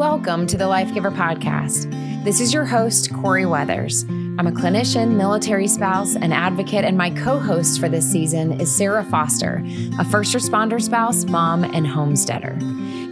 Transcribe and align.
Welcome 0.00 0.46
to 0.46 0.56
the 0.56 0.66
Life 0.66 0.94
Giver 0.94 1.10
Podcast. 1.10 1.84
This 2.24 2.40
is 2.40 2.54
your 2.54 2.64
host, 2.64 3.12
Corie 3.12 3.44
Weathers. 3.44 4.04
I'm 4.08 4.46
a 4.46 4.50
clinician, 4.50 5.16
military 5.16 5.68
spouse, 5.68 6.16
and 6.16 6.32
advocate, 6.32 6.86
and 6.86 6.96
my 6.96 7.10
co 7.10 7.38
host 7.38 7.78
for 7.78 7.86
this 7.86 8.10
season 8.10 8.58
is 8.62 8.74
Sarah 8.74 9.04
Foster, 9.04 9.62
a 9.98 10.04
first 10.06 10.34
responder 10.34 10.80
spouse, 10.80 11.26
mom, 11.26 11.64
and 11.64 11.86
homesteader. 11.86 12.56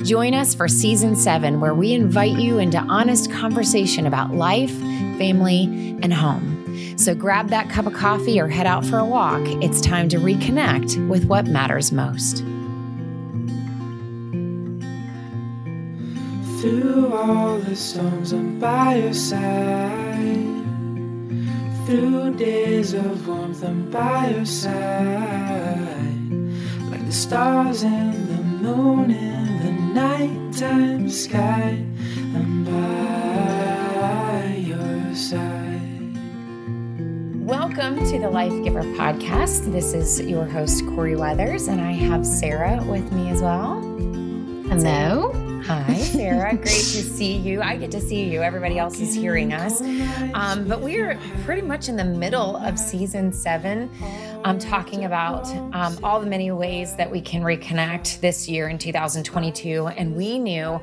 Join 0.02 0.32
us 0.32 0.54
for 0.54 0.66
season 0.66 1.14
seven, 1.14 1.60
where 1.60 1.74
we 1.74 1.92
invite 1.92 2.38
you 2.38 2.56
into 2.56 2.78
honest 2.78 3.30
conversation 3.30 4.06
about 4.06 4.32
life, 4.32 4.72
family, 5.18 5.64
and 6.02 6.14
home. 6.14 6.96
So 6.96 7.14
grab 7.14 7.50
that 7.50 7.68
cup 7.68 7.84
of 7.84 7.92
coffee 7.92 8.40
or 8.40 8.48
head 8.48 8.66
out 8.66 8.86
for 8.86 8.96
a 8.96 9.04
walk. 9.04 9.42
It's 9.62 9.82
time 9.82 10.08
to 10.08 10.16
reconnect 10.16 11.06
with 11.06 11.26
what 11.26 11.48
matters 11.48 11.92
most. 11.92 12.42
Through 16.68 17.14
all 17.14 17.58
the 17.60 17.74
storms, 17.74 18.32
I'm 18.32 18.58
by 18.58 18.96
your 18.96 19.14
side. 19.14 20.66
Through 21.86 22.34
days 22.36 22.92
of 22.92 23.26
warmth, 23.26 23.64
I'm 23.64 23.90
by 23.90 24.28
your 24.32 24.44
side. 24.44 24.76
Like 26.90 27.06
the 27.06 27.12
stars 27.12 27.84
and 27.84 28.28
the 28.28 28.42
moon 28.42 29.10
in 29.12 29.62
the 29.64 29.72
nighttime 29.94 31.08
sky, 31.08 31.82
I'm 32.36 32.64
by 32.66 34.54
your 34.56 35.14
side. 35.14 36.18
Welcome 37.48 37.96
to 38.10 38.18
the 38.18 38.28
Life 38.28 38.62
Giver 38.62 38.82
Podcast. 38.82 39.72
This 39.72 39.94
is 39.94 40.20
your 40.20 40.44
host, 40.44 40.84
Corie 40.88 41.16
Weathers, 41.16 41.66
and 41.66 41.80
I 41.80 41.92
have 41.92 42.26
Sarah 42.26 42.84
with 42.86 43.10
me 43.10 43.30
as 43.30 43.40
well. 43.40 43.80
Hello. 44.68 45.47
Hi, 45.68 45.98
Sarah. 45.98 46.56
Great 46.56 46.64
to 46.64 47.02
see 47.02 47.36
you. 47.36 47.60
I 47.60 47.76
get 47.76 47.90
to 47.90 48.00
see 48.00 48.24
you. 48.24 48.40
Everybody 48.40 48.78
else 48.78 49.00
is 49.00 49.12
hearing 49.12 49.52
us. 49.52 49.82
Um, 50.32 50.66
but 50.66 50.80
we 50.80 50.96
are 50.98 51.20
pretty 51.44 51.60
much 51.60 51.90
in 51.90 51.96
the 51.96 52.06
middle 52.06 52.56
of 52.56 52.78
season 52.78 53.34
seven, 53.34 53.90
um, 54.44 54.58
talking 54.58 55.04
about 55.04 55.46
um, 55.74 55.98
all 56.02 56.20
the 56.20 56.26
many 56.26 56.50
ways 56.52 56.96
that 56.96 57.10
we 57.10 57.20
can 57.20 57.42
reconnect 57.42 58.20
this 58.20 58.48
year 58.48 58.70
in 58.70 58.78
2022. 58.78 59.88
And 59.88 60.16
we 60.16 60.38
knew 60.38 60.80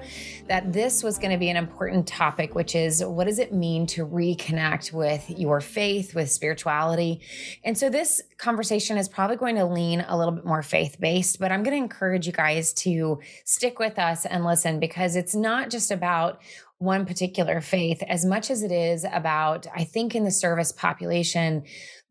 that 0.48 0.72
this 0.72 1.04
was 1.04 1.18
going 1.18 1.32
to 1.32 1.38
be 1.38 1.50
an 1.50 1.58
important 1.58 2.08
topic, 2.08 2.54
which 2.54 2.76
is 2.76 3.04
what 3.04 3.26
does 3.26 3.40
it 3.40 3.54
mean 3.54 3.88
to 3.88 4.06
reconnect 4.06 4.94
with 4.94 5.30
your 5.30 5.60
faith, 5.62 6.14
with 6.14 6.30
spirituality? 6.30 7.22
And 7.64 7.78
so 7.78 7.90
this 7.90 8.22
conversation 8.38 8.98
is 8.98 9.10
probably 9.10 9.38
going 9.38 9.56
to 9.56 9.66
lean 9.66 10.06
a 10.08 10.18
little 10.18 10.34
bit 10.34 10.46
more 10.46 10.62
faith 10.62 10.98
based, 11.00 11.40
but 11.40 11.52
I'm 11.52 11.64
going 11.64 11.76
to 11.78 11.84
encourage 11.84 12.28
you 12.28 12.34
guys 12.34 12.74
to 12.74 13.20
stick 13.44 13.80
with 13.80 13.98
us 13.98 14.26
and 14.26 14.46
listen 14.46 14.80
because 14.80 15.16
it's 15.16 15.36
not 15.36 15.70
just 15.70 15.90
about 15.92 16.42
one 16.78 17.06
particular 17.06 17.62
faith 17.62 18.04
as 18.04 18.26
much 18.26 18.52
as 18.52 18.62
it 18.62 18.72
is 18.72 19.06
about, 19.12 19.66
I 19.74 19.86
think, 19.86 20.14
in 20.14 20.26
the 20.26 20.32
service 20.32 20.72
population, 20.72 21.64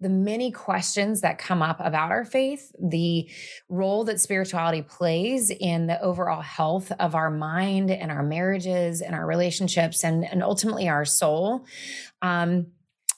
the 0.04 0.10
many 0.10 0.50
questions 0.50 1.22
that 1.22 1.38
come 1.38 1.62
up 1.62 1.80
about 1.80 2.10
our 2.10 2.26
faith, 2.26 2.70
the 2.78 3.26
role 3.70 4.04
that 4.04 4.20
spirituality 4.20 4.82
plays 4.82 5.48
in 5.48 5.86
the 5.86 5.98
overall 6.02 6.42
health 6.42 6.92
of 7.00 7.14
our 7.14 7.30
mind 7.30 7.90
and 7.90 8.10
our 8.10 8.22
marriages 8.22 9.00
and 9.00 9.14
our 9.14 9.24
relationships 9.24 10.04
and, 10.04 10.26
and 10.26 10.42
ultimately 10.42 10.90
our 10.90 11.06
soul. 11.06 11.64
Um, 12.20 12.66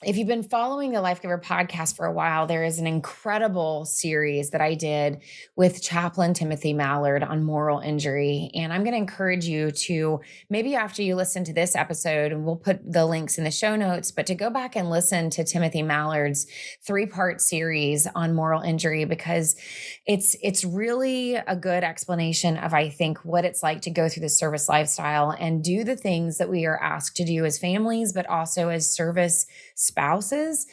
if 0.02 0.18
you've 0.18 0.28
been 0.28 0.42
following 0.42 0.92
the 0.92 1.00
Life 1.00 1.22
Giver 1.22 1.38
podcast 1.38 1.96
for 1.96 2.04
a 2.04 2.12
while, 2.12 2.46
there 2.46 2.64
is 2.64 2.78
an 2.78 2.86
incredible 2.86 3.86
series 3.86 4.50
that 4.50 4.60
I 4.60 4.74
did 4.74 5.22
with 5.56 5.82
Chaplain 5.82 6.34
Timothy 6.34 6.74
Mallard 6.74 7.22
on 7.22 7.42
moral 7.42 7.80
injury. 7.80 8.50
And 8.54 8.74
I'm 8.74 8.82
going 8.82 8.92
to 8.92 8.98
encourage 8.98 9.46
you 9.46 9.70
to 9.70 10.20
maybe 10.50 10.74
after 10.74 11.00
you 11.00 11.16
listen 11.16 11.44
to 11.44 11.54
this 11.54 11.74
episode, 11.74 12.30
and 12.30 12.44
we'll 12.44 12.56
put 12.56 12.92
the 12.92 13.06
links 13.06 13.38
in 13.38 13.44
the 13.44 13.50
show 13.50 13.74
notes, 13.74 14.10
but 14.10 14.26
to 14.26 14.34
go 14.34 14.50
back 14.50 14.76
and 14.76 14.90
listen 14.90 15.30
to 15.30 15.44
Timothy 15.44 15.82
Mallard's 15.82 16.46
three 16.82 17.06
part 17.06 17.40
series 17.40 18.06
on 18.14 18.34
moral 18.34 18.60
injury 18.60 19.06
because 19.06 19.56
it's 20.04 20.36
it's 20.42 20.62
really 20.62 21.36
a 21.36 21.56
good 21.56 21.84
explanation 21.84 22.58
of 22.58 22.74
I 22.74 22.90
think 22.90 23.24
what 23.24 23.46
it's 23.46 23.62
like 23.62 23.80
to 23.82 23.90
go 23.90 24.10
through 24.10 24.22
the 24.22 24.28
service 24.28 24.68
lifestyle 24.68 25.30
and 25.30 25.64
do 25.64 25.84
the 25.84 25.96
things 25.96 26.36
that 26.36 26.50
we 26.50 26.66
are 26.66 26.78
asked 26.82 27.16
to 27.16 27.24
do 27.24 27.46
as 27.46 27.56
families, 27.56 28.12
but 28.12 28.26
also 28.26 28.68
as 28.68 28.92
service 28.92 29.46
spouses. 29.86 30.66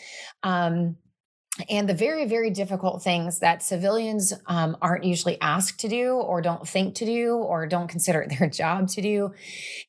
Um, 0.43 0.97
and 1.69 1.87
the 1.87 1.93
very 1.93 2.25
very 2.25 2.49
difficult 2.49 3.03
things 3.03 3.39
that 3.39 3.61
civilians 3.61 4.33
um, 4.47 4.75
aren't 4.81 5.03
usually 5.03 5.39
asked 5.39 5.81
to 5.81 5.87
do 5.87 6.13
or 6.13 6.41
don't 6.41 6.67
think 6.67 6.95
to 6.95 7.05
do 7.05 7.35
or 7.35 7.67
don't 7.67 7.87
consider 7.87 8.21
it 8.21 8.33
their 8.39 8.49
job 8.49 8.87
to 8.87 9.01
do. 9.01 9.31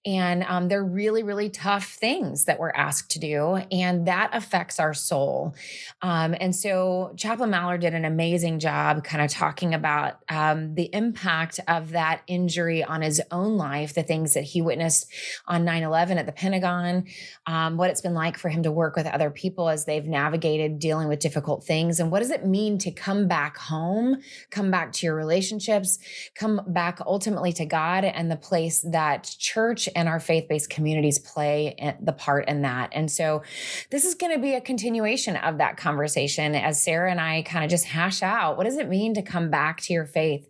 And 0.04 0.44
um, 0.44 0.68
they're 0.68 0.84
really 0.84 1.22
really 1.22 1.48
tough 1.48 1.86
things 1.86 2.44
that 2.44 2.58
we're 2.58 2.70
asked 2.70 3.12
to 3.12 3.18
do 3.18 3.56
and 3.72 4.06
that 4.06 4.30
affects 4.34 4.78
our 4.78 4.92
soul. 4.92 5.54
Um, 6.02 6.34
and 6.38 6.54
so 6.54 7.14
chaplain 7.16 7.50
mallard 7.50 7.80
did 7.80 7.94
an 7.94 8.04
amazing 8.04 8.58
job 8.58 9.02
kind 9.02 9.24
of 9.24 9.30
talking 9.30 9.72
about 9.72 10.18
um, 10.28 10.74
the 10.74 10.90
impact 10.92 11.60
of 11.66 11.92
that 11.92 12.20
injury 12.26 12.84
on 12.84 13.00
his 13.00 13.22
own 13.30 13.56
life 13.56 13.94
the 13.94 14.02
things 14.02 14.34
that 14.34 14.44
he 14.44 14.60
witnessed 14.60 15.10
on 15.46 15.64
9-11 15.64 16.16
at 16.16 16.26
the 16.26 16.32
pentagon 16.32 17.06
um, 17.46 17.78
what 17.78 17.88
it's 17.88 18.02
been 18.02 18.14
like 18.14 18.36
for 18.36 18.50
him 18.50 18.64
to 18.64 18.70
work 18.70 18.96
with 18.96 19.06
other 19.06 19.30
people 19.30 19.70
as 19.70 19.86
they've 19.86 20.06
navigated 20.06 20.78
dealing 20.78 21.08
with 21.08 21.20
difficult 21.20 21.53
difficult 21.54 21.66
things. 21.66 22.00
And 22.00 22.10
what 22.10 22.20
does 22.20 22.30
it 22.30 22.46
mean 22.46 22.78
to 22.78 22.90
come 22.90 23.28
back 23.28 23.56
home 23.56 24.22
come 24.50 24.70
back 24.70 24.92
to 24.92 25.06
your 25.06 25.14
relationships 25.14 25.98
come 26.34 26.60
back 26.68 27.00
ultimately 27.06 27.52
to 27.52 27.64
god 27.64 28.04
and 28.04 28.30
the 28.30 28.36
place 28.36 28.84
that 28.90 29.34
church 29.38 29.88
and 29.94 30.08
our 30.08 30.20
faith-based 30.20 30.70
communities 30.70 31.18
play 31.18 31.76
the 32.00 32.12
part 32.12 32.48
in 32.48 32.62
that? 32.62 32.90
And 32.92 33.10
so 33.10 33.42
this 33.90 34.04
is 34.04 34.14
going 34.14 34.32
to 34.32 34.38
be 34.38 34.54
a 34.54 34.60
continuation 34.60 35.36
of 35.36 35.58
that 35.58 35.76
conversation 35.76 36.54
as 36.54 36.82
sarah 36.82 37.10
and 37.10 37.20
i 37.20 37.42
kind 37.42 37.64
of 37.64 37.70
just 37.70 37.84
hash 37.84 38.22
out. 38.22 38.56
What 38.56 38.64
does 38.64 38.76
it 38.76 38.88
mean 38.88 39.14
to 39.14 39.22
come 39.22 39.50
back 39.50 39.80
to 39.82 39.92
your 39.92 40.06
faith? 40.06 40.48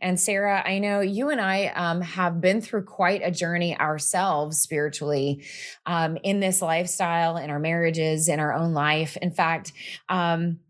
And 0.00 0.18
sarah 0.18 0.62
i 0.64 0.78
know 0.78 1.00
you 1.00 1.30
and 1.30 1.40
i 1.40 1.66
um, 1.74 2.00
have 2.00 2.40
been 2.40 2.60
through 2.60 2.84
quite 2.84 3.20
a 3.24 3.30
journey 3.30 3.78
ourselves 3.78 4.58
spiritually 4.58 5.42
um, 5.86 6.16
in 6.22 6.40
this 6.40 6.62
lifestyle 6.62 7.36
in 7.36 7.50
our 7.50 7.58
marriages 7.58 8.28
in 8.28 8.40
our 8.40 8.52
own 8.52 8.72
life. 8.72 9.16
In 9.20 9.30
fact 9.30 9.72
um, 10.08 10.37
um, 10.38 10.60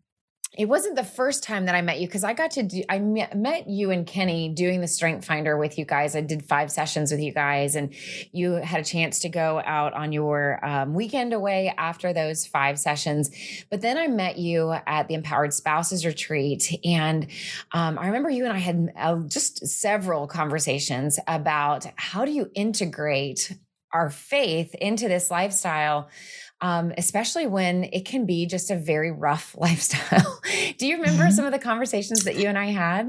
it 0.57 0.67
wasn't 0.67 0.97
the 0.97 1.05
first 1.05 1.43
time 1.43 1.67
that 1.67 1.75
I 1.75 1.83
met 1.83 2.01
you 2.01 2.07
because 2.07 2.25
I 2.25 2.33
got 2.33 2.53
to 2.53 2.63
do, 2.63 2.83
I 2.89 2.99
met 2.99 3.69
you 3.69 3.91
and 3.91 4.07
Kenny 4.07 4.49
doing 4.49 4.81
the 4.81 4.89
Strength 4.89 5.27
Finder 5.27 5.59
with 5.59 5.79
you 5.79 5.85
guys. 5.85 6.17
I 6.17 6.23
did 6.23 6.43
five 6.43 6.73
sessions 6.73 7.11
with 7.11 7.21
you 7.21 7.33
guys, 7.33 7.77
and 7.77 7.95
you 8.33 8.53
had 8.53 8.81
a 8.81 8.85
chance 8.85 9.21
to 9.21 9.29
go 9.29 9.61
out 9.65 9.93
on 9.93 10.11
your 10.11 10.59
um, 10.65 10.95
weekend 10.95 11.35
away 11.35 11.75
after 11.77 12.15
those 12.15 12.47
five 12.47 12.79
sessions. 12.79 13.31
But 13.71 13.83
then 13.83 13.99
I 13.99 14.09
met 14.09 14.39
you 14.39 14.73
at 14.87 15.07
the 15.07 15.15
Empowered 15.15 15.53
Spouses 15.53 16.07
Retreat, 16.07 16.81
and 16.83 17.29
um, 17.73 17.99
I 17.99 18.07
remember 18.07 18.31
you 18.31 18.45
and 18.45 18.53
I 18.53 18.59
had 18.59 18.93
uh, 18.97 19.17
just 19.29 19.67
several 19.67 20.27
conversations 20.27 21.21
about 21.29 21.87
how 21.97 22.25
do 22.25 22.33
you 22.33 22.51
integrate 22.55 23.55
our 23.93 24.11
faith 24.11 24.75
into 24.75 25.09
this 25.09 25.31
lifestyle 25.31 26.09
um, 26.61 26.93
especially 26.97 27.47
when 27.47 27.85
it 27.85 28.05
can 28.05 28.27
be 28.27 28.47
just 28.47 28.71
a 28.71 28.77
very 28.77 29.11
rough 29.11 29.55
lifestyle. 29.59 30.41
Do 30.79 30.87
you 30.87 30.97
remember 30.97 31.25
mm-hmm. 31.25 31.33
some 31.33 31.45
of 31.45 31.53
the 31.53 31.59
conversations 31.59 32.25
that 32.25 32.37
you 32.37 32.49
and 32.49 32.59
I 32.59 32.67
had? 32.67 33.09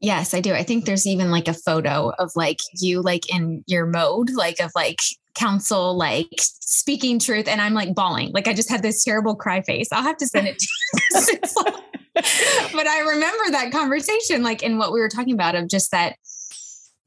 Yes, 0.00 0.34
I 0.34 0.40
do. 0.40 0.52
I 0.52 0.62
think 0.62 0.84
there's 0.84 1.06
even 1.06 1.30
like 1.30 1.48
a 1.48 1.54
photo 1.54 2.12
of 2.18 2.30
like 2.36 2.58
you 2.74 3.00
like 3.00 3.32
in 3.34 3.64
your 3.66 3.86
mode, 3.86 4.30
like 4.30 4.60
of 4.60 4.70
like 4.74 4.98
counsel, 5.34 5.96
like 5.96 6.28
speaking 6.38 7.18
truth, 7.18 7.48
and 7.48 7.60
I'm 7.60 7.74
like 7.74 7.94
bawling. 7.94 8.30
Like 8.32 8.46
I 8.46 8.52
just 8.52 8.68
had 8.68 8.82
this 8.82 9.02
terrible 9.02 9.34
cry 9.34 9.62
face. 9.62 9.88
I'll 9.92 10.02
have 10.02 10.18
to 10.18 10.26
send 10.26 10.48
it 10.48 10.58
to 10.58 10.66
you. 10.66 11.38
but 12.14 12.86
I 12.86 13.00
remember 13.00 13.50
that 13.52 13.70
conversation, 13.72 14.42
like 14.42 14.62
in 14.62 14.76
what 14.78 14.92
we 14.92 15.00
were 15.00 15.08
talking 15.08 15.32
about 15.32 15.54
of 15.54 15.68
just 15.68 15.90
that 15.92 16.16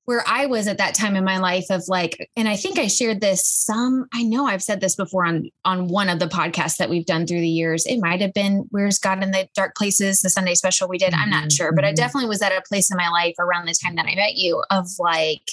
where 0.07 0.24
I 0.25 0.45
was 0.45 0.68
at 0.68 0.77
that 0.77 0.95
time 0.95 1.18
in 1.18 1.25
my 1.25 1.38
life 1.38 1.65
of 1.69 1.83
like, 1.89 2.31
and 2.38 2.48
I 2.48 2.56
think 2.56 2.80
I 2.80 2.88
shared 2.88 3.19
this 3.19 3.45
some, 3.45 4.07
I 4.13 4.24
know 4.24 4.45
I've 4.45 4.63
said 4.63 4.80
this 4.80 4.95
before 4.95 5.25
on 5.25 5.50
on 5.65 5.89
one 5.89 6.07
of 6.07 6.19
the 6.19 6.27
podcasts 6.27 6.77
that 6.77 6.89
we've 6.89 7.06
done 7.06 7.27
through 7.27 7.42
the 7.42 7.50
years. 7.50 7.86
It 7.86 8.00
might 8.00 8.21
have 8.21 8.33
been 8.33 8.65
Where's 8.69 9.00
God 9.00 9.21
in 9.21 9.31
the 9.31 9.50
Dark 9.54 9.75
Places, 9.75 10.21
the 10.21 10.30
Sunday 10.30 10.56
special 10.56 10.88
we 10.88 10.98
did. 10.98 11.13
I'm 11.13 11.30
not 11.30 11.51
sure, 11.51 11.74
but 11.74 11.83
I 11.83 11.89
mm-hmm. 11.89 11.95
definitely 11.95 12.30
was 12.30 12.42
at 12.42 12.54
a 12.54 12.62
place 12.62 12.89
in 12.89 12.95
my 12.95 13.09
life 13.09 13.36
around 13.38 13.65
the 13.65 13.74
time 13.74 13.95
that 13.95 14.06
I 14.06 14.15
met 14.15 14.36
you 14.36 14.63
of 14.71 14.88
like 14.98 15.44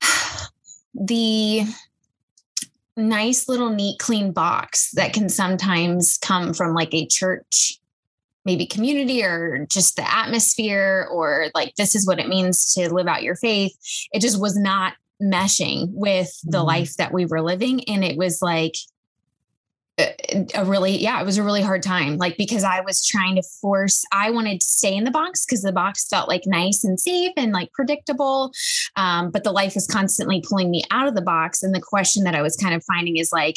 the 0.94 1.64
nice 2.96 3.46
little 3.46 3.68
neat 3.68 3.98
clean 3.98 4.32
box 4.32 4.90
that 4.92 5.12
can 5.12 5.28
sometimes 5.28 6.16
come 6.16 6.54
from 6.54 6.72
like 6.72 6.94
a 6.94 7.06
church 7.06 7.78
maybe 8.44 8.66
community 8.66 9.22
or 9.22 9.66
just 9.70 9.96
the 9.96 10.14
atmosphere 10.14 11.08
or 11.10 11.46
like 11.54 11.74
this 11.76 11.94
is 11.94 12.06
what 12.06 12.20
it 12.20 12.28
means 12.28 12.72
to 12.74 12.92
live 12.92 13.06
out 13.06 13.22
your 13.22 13.36
faith. 13.36 13.76
It 14.12 14.20
just 14.20 14.40
was 14.40 14.56
not 14.56 14.94
meshing 15.22 15.88
with 15.92 16.38
the 16.44 16.58
mm 16.58 16.64
life 16.64 16.96
that 16.96 17.12
we 17.12 17.26
were 17.26 17.42
living. 17.42 17.84
And 17.84 18.02
it 18.02 18.16
was 18.16 18.40
like 18.40 18.74
a 19.98 20.64
really 20.64 20.98
yeah 20.98 21.20
it 21.20 21.24
was 21.24 21.38
a 21.38 21.42
really 21.42 21.62
hard 21.62 21.80
time 21.80 22.16
like 22.16 22.36
because 22.36 22.64
i 22.64 22.80
was 22.80 23.06
trying 23.06 23.36
to 23.36 23.42
force 23.60 24.04
i 24.10 24.28
wanted 24.28 24.60
to 24.60 24.66
stay 24.66 24.92
in 24.92 25.04
the 25.04 25.10
box 25.10 25.46
because 25.46 25.62
the 25.62 25.70
box 25.70 26.08
felt 26.08 26.28
like 26.28 26.42
nice 26.46 26.82
and 26.82 26.98
safe 26.98 27.30
and 27.36 27.52
like 27.52 27.72
predictable. 27.72 28.50
Um, 28.96 29.30
but 29.30 29.44
the 29.44 29.52
life 29.52 29.76
was 29.76 29.86
constantly 29.86 30.42
pulling 30.46 30.70
me 30.70 30.82
out 30.90 31.06
of 31.06 31.14
the 31.14 31.22
box. 31.22 31.62
And 31.62 31.74
the 31.74 31.80
question 31.80 32.24
that 32.24 32.34
i 32.34 32.42
was 32.42 32.56
kind 32.56 32.74
of 32.74 32.82
finding 32.84 33.16
is 33.16 33.30
like 33.32 33.56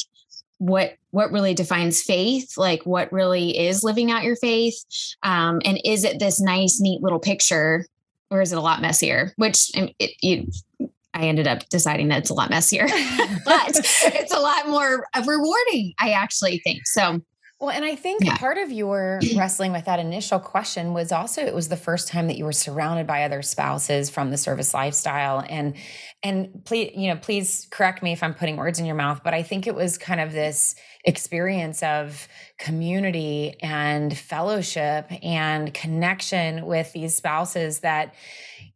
what 0.59 0.95
what 1.11 1.31
really 1.31 1.53
defines 1.53 2.01
faith 2.01 2.57
like 2.57 2.83
what 2.83 3.11
really 3.11 3.57
is 3.57 3.83
living 3.83 4.11
out 4.11 4.23
your 4.23 4.35
faith 4.35 4.83
um, 5.23 5.61
and 5.65 5.79
is 5.85 6.03
it 6.03 6.19
this 6.19 6.41
nice 6.41 6.79
neat 6.81 7.01
little 7.01 7.19
picture 7.19 7.85
or 8.29 8.41
is 8.41 8.51
it 8.51 8.57
a 8.57 8.61
lot 8.61 8.81
messier 8.81 9.33
which 9.35 9.71
it, 9.75 9.93
it, 9.99 10.89
I 11.13 11.21
ended 11.21 11.47
up 11.47 11.67
deciding 11.69 12.09
that 12.09 12.19
it's 12.19 12.29
a 12.29 12.35
lot 12.35 12.51
messier, 12.51 12.85
but 13.45 13.71
it's 13.75 14.31
a 14.31 14.39
lot 14.39 14.67
more 14.67 15.07
rewarding, 15.25 15.93
I 15.99 16.11
actually 16.11 16.59
think. 16.59 16.85
So, 16.85 17.21
well, 17.59 17.71
and 17.71 17.83
I 17.83 17.95
think 17.95 18.23
yeah. 18.23 18.37
part 18.37 18.59
of 18.59 18.71
your 18.71 19.19
wrestling 19.35 19.71
with 19.71 19.85
that 19.85 19.99
initial 19.99 20.39
question 20.39 20.93
was 20.93 21.11
also 21.11 21.41
it 21.41 21.55
was 21.55 21.69
the 21.69 21.77
first 21.77 22.07
time 22.07 22.27
that 22.27 22.37
you 22.37 22.45
were 22.45 22.51
surrounded 22.51 23.07
by 23.07 23.23
other 23.23 23.41
spouses 23.41 24.11
from 24.11 24.29
the 24.29 24.37
service 24.37 24.75
lifestyle 24.75 25.43
and 25.49 25.75
and 26.21 26.63
please 26.65 26.91
you 26.95 27.07
know 27.07 27.15
please 27.19 27.67
correct 27.71 28.03
me 28.03 28.11
if 28.11 28.21
I'm 28.21 28.35
putting 28.35 28.57
words 28.57 28.79
in 28.79 28.85
your 28.85 28.95
mouth 28.95 29.21
but 29.23 29.33
I 29.33 29.41
think 29.41 29.65
it 29.65 29.73
was 29.73 29.97
kind 29.97 30.21
of 30.21 30.33
this 30.33 30.75
experience 31.03 31.81
of 31.81 32.27
community 32.59 33.55
and 33.61 34.15
fellowship 34.15 35.11
and 35.23 35.73
connection 35.73 36.65
with 36.65 36.93
these 36.93 37.15
spouses 37.15 37.79
that 37.79 38.13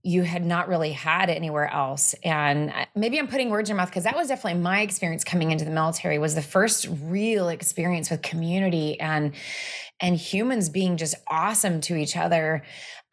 you 0.03 0.23
had 0.23 0.45
not 0.45 0.67
really 0.67 0.91
had 0.91 1.29
anywhere 1.29 1.67
else. 1.67 2.15
And 2.23 2.73
maybe 2.95 3.19
i'm 3.19 3.27
putting 3.27 3.49
words 3.49 3.69
in 3.69 3.75
your 3.75 3.81
mouth 3.81 3.89
because 3.89 4.03
that 4.03 4.15
was 4.15 4.27
definitely 4.27 4.59
my 4.59 4.81
experience 4.81 5.23
coming 5.23 5.51
into 5.51 5.65
the 5.65 5.71
military 5.71 6.17
was 6.17 6.35
the 6.35 6.41
first 6.41 6.87
real 7.03 7.49
experience 7.49 8.09
with 8.09 8.21
community 8.21 8.99
and 8.99 9.33
and 9.99 10.17
humans 10.17 10.69
being 10.69 10.97
just 10.97 11.15
awesome 11.27 11.79
to 11.81 11.95
each 11.95 12.17
other 12.17 12.63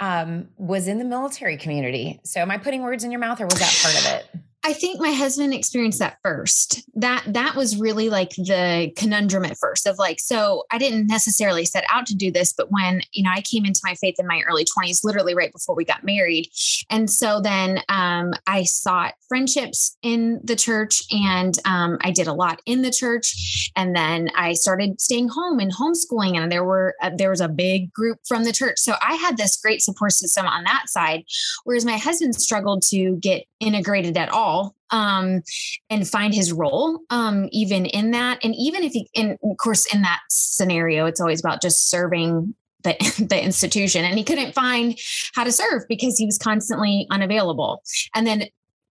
um, 0.00 0.48
was 0.56 0.88
in 0.88 0.98
the 0.98 1.04
military 1.04 1.56
community. 1.56 2.20
So 2.24 2.40
am 2.40 2.50
i 2.50 2.58
putting 2.58 2.82
words 2.82 3.04
in 3.04 3.10
your 3.10 3.20
mouth 3.20 3.40
or 3.40 3.44
was 3.44 3.58
that 3.58 3.80
part 3.82 3.98
of 3.98 4.36
it 4.36 4.47
I 4.64 4.72
think 4.72 5.00
my 5.00 5.12
husband 5.12 5.54
experienced 5.54 6.00
that 6.00 6.18
first. 6.22 6.82
That 6.94 7.22
that 7.28 7.54
was 7.54 7.78
really 7.78 8.10
like 8.10 8.30
the 8.30 8.92
conundrum 8.96 9.44
at 9.44 9.56
first 9.56 9.86
of 9.86 9.98
like, 9.98 10.18
so 10.18 10.64
I 10.72 10.78
didn't 10.78 11.06
necessarily 11.06 11.64
set 11.64 11.84
out 11.90 12.06
to 12.06 12.16
do 12.16 12.32
this, 12.32 12.52
but 12.52 12.70
when 12.70 13.02
you 13.12 13.22
know 13.22 13.30
I 13.32 13.40
came 13.40 13.64
into 13.64 13.80
my 13.84 13.94
faith 13.94 14.16
in 14.18 14.26
my 14.26 14.42
early 14.48 14.64
20s, 14.64 15.04
literally 15.04 15.34
right 15.34 15.52
before 15.52 15.76
we 15.76 15.84
got 15.84 16.02
married. 16.02 16.50
And 16.90 17.08
so 17.08 17.40
then 17.40 17.80
um, 17.88 18.34
I 18.46 18.64
sought 18.64 19.14
friendships 19.28 19.96
in 20.02 20.40
the 20.42 20.56
church 20.56 21.02
and 21.12 21.54
um, 21.64 21.98
I 22.02 22.10
did 22.10 22.26
a 22.26 22.32
lot 22.32 22.60
in 22.66 22.82
the 22.82 22.90
church. 22.90 23.70
And 23.76 23.94
then 23.94 24.28
I 24.34 24.54
started 24.54 25.00
staying 25.00 25.28
home 25.28 25.60
and 25.60 25.72
homeschooling. 25.72 26.36
And 26.36 26.50
there 26.50 26.64
were 26.64 26.94
uh, 27.00 27.10
there 27.16 27.30
was 27.30 27.40
a 27.40 27.48
big 27.48 27.92
group 27.92 28.18
from 28.26 28.44
the 28.44 28.52
church. 28.52 28.78
So 28.78 28.94
I 29.00 29.14
had 29.14 29.36
this 29.36 29.56
great 29.56 29.82
support 29.82 30.12
system 30.12 30.46
on 30.46 30.64
that 30.64 30.84
side. 30.88 31.24
Whereas 31.62 31.84
my 31.84 31.96
husband 31.96 32.34
struggled 32.34 32.82
to 32.90 33.16
get 33.16 33.44
integrated 33.60 34.16
at 34.16 34.28
all 34.28 34.57
um, 34.90 35.42
and 35.90 36.08
find 36.08 36.34
his 36.34 36.52
role 36.52 37.00
um, 37.10 37.48
even 37.52 37.86
in 37.86 38.12
that. 38.12 38.38
And 38.42 38.54
even 38.56 38.82
if 38.82 38.92
he, 38.92 39.08
in, 39.14 39.38
of 39.42 39.56
course, 39.58 39.92
in 39.92 40.02
that 40.02 40.20
scenario, 40.30 41.06
it's 41.06 41.20
always 41.20 41.40
about 41.40 41.62
just 41.62 41.90
serving 41.90 42.54
the, 42.82 42.96
the 43.28 43.42
institution. 43.42 44.04
And 44.04 44.18
he 44.18 44.24
couldn't 44.24 44.54
find 44.54 44.98
how 45.34 45.44
to 45.44 45.52
serve 45.52 45.82
because 45.88 46.18
he 46.18 46.26
was 46.26 46.38
constantly 46.38 47.06
unavailable. 47.10 47.82
And 48.14 48.26
then 48.26 48.44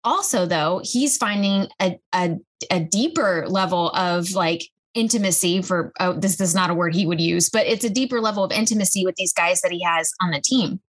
also, 0.05 0.47
though, 0.47 0.81
he's 0.83 1.17
finding 1.17 1.69
a, 1.81 1.99
a, 2.15 2.37
a 2.71 2.81
deeper 2.81 3.47
level 3.49 3.91
of 3.91 4.33
like 4.33 4.63
intimacy 4.95 5.63
for 5.63 5.93
oh, 6.01 6.13
this 6.13 6.41
is 6.41 6.55
not 6.55 6.71
a 6.71 6.75
word 6.75 6.95
he 6.95 7.07
would 7.07 7.21
use, 7.21 7.49
but 7.49 7.67
it's 7.67 7.85
a 7.85 7.91
deeper 7.91 8.21
level 8.21 8.45
of 8.45 8.53
intimacy 8.53 9.05
with 9.05 9.17
these 9.17 9.33
guys 9.33 9.61
that 9.63 9.73
he 9.73 9.83
has 9.83 10.13
on 10.21 10.31
the 10.31 10.41
team. 10.41 10.81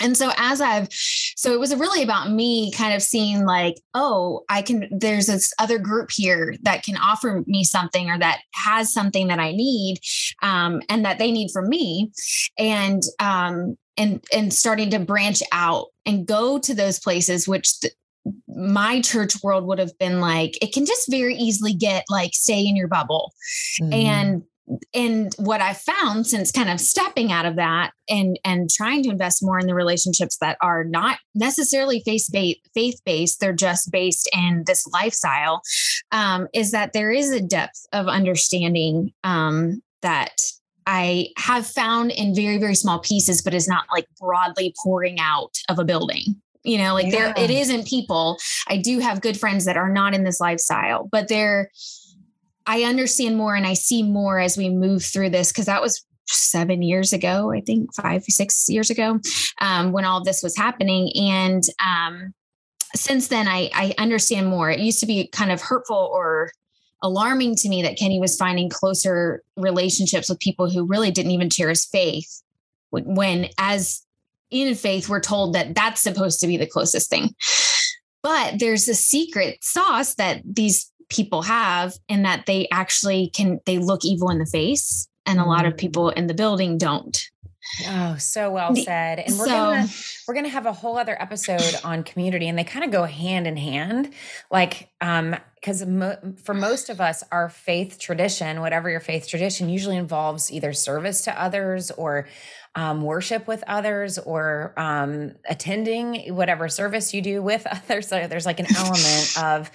And 0.00 0.16
so 0.16 0.32
as 0.36 0.60
I've 0.60 0.88
so 0.92 1.52
it 1.52 1.60
was 1.60 1.74
really 1.74 2.02
about 2.02 2.30
me 2.30 2.72
kind 2.72 2.94
of 2.94 3.02
seeing 3.02 3.44
like, 3.44 3.76
oh, 3.94 4.42
I 4.48 4.62
can 4.62 4.88
there's 4.90 5.26
this 5.26 5.52
other 5.58 5.78
group 5.78 6.10
here 6.12 6.56
that 6.62 6.82
can 6.82 6.96
offer 6.96 7.42
me 7.46 7.64
something 7.64 8.10
or 8.10 8.18
that 8.18 8.40
has 8.54 8.92
something 8.92 9.28
that 9.28 9.38
I 9.38 9.52
need 9.52 9.98
um, 10.42 10.82
and 10.88 11.04
that 11.04 11.18
they 11.18 11.30
need 11.30 11.50
from 11.50 11.68
me. 11.68 12.10
And 12.58 13.02
um 13.18 13.76
and 13.96 14.24
and 14.32 14.52
starting 14.52 14.90
to 14.90 14.98
branch 14.98 15.42
out 15.52 15.88
and 16.06 16.26
go 16.26 16.58
to 16.58 16.74
those 16.74 16.98
places 16.98 17.46
which 17.46 17.80
th- 17.80 17.92
my 18.48 19.00
church 19.00 19.42
world 19.42 19.64
would 19.64 19.78
have 19.78 19.96
been 19.98 20.20
like 20.20 20.58
it 20.62 20.72
can 20.72 20.86
just 20.86 21.10
very 21.10 21.34
easily 21.34 21.72
get 21.72 22.04
like 22.08 22.30
stay 22.32 22.66
in 22.66 22.76
your 22.76 22.88
bubble 22.88 23.32
mm. 23.80 23.94
and 23.94 24.42
and 24.94 25.34
what 25.38 25.60
I've 25.60 25.78
found 25.78 26.26
since 26.26 26.52
kind 26.52 26.70
of 26.70 26.80
stepping 26.80 27.32
out 27.32 27.46
of 27.46 27.56
that 27.56 27.92
and 28.08 28.38
and 28.44 28.70
trying 28.70 29.02
to 29.04 29.10
invest 29.10 29.42
more 29.42 29.58
in 29.58 29.66
the 29.66 29.74
relationships 29.74 30.38
that 30.38 30.56
are 30.60 30.84
not 30.84 31.18
necessarily 31.34 32.02
faith 32.04 32.28
based, 32.32 32.60
faith 32.74 33.00
based, 33.04 33.40
they're 33.40 33.52
just 33.52 33.90
based 33.90 34.28
in 34.32 34.64
this 34.66 34.86
lifestyle, 34.86 35.62
um, 36.12 36.48
is 36.54 36.70
that 36.70 36.92
there 36.92 37.10
is 37.10 37.30
a 37.30 37.40
depth 37.40 37.86
of 37.92 38.06
understanding 38.06 39.12
um, 39.24 39.82
that 40.02 40.40
I 40.86 41.28
have 41.36 41.66
found 41.66 42.10
in 42.12 42.34
very 42.34 42.58
very 42.58 42.74
small 42.74 43.00
pieces, 43.00 43.42
but 43.42 43.54
is 43.54 43.68
not 43.68 43.84
like 43.92 44.06
broadly 44.20 44.74
pouring 44.82 45.18
out 45.20 45.58
of 45.68 45.78
a 45.78 45.84
building 45.84 46.40
you 46.62 46.78
know 46.78 46.92
like 46.94 47.06
yeah. 47.06 47.32
there 47.32 47.44
it 47.44 47.50
isn't 47.50 47.86
people 47.86 48.36
i 48.68 48.76
do 48.76 48.98
have 48.98 49.20
good 49.20 49.38
friends 49.38 49.64
that 49.64 49.76
are 49.76 49.88
not 49.88 50.14
in 50.14 50.24
this 50.24 50.40
lifestyle 50.40 51.08
but 51.10 51.28
they're 51.28 51.70
I 52.70 52.84
understand 52.84 53.36
more 53.36 53.56
and 53.56 53.66
I 53.66 53.74
see 53.74 54.04
more 54.04 54.38
as 54.38 54.56
we 54.56 54.68
move 54.68 55.02
through 55.02 55.30
this 55.30 55.50
because 55.50 55.66
that 55.66 55.82
was 55.82 56.06
seven 56.28 56.82
years 56.82 57.12
ago, 57.12 57.52
I 57.52 57.62
think 57.62 57.92
five, 57.92 58.22
six 58.22 58.68
years 58.68 58.90
ago, 58.90 59.18
um, 59.60 59.90
when 59.90 60.04
all 60.04 60.22
this 60.22 60.40
was 60.40 60.56
happening. 60.56 61.10
And 61.16 61.64
um, 61.84 62.32
since 62.94 63.26
then, 63.26 63.48
I, 63.48 63.70
I 63.74 63.92
understand 63.98 64.46
more. 64.46 64.70
It 64.70 64.78
used 64.78 65.00
to 65.00 65.06
be 65.06 65.26
kind 65.26 65.50
of 65.50 65.60
hurtful 65.60 65.96
or 65.96 66.52
alarming 67.02 67.56
to 67.56 67.68
me 67.68 67.82
that 67.82 67.98
Kenny 67.98 68.20
was 68.20 68.36
finding 68.36 68.70
closer 68.70 69.42
relationships 69.56 70.28
with 70.28 70.38
people 70.38 70.70
who 70.70 70.86
really 70.86 71.10
didn't 71.10 71.32
even 71.32 71.50
share 71.50 71.70
his 71.70 71.84
faith. 71.84 72.40
When, 72.90 73.48
as 73.58 74.02
in 74.52 74.76
faith, 74.76 75.08
we're 75.08 75.18
told 75.18 75.56
that 75.56 75.74
that's 75.74 76.02
supposed 76.02 76.38
to 76.38 76.46
be 76.46 76.56
the 76.56 76.68
closest 76.68 77.10
thing. 77.10 77.34
But 78.22 78.60
there's 78.60 78.86
a 78.86 78.94
secret 78.94 79.58
sauce 79.64 80.14
that 80.16 80.42
these 80.44 80.89
people 81.10 81.42
have 81.42 81.94
in 82.08 82.22
that 82.22 82.46
they 82.46 82.66
actually 82.72 83.28
can 83.28 83.60
they 83.66 83.78
look 83.78 84.04
evil 84.04 84.30
in 84.30 84.38
the 84.38 84.46
face 84.46 85.08
and 85.26 85.38
a 85.38 85.44
lot 85.44 85.66
of 85.66 85.74
mm. 85.74 85.78
people 85.78 86.08
in 86.10 86.26
the 86.26 86.34
building 86.34 86.78
don't 86.78 87.30
Oh, 87.86 88.16
so 88.16 88.50
well 88.50 88.74
said. 88.74 89.18
And 89.20 89.38
we're 89.38 89.46
so, 89.46 89.50
gonna 89.50 89.88
we're 90.26 90.34
gonna 90.34 90.48
have 90.48 90.66
a 90.66 90.72
whole 90.72 90.98
other 90.98 91.20
episode 91.20 91.74
on 91.84 92.02
community, 92.02 92.48
and 92.48 92.58
they 92.58 92.64
kind 92.64 92.84
of 92.84 92.90
go 92.90 93.04
hand 93.04 93.46
in 93.46 93.56
hand. 93.56 94.12
Like, 94.50 94.90
um, 95.00 95.36
because 95.54 95.84
mo- 95.84 96.18
for 96.42 96.54
most 96.54 96.88
of 96.88 97.00
us, 97.00 97.22
our 97.30 97.48
faith 97.48 97.98
tradition, 97.98 98.60
whatever 98.60 98.88
your 98.88 99.00
faith 99.00 99.28
tradition, 99.28 99.68
usually 99.68 99.96
involves 99.96 100.50
either 100.50 100.72
service 100.72 101.22
to 101.22 101.40
others 101.42 101.90
or 101.92 102.28
um, 102.74 103.02
worship 103.02 103.46
with 103.46 103.62
others 103.66 104.18
or 104.18 104.72
um, 104.76 105.32
attending 105.48 106.34
whatever 106.34 106.68
service 106.68 107.12
you 107.12 107.20
do 107.20 107.42
with 107.42 107.66
others. 107.70 108.08
So 108.08 108.26
there's 108.26 108.46
like 108.46 108.60
an 108.60 108.74
element 108.74 109.34
of 109.38 109.70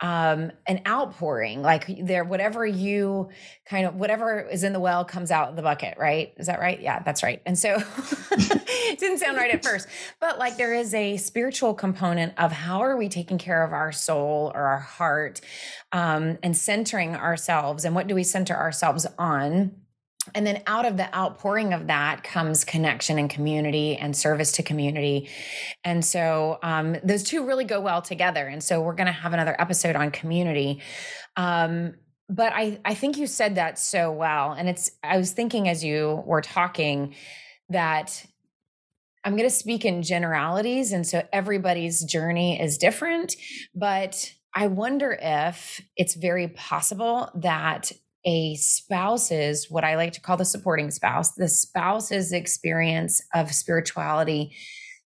um, 0.00 0.52
an 0.66 0.80
outpouring, 0.86 1.60
like 1.62 1.86
there, 2.04 2.24
whatever 2.24 2.64
you 2.64 3.30
kind 3.66 3.86
of, 3.86 3.96
whatever 3.96 4.40
is 4.40 4.62
in 4.62 4.72
the 4.72 4.80
well 4.80 5.04
comes 5.04 5.30
out 5.30 5.56
the 5.56 5.62
bucket, 5.62 5.98
right? 5.98 6.32
Is 6.36 6.46
that 6.46 6.60
right? 6.60 6.80
Yeah, 6.80 7.02
that's 7.02 7.22
right. 7.22 7.42
And 7.44 7.58
so 7.58 7.82
it 8.30 8.98
didn't 9.00 9.18
sound 9.18 9.36
right 9.36 9.52
at 9.52 9.64
first, 9.64 9.88
but 10.20 10.38
like 10.38 10.56
there 10.56 10.72
is 10.72 10.94
a 10.94 11.16
spiritual 11.16 11.74
component 11.74 12.38
of 12.38 12.52
how 12.52 12.80
are 12.80 12.96
we 12.96 13.08
taking 13.08 13.38
care 13.38 13.64
of 13.64 13.72
our 13.72 13.90
soul 13.90 14.52
or 14.54 14.62
our 14.62 14.78
heart 14.78 15.40
um, 15.90 16.38
and 16.42 16.56
centering 16.56 17.16
ourselves 17.16 17.84
and 17.84 17.94
what 17.94 18.06
do 18.06 18.14
we 18.14 18.22
center 18.22 18.54
ourselves 18.54 19.06
on? 19.18 19.72
And 20.34 20.46
then 20.46 20.62
out 20.66 20.86
of 20.86 20.96
the 20.96 21.14
outpouring 21.16 21.72
of 21.72 21.86
that 21.88 22.22
comes 22.22 22.64
connection 22.64 23.18
and 23.18 23.28
community 23.28 23.96
and 23.96 24.16
service 24.16 24.52
to 24.52 24.62
community. 24.62 25.28
And 25.84 26.04
so 26.04 26.58
um, 26.62 26.96
those 27.02 27.22
two 27.22 27.46
really 27.46 27.64
go 27.64 27.80
well 27.80 28.02
together. 28.02 28.46
And 28.46 28.62
so 28.62 28.80
we're 28.80 28.94
going 28.94 29.06
to 29.06 29.12
have 29.12 29.32
another 29.32 29.56
episode 29.58 29.96
on 29.96 30.10
community. 30.10 30.82
Um, 31.36 31.94
but 32.28 32.52
I, 32.52 32.78
I 32.84 32.94
think 32.94 33.16
you 33.16 33.26
said 33.26 33.54
that 33.54 33.78
so 33.78 34.12
well. 34.12 34.52
And 34.52 34.68
it's, 34.68 34.90
I 35.02 35.16
was 35.16 35.32
thinking 35.32 35.68
as 35.68 35.82
you 35.82 36.22
were 36.26 36.42
talking 36.42 37.14
that 37.70 38.24
I'm 39.24 39.36
going 39.36 39.48
to 39.48 39.54
speak 39.54 39.84
in 39.84 40.02
generalities. 40.02 40.92
And 40.92 41.06
so 41.06 41.26
everybody's 41.32 42.04
journey 42.04 42.60
is 42.60 42.78
different. 42.78 43.34
But 43.74 44.32
I 44.54 44.66
wonder 44.66 45.18
if 45.20 45.80
it's 45.96 46.14
very 46.14 46.48
possible 46.48 47.30
that 47.34 47.92
a 48.24 48.54
spouse's, 48.56 49.70
what 49.70 49.84
I 49.84 49.96
like 49.96 50.12
to 50.12 50.20
call 50.20 50.36
the 50.36 50.44
supporting 50.44 50.90
spouse, 50.90 51.32
the 51.32 51.48
spouse's 51.48 52.32
experience 52.32 53.22
of 53.34 53.52
spirituality 53.52 54.56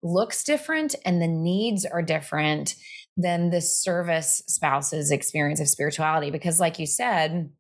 looks 0.03 0.45
different 0.45 0.95
and 1.05 1.21
the 1.21 1.29
needs 1.29 1.85
are 1.85 2.03
different 2.03 2.75
than 3.17 3.51
the 3.51 3.61
service 3.61 4.43
spouse's 4.47 5.11
experience 5.11 5.61
of 5.61 5.69
spirituality. 5.69 6.31
Because, 6.31 6.61
like 6.61 6.79
you 6.79 6.87
said, 6.87 7.51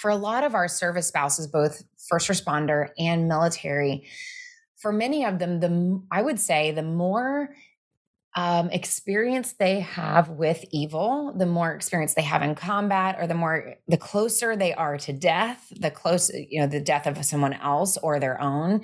for 0.00 0.10
a 0.10 0.16
lot 0.16 0.44
of 0.44 0.54
our 0.54 0.68
service 0.68 1.08
spouses, 1.08 1.46
both 1.46 1.82
first 2.08 2.28
responder 2.28 2.90
and 2.98 3.28
military, 3.28 4.06
for 4.80 4.92
many 4.92 5.24
of 5.24 5.38
them, 5.38 5.60
the 5.60 6.02
I 6.10 6.22
would 6.22 6.38
say 6.38 6.72
the 6.72 6.82
more 6.82 7.54
um, 8.34 8.70
experience 8.70 9.52
they 9.52 9.80
have 9.80 10.30
with 10.30 10.64
evil, 10.70 11.34
the 11.36 11.46
more 11.46 11.74
experience 11.74 12.14
they 12.14 12.22
have 12.22 12.42
in 12.42 12.54
combat, 12.54 13.16
or 13.18 13.26
the 13.26 13.34
more 13.34 13.74
the 13.88 13.98
closer 13.98 14.56
they 14.56 14.72
are 14.72 14.96
to 14.98 15.12
death, 15.12 15.72
the 15.78 15.90
closer 15.90 16.38
you 16.38 16.60
know 16.60 16.66
the 16.66 16.80
death 16.80 17.06
of 17.06 17.22
someone 17.24 17.52
else 17.54 17.98
or 17.98 18.18
their 18.18 18.40
own, 18.40 18.82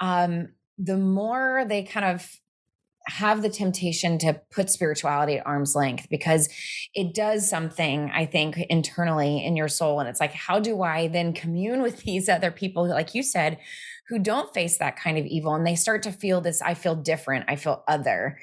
um, 0.00 0.48
the 0.78 0.96
more 0.96 1.64
they 1.68 1.82
kind 1.82 2.06
of 2.06 2.30
have 3.08 3.40
the 3.40 3.48
temptation 3.48 4.18
to 4.18 4.40
put 4.50 4.68
spirituality 4.68 5.36
at 5.36 5.46
arm's 5.46 5.76
length 5.76 6.08
because 6.10 6.48
it 6.92 7.14
does 7.14 7.48
something 7.48 8.10
i 8.12 8.26
think 8.26 8.58
internally 8.68 9.44
in 9.44 9.54
your 9.56 9.68
soul 9.68 10.00
and 10.00 10.08
it's 10.08 10.18
like 10.18 10.32
how 10.32 10.58
do 10.58 10.82
i 10.82 11.06
then 11.06 11.32
commune 11.32 11.82
with 11.82 11.98
these 12.02 12.28
other 12.28 12.50
people? 12.50 12.88
Like 12.88 13.14
you 13.14 13.22
said 13.22 13.58
who 14.08 14.18
don't 14.18 14.54
face 14.54 14.78
that 14.78 14.96
kind 14.96 15.18
of 15.18 15.26
evil 15.26 15.54
and 15.54 15.66
they 15.66 15.74
start 15.74 16.02
to 16.04 16.12
feel 16.12 16.40
this 16.40 16.62
I 16.62 16.74
feel 16.74 16.94
different, 16.94 17.46
I 17.48 17.56
feel 17.56 17.82
other. 17.88 18.38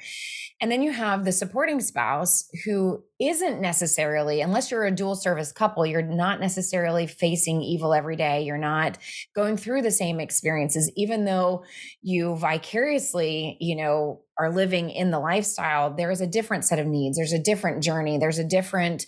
And 0.60 0.70
then 0.70 0.82
you 0.82 0.92
have 0.92 1.24
the 1.24 1.32
supporting 1.32 1.80
spouse 1.80 2.48
who 2.64 3.02
isn't 3.20 3.60
necessarily, 3.60 4.40
unless 4.40 4.70
you're 4.70 4.84
a 4.84 4.94
dual 4.94 5.16
service 5.16 5.52
couple, 5.52 5.84
you're 5.84 6.00
not 6.00 6.40
necessarily 6.40 7.06
facing 7.06 7.60
evil 7.60 7.92
every 7.92 8.16
day. 8.16 8.42
You're 8.42 8.56
not 8.56 8.98
going 9.34 9.56
through 9.56 9.82
the 9.82 9.90
same 9.90 10.20
experiences, 10.20 10.90
even 10.96 11.24
though 11.24 11.64
you 12.02 12.36
vicariously, 12.36 13.56
you 13.60 13.76
know, 13.76 14.22
are 14.38 14.52
living 14.52 14.90
in 14.90 15.10
the 15.10 15.18
lifestyle. 15.18 15.94
There 15.94 16.10
is 16.10 16.20
a 16.20 16.26
different 16.26 16.64
set 16.64 16.78
of 16.78 16.86
needs. 16.86 17.16
There's 17.16 17.32
a 17.32 17.38
different 17.38 17.82
journey. 17.82 18.18
There's 18.18 18.38
a 18.38 18.44
different 18.44 19.06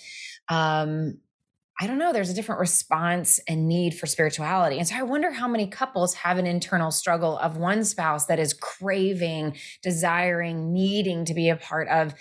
um, 0.48 1.18
I 1.78 1.86
don't 1.86 1.98
know, 1.98 2.12
there's 2.12 2.30
a 2.30 2.34
different 2.34 2.60
response 2.60 3.38
and 3.46 3.68
need 3.68 3.94
for 3.94 4.06
spirituality. 4.06 4.78
And 4.78 4.88
so 4.88 4.96
I 4.96 5.02
wonder 5.02 5.30
how 5.30 5.46
many 5.46 5.66
couples 5.66 6.14
have 6.14 6.38
an 6.38 6.46
internal 6.46 6.90
struggle 6.90 7.36
of 7.38 7.58
one 7.58 7.84
spouse 7.84 8.26
that 8.26 8.38
is 8.38 8.54
craving, 8.54 9.56
desiring, 9.82 10.72
needing 10.72 11.26
to 11.26 11.34
be 11.34 11.50
a 11.50 11.56
part 11.56 11.88
of 11.88 12.14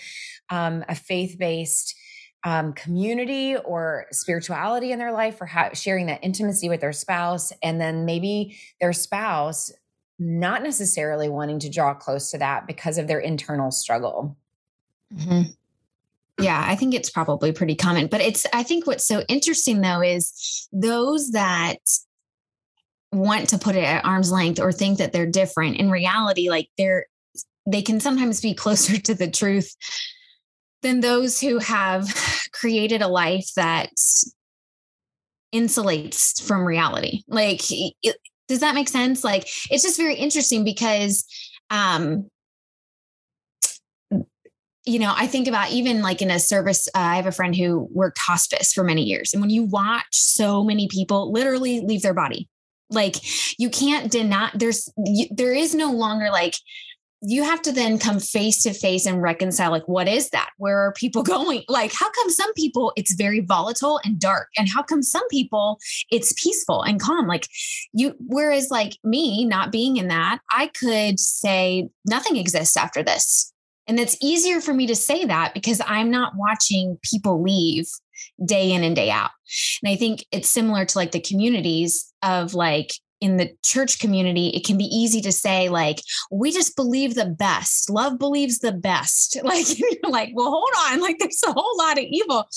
um, 0.50 0.84
a 0.90 0.96
faith 0.96 1.38
based 1.40 1.96
um, 2.44 2.74
community 2.74 3.56
or 3.56 4.06
spirituality 4.12 4.92
in 4.92 5.00
their 5.00 5.14
life 5.14 5.42
or 5.42 5.46
ha- 5.46 5.72
sharing 5.74 6.08
that 6.08 6.24
intimacy 6.24 6.68
with 6.68 6.82
their 6.82 6.94
spouse. 6.94 7.54
And 7.64 7.80
then 7.80 8.06
maybe 8.06 8.58
their 8.82 8.94
spouse 8.94 9.72
not 10.20 10.64
necessarily 10.64 11.30
wanting 11.30 11.60
to 11.60 11.70
draw 11.70 11.94
close 11.94 12.32
to 12.32 12.38
that 12.38 12.68
because 12.68 12.98
of 12.98 13.08
their 13.08 13.20
internal 13.20 13.72
struggle. 13.72 14.38
Mm-hmm. 15.14 15.52
Yeah, 16.40 16.62
I 16.66 16.76
think 16.76 16.94
it's 16.94 17.10
probably 17.10 17.52
pretty 17.52 17.76
common. 17.76 18.08
But 18.08 18.22
it's, 18.22 18.46
I 18.54 18.64
think 18.64 18.86
what's 18.86 19.08
so 19.08 19.22
interesting 19.28 19.82
though 19.82 20.02
is 20.02 20.68
those 20.72 21.32
that 21.32 21.78
want 23.12 23.50
to 23.50 23.58
put 23.58 23.76
it 23.76 23.84
at 23.84 24.04
arm's 24.04 24.32
length 24.32 24.60
or 24.60 24.72
think 24.72 24.98
that 24.98 25.14
they're 25.14 25.26
different 25.26 25.78
in 25.78 25.90
reality, 25.90 26.50
like 26.50 26.70
they're, 26.78 27.06
they 27.66 27.82
can 27.82 28.00
sometimes 28.00 28.42
be 28.42 28.54
closer 28.56 28.98
to 28.98 29.16
the 29.16 29.30
truth 29.30 29.74
than 30.82 31.00
those 31.00 31.40
who 31.40 31.58
have 31.60 32.08
created 32.52 33.02
a 33.02 33.08
life 33.08 33.50
that 33.56 33.90
insulates 35.54 36.42
from 36.42 36.66
reality. 36.66 37.24
Like, 37.28 37.62
it, 37.70 38.18
does 38.48 38.60
that 38.60 38.76
make 38.76 38.90
sense? 38.90 39.24
Like, 39.24 39.48
it's 39.72 39.84
just 39.84 39.98
very 39.98 40.16
interesting 40.16 40.64
because, 40.64 41.26
um, 41.70 42.30
you 44.86 45.00
know, 45.00 45.14
I 45.16 45.28
think 45.28 45.48
about 45.48 45.72
even 45.72 46.02
like 46.02 46.22
in 46.22 46.30
a 46.30 46.40
service, 46.40 46.88
uh, 46.90 47.00
I 47.00 47.16
have 47.16 47.28
a 47.28 47.32
friend 47.32 47.56
who 47.56 47.88
worked 47.92 48.20
hospice 48.20 48.72
for 48.72 48.84
many 48.84 49.04
years. 49.04 49.34
And 49.34 49.42
when 49.42 49.50
you 49.50 49.64
watch 49.64 50.06
so 50.12 50.64
many 50.64 50.88
people 50.88 51.32
literally 51.32 51.82
leave 51.82 52.04
their 52.04 52.14
body, 52.14 52.48
like 52.92 53.16
you 53.60 53.70
can't 53.70 54.12
deny 54.12 54.52
there's, 54.54 54.92
you, 54.98 55.28
there 55.32 55.54
is 55.54 55.74
no 55.74 55.92
longer 55.92 56.30
like, 56.30 56.56
you 57.28 57.44
have 57.44 57.62
to 57.64 57.72
then 57.72 57.98
come 57.98 58.20
face 58.20 58.62
to 58.62 58.74
face 58.74 59.08
and 59.08 59.20
reconcile 59.20 59.72
like 59.72 59.88
what 59.88 60.08
is 60.08 60.30
that? 60.30 60.52
Where 60.58 60.78
are 60.78 60.94
people 60.94 61.24
going? 61.36 61.64
Like 61.68 61.92
how 61.92 62.12
come 62.12 62.30
some 62.30 62.54
people 62.54 62.94
it's 62.96 63.16
very 63.16 63.40
volatile 63.40 64.00
and 64.06 64.20
dark 64.20 64.50
and 64.58 64.70
how 64.70 64.84
come 64.84 65.02
some 65.02 65.28
people 65.30 65.80
it's 66.12 66.34
peaceful 66.34 66.84
and 66.84 67.02
calm? 67.02 67.26
Like 67.26 67.48
you 67.94 68.14
whereas 68.20 68.70
like 68.70 68.98
me 69.04 69.46
not 69.46 69.72
being 69.72 69.98
in 69.98 70.10
that 70.10 70.40
i 70.52 70.68
could 70.68 71.20
say 71.20 71.90
nothing 72.06 72.36
exists 72.36 72.76
after 72.78 73.02
this 73.02 73.54
and 73.88 74.00
it's 74.00 74.18
easier 74.22 74.62
for 74.62 74.74
me 74.74 74.88
to 74.88 74.96
say 74.96 75.26
that 75.26 75.54
because 75.54 75.82
I'm 75.86 76.10
not 76.10 76.34
watching 76.36 76.98
people 77.04 77.42
leave 77.42 77.88
day 78.44 78.72
in 78.72 78.84
and 78.84 78.96
day 78.96 79.12
out. 79.12 79.32
And 79.84 79.92
I 79.92 79.96
think 79.96 80.26
it's 80.32 80.50
similar 80.50 80.86
to 80.86 80.98
like 80.98 81.12
the 81.12 81.20
communities 81.20 82.12
of 82.24 82.54
like 82.54 82.92
in 83.26 83.38
the 83.38 83.50
church 83.64 84.00
community, 84.00 84.50
it 84.50 84.64
can 84.64 84.78
be 84.78 84.86
easy 84.86 85.20
to 85.22 85.32
say, 85.32 85.68
like, 85.68 86.00
we 86.32 86.52
just 86.52 86.76
believe 86.76 87.16
the 87.16 87.26
best. 87.26 87.90
Love 87.90 88.20
believes 88.20 88.60
the 88.60 88.72
best. 88.72 89.38
Like, 89.46 89.78
you're 89.78 89.90
like, 90.10 90.32
well, 90.34 90.50
hold 90.50 90.70
on. 90.90 91.00
Like, 91.02 91.18
there's 91.20 91.42
a 91.48 91.54
whole 91.54 91.78
lot 91.78 91.98
of 91.98 92.04
evil. 92.10 92.48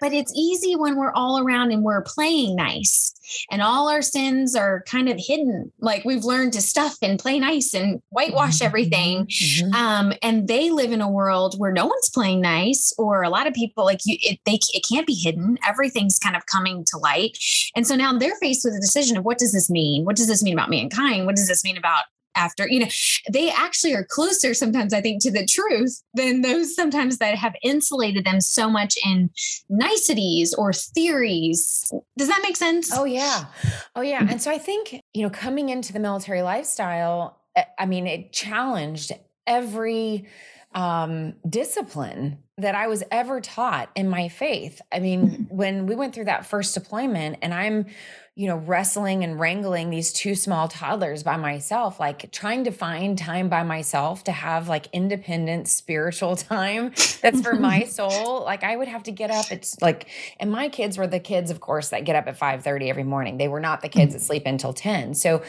But 0.00 0.12
it's 0.12 0.32
easy 0.34 0.76
when 0.76 0.96
we're 0.96 1.12
all 1.12 1.38
around 1.38 1.72
and 1.72 1.82
we're 1.82 2.02
playing 2.02 2.56
nice 2.56 3.14
and 3.50 3.62
all 3.62 3.88
our 3.88 4.02
sins 4.02 4.54
are 4.54 4.82
kind 4.86 5.08
of 5.08 5.18
hidden. 5.18 5.72
Like, 5.80 6.04
we've 6.04 6.24
learned 6.24 6.52
to 6.54 6.60
stuff 6.60 6.96
and 7.02 7.18
play 7.18 7.38
nice 7.38 7.74
and 7.74 8.00
whitewash 8.10 8.56
mm-hmm. 8.56 8.66
everything. 8.66 9.26
Mm-hmm. 9.26 9.74
Um, 9.74 10.12
and 10.22 10.48
they 10.48 10.70
live 10.70 10.92
in 10.92 11.00
a 11.00 11.10
world 11.10 11.58
where 11.58 11.72
no 11.72 11.86
one's 11.86 12.10
playing 12.10 12.40
nice, 12.40 12.92
or 12.98 13.22
a 13.22 13.30
lot 13.30 13.46
of 13.46 13.54
people, 13.54 13.84
like, 13.84 14.00
you, 14.04 14.16
it, 14.20 14.38
they, 14.46 14.58
it 14.72 14.84
can't 14.90 15.06
be 15.06 15.14
hidden. 15.14 15.58
Everything's 15.66 16.18
kind 16.18 16.36
of 16.36 16.46
coming 16.46 16.84
to 16.90 16.98
light. 16.98 17.38
And 17.74 17.86
so 17.86 17.94
now 17.94 18.16
they're 18.16 18.36
faced 18.36 18.64
with 18.64 18.74
a 18.74 18.80
decision 18.80 19.16
of 19.16 19.24
what 19.24 19.38
does 19.38 19.52
this 19.52 19.70
mean? 19.70 20.04
What 20.04 20.16
does 20.18 20.28
this 20.28 20.42
mean 20.42 20.52
about 20.52 20.70
mankind? 20.70 21.24
What 21.24 21.36
does 21.36 21.48
this 21.48 21.64
mean 21.64 21.78
about 21.78 22.04
after 22.38 22.68
you 22.68 22.80
know 22.80 22.86
they 23.30 23.50
actually 23.50 23.92
are 23.92 24.04
closer 24.04 24.54
sometimes 24.54 24.94
i 24.94 25.00
think 25.00 25.20
to 25.20 25.30
the 25.30 25.44
truth 25.44 26.02
than 26.14 26.40
those 26.40 26.74
sometimes 26.74 27.18
that 27.18 27.34
have 27.34 27.54
insulated 27.62 28.24
them 28.24 28.40
so 28.40 28.70
much 28.70 28.96
in 29.04 29.28
niceties 29.68 30.54
or 30.54 30.72
theories 30.72 31.90
does 32.16 32.28
that 32.28 32.40
make 32.42 32.56
sense 32.56 32.90
oh 32.96 33.04
yeah 33.04 33.46
oh 33.96 34.02
yeah 34.02 34.24
and 34.28 34.40
so 34.40 34.50
i 34.50 34.58
think 34.58 35.02
you 35.12 35.22
know 35.22 35.30
coming 35.30 35.68
into 35.68 35.92
the 35.92 35.98
military 35.98 36.42
lifestyle 36.42 37.40
eh, 37.56 37.64
i 37.78 37.84
mean 37.84 38.06
it 38.06 38.32
challenged 38.32 39.12
every 39.46 40.26
um 40.74 41.34
discipline 41.48 42.38
that 42.58 42.74
I 42.74 42.88
was 42.88 43.04
ever 43.12 43.40
taught 43.40 43.88
in 43.94 44.10
my 44.10 44.28
faith. 44.28 44.82
I 44.90 44.98
mean, 44.98 45.30
mm-hmm. 45.30 45.56
when 45.56 45.86
we 45.86 45.94
went 45.94 46.12
through 46.12 46.24
that 46.24 46.44
first 46.44 46.74
deployment 46.74 47.38
and 47.40 47.54
I'm 47.54 47.86
you 48.38 48.46
know, 48.46 48.58
wrestling 48.58 49.24
and 49.24 49.40
wrangling 49.40 49.90
these 49.90 50.12
two 50.12 50.36
small 50.36 50.68
toddlers 50.68 51.24
by 51.24 51.36
myself, 51.36 51.98
like 51.98 52.30
trying 52.30 52.62
to 52.62 52.70
find 52.70 53.18
time 53.18 53.48
by 53.48 53.64
myself 53.64 54.22
to 54.22 54.30
have 54.30 54.68
like 54.68 54.86
independent 54.92 55.66
spiritual 55.66 56.36
time 56.36 56.92
that's 57.20 57.40
for 57.40 57.54
my 57.54 57.82
soul. 57.88 58.44
Like 58.44 58.62
I 58.62 58.76
would 58.76 58.86
have 58.86 59.02
to 59.02 59.10
get 59.10 59.32
up. 59.32 59.50
It's 59.50 59.82
like, 59.82 60.06
and 60.38 60.52
my 60.52 60.68
kids 60.68 60.96
were 60.96 61.08
the 61.08 61.18
kids, 61.18 61.50
of 61.50 61.58
course, 61.58 61.88
that 61.88 62.04
get 62.04 62.14
up 62.14 62.28
at 62.28 62.36
5 62.36 62.62
30 62.62 62.88
every 62.88 63.02
morning. 63.02 63.38
They 63.38 63.48
were 63.48 63.58
not 63.58 63.80
the 63.80 63.88
kids 63.88 64.14
that 64.14 64.20
sleep 64.20 64.44
until 64.46 64.72
10. 64.72 65.14
So, 65.14 65.42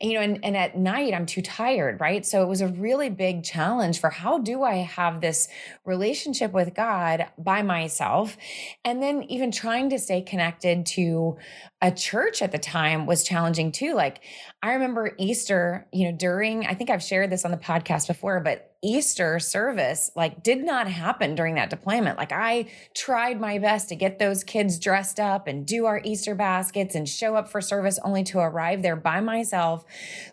you 0.00 0.14
know, 0.14 0.20
and, 0.20 0.38
and 0.44 0.56
at 0.56 0.78
night 0.78 1.14
I'm 1.14 1.26
too 1.26 1.42
tired, 1.42 2.00
right? 2.00 2.24
So 2.24 2.44
it 2.44 2.46
was 2.46 2.60
a 2.60 2.68
really 2.68 3.10
big 3.10 3.42
challenge 3.42 3.98
for 3.98 4.10
how 4.10 4.38
do 4.38 4.62
I 4.62 4.76
have 4.76 5.20
this 5.20 5.48
relationship 5.84 6.52
with 6.52 6.74
God 6.74 7.26
by 7.36 7.62
myself? 7.62 8.36
And 8.84 9.02
then 9.02 9.24
even 9.24 9.50
trying 9.50 9.90
to 9.90 9.98
stay 9.98 10.22
connected 10.22 10.86
to 10.94 11.38
a 11.82 11.90
church 11.90 12.40
at 12.40 12.52
the 12.52 12.58
time 12.58 13.06
was 13.06 13.22
challenging 13.22 13.70
too. 13.70 13.94
Like 13.94 14.22
I 14.62 14.72
remember 14.72 15.12
Easter, 15.18 15.86
you 15.92 16.10
know, 16.10 16.16
during, 16.16 16.66
I 16.66 16.74
think 16.74 16.88
I've 16.90 17.02
shared 17.02 17.30
this 17.30 17.44
on 17.44 17.50
the 17.50 17.56
podcast 17.58 18.06
before, 18.06 18.40
but 18.40 18.75
Easter 18.86 19.40
service 19.40 20.12
like 20.14 20.44
did 20.44 20.62
not 20.62 20.86
happen 20.86 21.34
during 21.34 21.56
that 21.56 21.70
deployment. 21.70 22.16
Like 22.16 22.30
I 22.30 22.66
tried 22.94 23.40
my 23.40 23.58
best 23.58 23.88
to 23.88 23.96
get 23.96 24.20
those 24.20 24.44
kids 24.44 24.78
dressed 24.78 25.18
up 25.18 25.48
and 25.48 25.66
do 25.66 25.86
our 25.86 26.00
Easter 26.04 26.36
baskets 26.36 26.94
and 26.94 27.08
show 27.08 27.34
up 27.34 27.48
for 27.48 27.60
service 27.60 27.98
only 28.04 28.22
to 28.22 28.38
arrive 28.38 28.82
there 28.82 28.94
by 28.94 29.20
myself, 29.20 29.84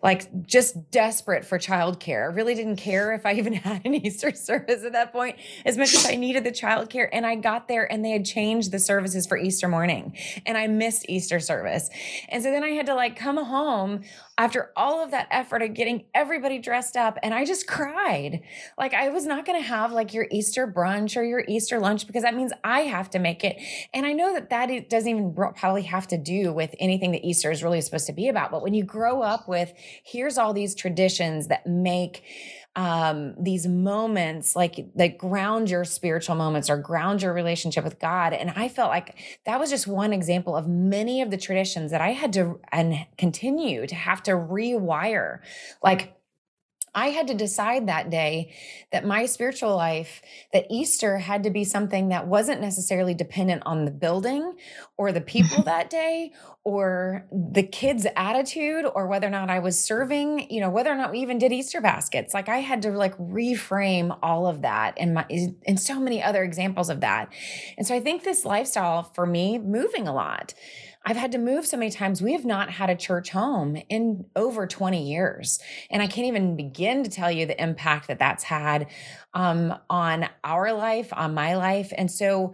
like 0.04 0.46
just 0.46 0.92
desperate 0.92 1.44
for 1.44 1.58
childcare. 1.58 2.30
I 2.30 2.34
really 2.36 2.54
didn't 2.54 2.76
care 2.76 3.12
if 3.14 3.26
I 3.26 3.34
even 3.44 3.54
had 3.54 3.84
an 3.86 3.96
Easter 3.96 4.32
service 4.32 4.84
at 4.84 4.92
that 4.92 5.12
point 5.12 5.38
as 5.66 5.76
much 5.76 5.96
as 5.96 6.06
I 6.06 6.16
needed 6.16 6.44
the 6.44 6.52
childcare. 6.52 7.10
And 7.12 7.26
I 7.26 7.34
got 7.34 7.68
there 7.68 7.92
and 7.92 8.06
they 8.06 8.12
had 8.12 8.24
changed 8.24 8.72
the 8.72 8.80
services 8.80 9.26
for 9.26 9.36
Easter 9.36 9.68
morning 9.68 10.16
and 10.46 10.60
I 10.60 10.68
missed 10.68 11.10
Easter 11.10 11.40
service. 11.40 11.90
And 12.30 12.44
so 12.44 12.52
then 12.52 12.64
I 12.64 12.70
had 12.70 12.86
to 12.86 12.94
like 12.94 13.16
come 13.16 13.38
home 13.38 14.04
after 14.38 14.72
all 14.76 15.04
of 15.04 15.12
that 15.12 15.28
effort 15.30 15.62
of 15.62 15.74
getting 15.76 16.06
everybody 16.16 16.58
dressed 16.58 16.98
up 16.98 17.20
and 17.22 17.34
I 17.34 17.46
just 17.46 17.68
cried. 17.68 18.42
Like 18.78 18.94
I 18.94 19.10
was 19.10 19.26
not 19.26 19.46
going 19.46 19.62
to 19.62 19.68
have 19.68 19.92
like 19.92 20.14
your 20.14 20.28
Easter 20.32 20.68
brunch 20.68 21.16
or 21.16 21.24
your 21.24 21.44
Easter 21.48 21.80
lunch 21.80 22.08
because 22.08 22.24
that 22.24 22.36
means 22.36 22.52
I 22.64 22.82
have 22.82 23.12
to 23.12 23.20
make 23.20 23.44
it. 23.44 23.62
And 23.94 24.06
I 24.06 24.14
know 24.14 24.34
that 24.34 24.50
that 24.50 24.90
doesn't 24.90 25.10
even 25.10 25.34
probably 25.34 25.84
have 25.84 26.08
to 26.08 26.18
do 26.18 26.52
with 26.52 26.74
anything 26.80 27.12
that 27.12 27.24
Easter 27.24 27.52
is 27.52 27.64
really 27.64 27.82
supposed 27.82 28.08
to 28.08 28.14
be 28.14 28.28
about. 28.28 28.50
But 28.50 28.64
when 28.64 28.74
you 28.74 28.84
grow 28.84 29.22
up 29.22 29.48
with 29.48 29.72
here's 30.04 30.38
all 30.40 30.54
these 30.54 30.74
traditions 30.74 31.48
that 31.48 31.68
make 31.68 32.24
um, 32.76 33.36
these 33.40 33.68
moments 33.68 34.56
like 34.56 34.88
that 34.96 35.18
ground 35.18 35.70
your 35.70 35.86
spiritual 35.86 36.36
moments 36.36 36.70
or 36.70 36.78
ground 36.78 37.22
your 37.22 37.34
relationship 37.34 37.84
with 37.84 38.00
God. 38.00 38.34
And 38.34 38.52
I 38.56 38.68
felt 38.68 38.90
like 38.90 39.16
that 39.46 39.60
was 39.60 39.70
just 39.70 39.86
one 39.86 40.12
example 40.12 40.56
of 40.56 40.68
many 40.68 41.22
of 41.22 41.30
the 41.30 41.38
traditions 41.38 41.92
that 41.92 42.02
I 42.02 42.10
had 42.14 42.34
to 42.34 42.60
and 42.72 43.06
continue 43.18 43.86
to 43.86 43.96
have 43.96 44.24
to 44.24 44.32
rewire. 44.32 45.40
Like 45.84 46.16
I 46.96 47.08
had 47.10 47.28
to 47.28 47.34
decide 47.34 47.88
that 47.88 48.10
day 48.10 48.54
that 48.92 49.06
my 49.06 49.26
spiritual 49.26 49.76
life, 49.76 50.22
that 50.52 50.68
Easter 50.70 51.18
had 51.18 51.44
to 51.44 51.50
be 51.50 51.64
something 51.64 52.10
that 52.10 52.28
wasn't 52.28 52.62
necessarily 52.62 53.14
dependent 53.14 53.64
on 53.66 53.86
the 53.86 53.92
building 53.92 54.54
or 54.98 55.12
the 55.12 55.22
people 55.22 55.64
that 55.66 55.90
day 55.90 56.32
or 56.64 57.26
the 57.32 57.64
kids' 57.64 58.08
attitude 58.16 58.86
or 58.96 59.08
whether 59.08 59.28
or 59.28 59.32
not 59.32 59.50
I 59.50 59.60
was 59.60 59.84
serving, 59.84 60.52
you 60.52 60.62
know, 60.62 60.70
whether 60.70 60.92
or 60.92 60.96
not 60.96 61.12
we 61.12 61.20
even 61.20 61.40
did 61.40 61.52
Easter 61.52 61.82
baskets. 61.82 62.34
Like 62.34 62.48
I 62.48 62.60
had 62.60 62.82
to 62.84 62.92
like 62.92 63.18
reframe 63.18 64.18
all 64.22 64.48
of 64.48 64.62
that 64.62 64.94
and 64.98 65.16
my 65.16 65.26
and 65.66 65.80
so 65.80 66.00
many 66.00 66.22
other 66.22 66.44
examples 66.44 66.90
of 66.90 67.02
that. 67.02 67.34
And 67.78 67.86
so 67.88 67.96
I 67.96 68.00
think 68.00 68.24
this 68.24 68.46
lifestyle 68.46 69.04
for 69.04 69.26
me 69.26 69.58
moving 69.58 70.08
a 70.08 70.14
lot 70.14 70.54
I've 71.06 71.18
had 71.18 71.32
to 71.34 71.38
move 71.38 71.66
so 71.66 71.78
many 71.78 71.92
times. 71.92 72.22
We 72.22 72.34
have 72.34 72.46
not 72.46 72.70
had 72.70 72.90
a 72.90 72.96
church 72.96 73.32
home 73.32 73.78
in 73.90 74.26
over 74.36 74.66
20 74.66 75.10
years. 75.10 75.60
And 75.90 76.02
I 76.02 76.08
can't 76.08 76.28
even 76.28 76.56
begin 76.56 77.04
to 77.04 77.10
tell 77.10 77.32
you 77.32 77.46
the 77.46 77.62
impact 77.62 78.08
that 78.08 78.20
that's 78.20 78.44
had 78.46 78.88
um, 79.34 79.78
on 79.90 80.30
our 80.44 80.72
life, 80.72 81.10
on 81.12 81.34
my 81.34 81.56
life. 81.56 81.92
And 81.98 82.10
so 82.10 82.54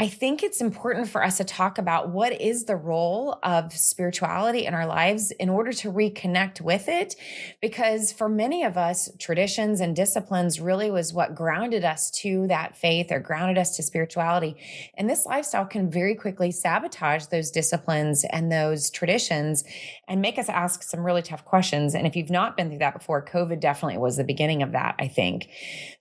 I 0.00 0.06
think 0.06 0.44
it's 0.44 0.60
important 0.60 1.08
for 1.08 1.24
us 1.24 1.38
to 1.38 1.44
talk 1.44 1.76
about 1.76 2.10
what 2.10 2.40
is 2.40 2.66
the 2.66 2.76
role 2.76 3.40
of 3.42 3.72
spirituality 3.72 4.64
in 4.64 4.72
our 4.72 4.86
lives 4.86 5.32
in 5.32 5.48
order 5.48 5.72
to 5.72 5.90
reconnect 5.90 6.60
with 6.60 6.88
it. 6.88 7.16
Because 7.60 8.12
for 8.12 8.28
many 8.28 8.62
of 8.62 8.76
us, 8.76 9.10
traditions 9.18 9.80
and 9.80 9.96
disciplines 9.96 10.60
really 10.60 10.88
was 10.92 11.12
what 11.12 11.34
grounded 11.34 11.84
us 11.84 12.12
to 12.12 12.46
that 12.46 12.76
faith 12.76 13.10
or 13.10 13.18
grounded 13.18 13.58
us 13.58 13.74
to 13.76 13.82
spirituality. 13.82 14.54
And 14.96 15.10
this 15.10 15.26
lifestyle 15.26 15.66
can 15.66 15.90
very 15.90 16.14
quickly 16.14 16.52
sabotage 16.52 17.26
those 17.26 17.50
disciplines 17.50 18.24
and 18.30 18.52
those 18.52 18.90
traditions 18.90 19.64
and 20.06 20.22
make 20.22 20.38
us 20.38 20.48
ask 20.48 20.84
some 20.84 21.04
really 21.04 21.22
tough 21.22 21.44
questions. 21.44 21.96
And 21.96 22.06
if 22.06 22.14
you've 22.14 22.30
not 22.30 22.56
been 22.56 22.68
through 22.68 22.78
that 22.78 22.94
before, 22.94 23.24
COVID 23.24 23.58
definitely 23.58 23.98
was 23.98 24.16
the 24.16 24.22
beginning 24.22 24.62
of 24.62 24.70
that, 24.70 24.94
I 25.00 25.08
think. 25.08 25.48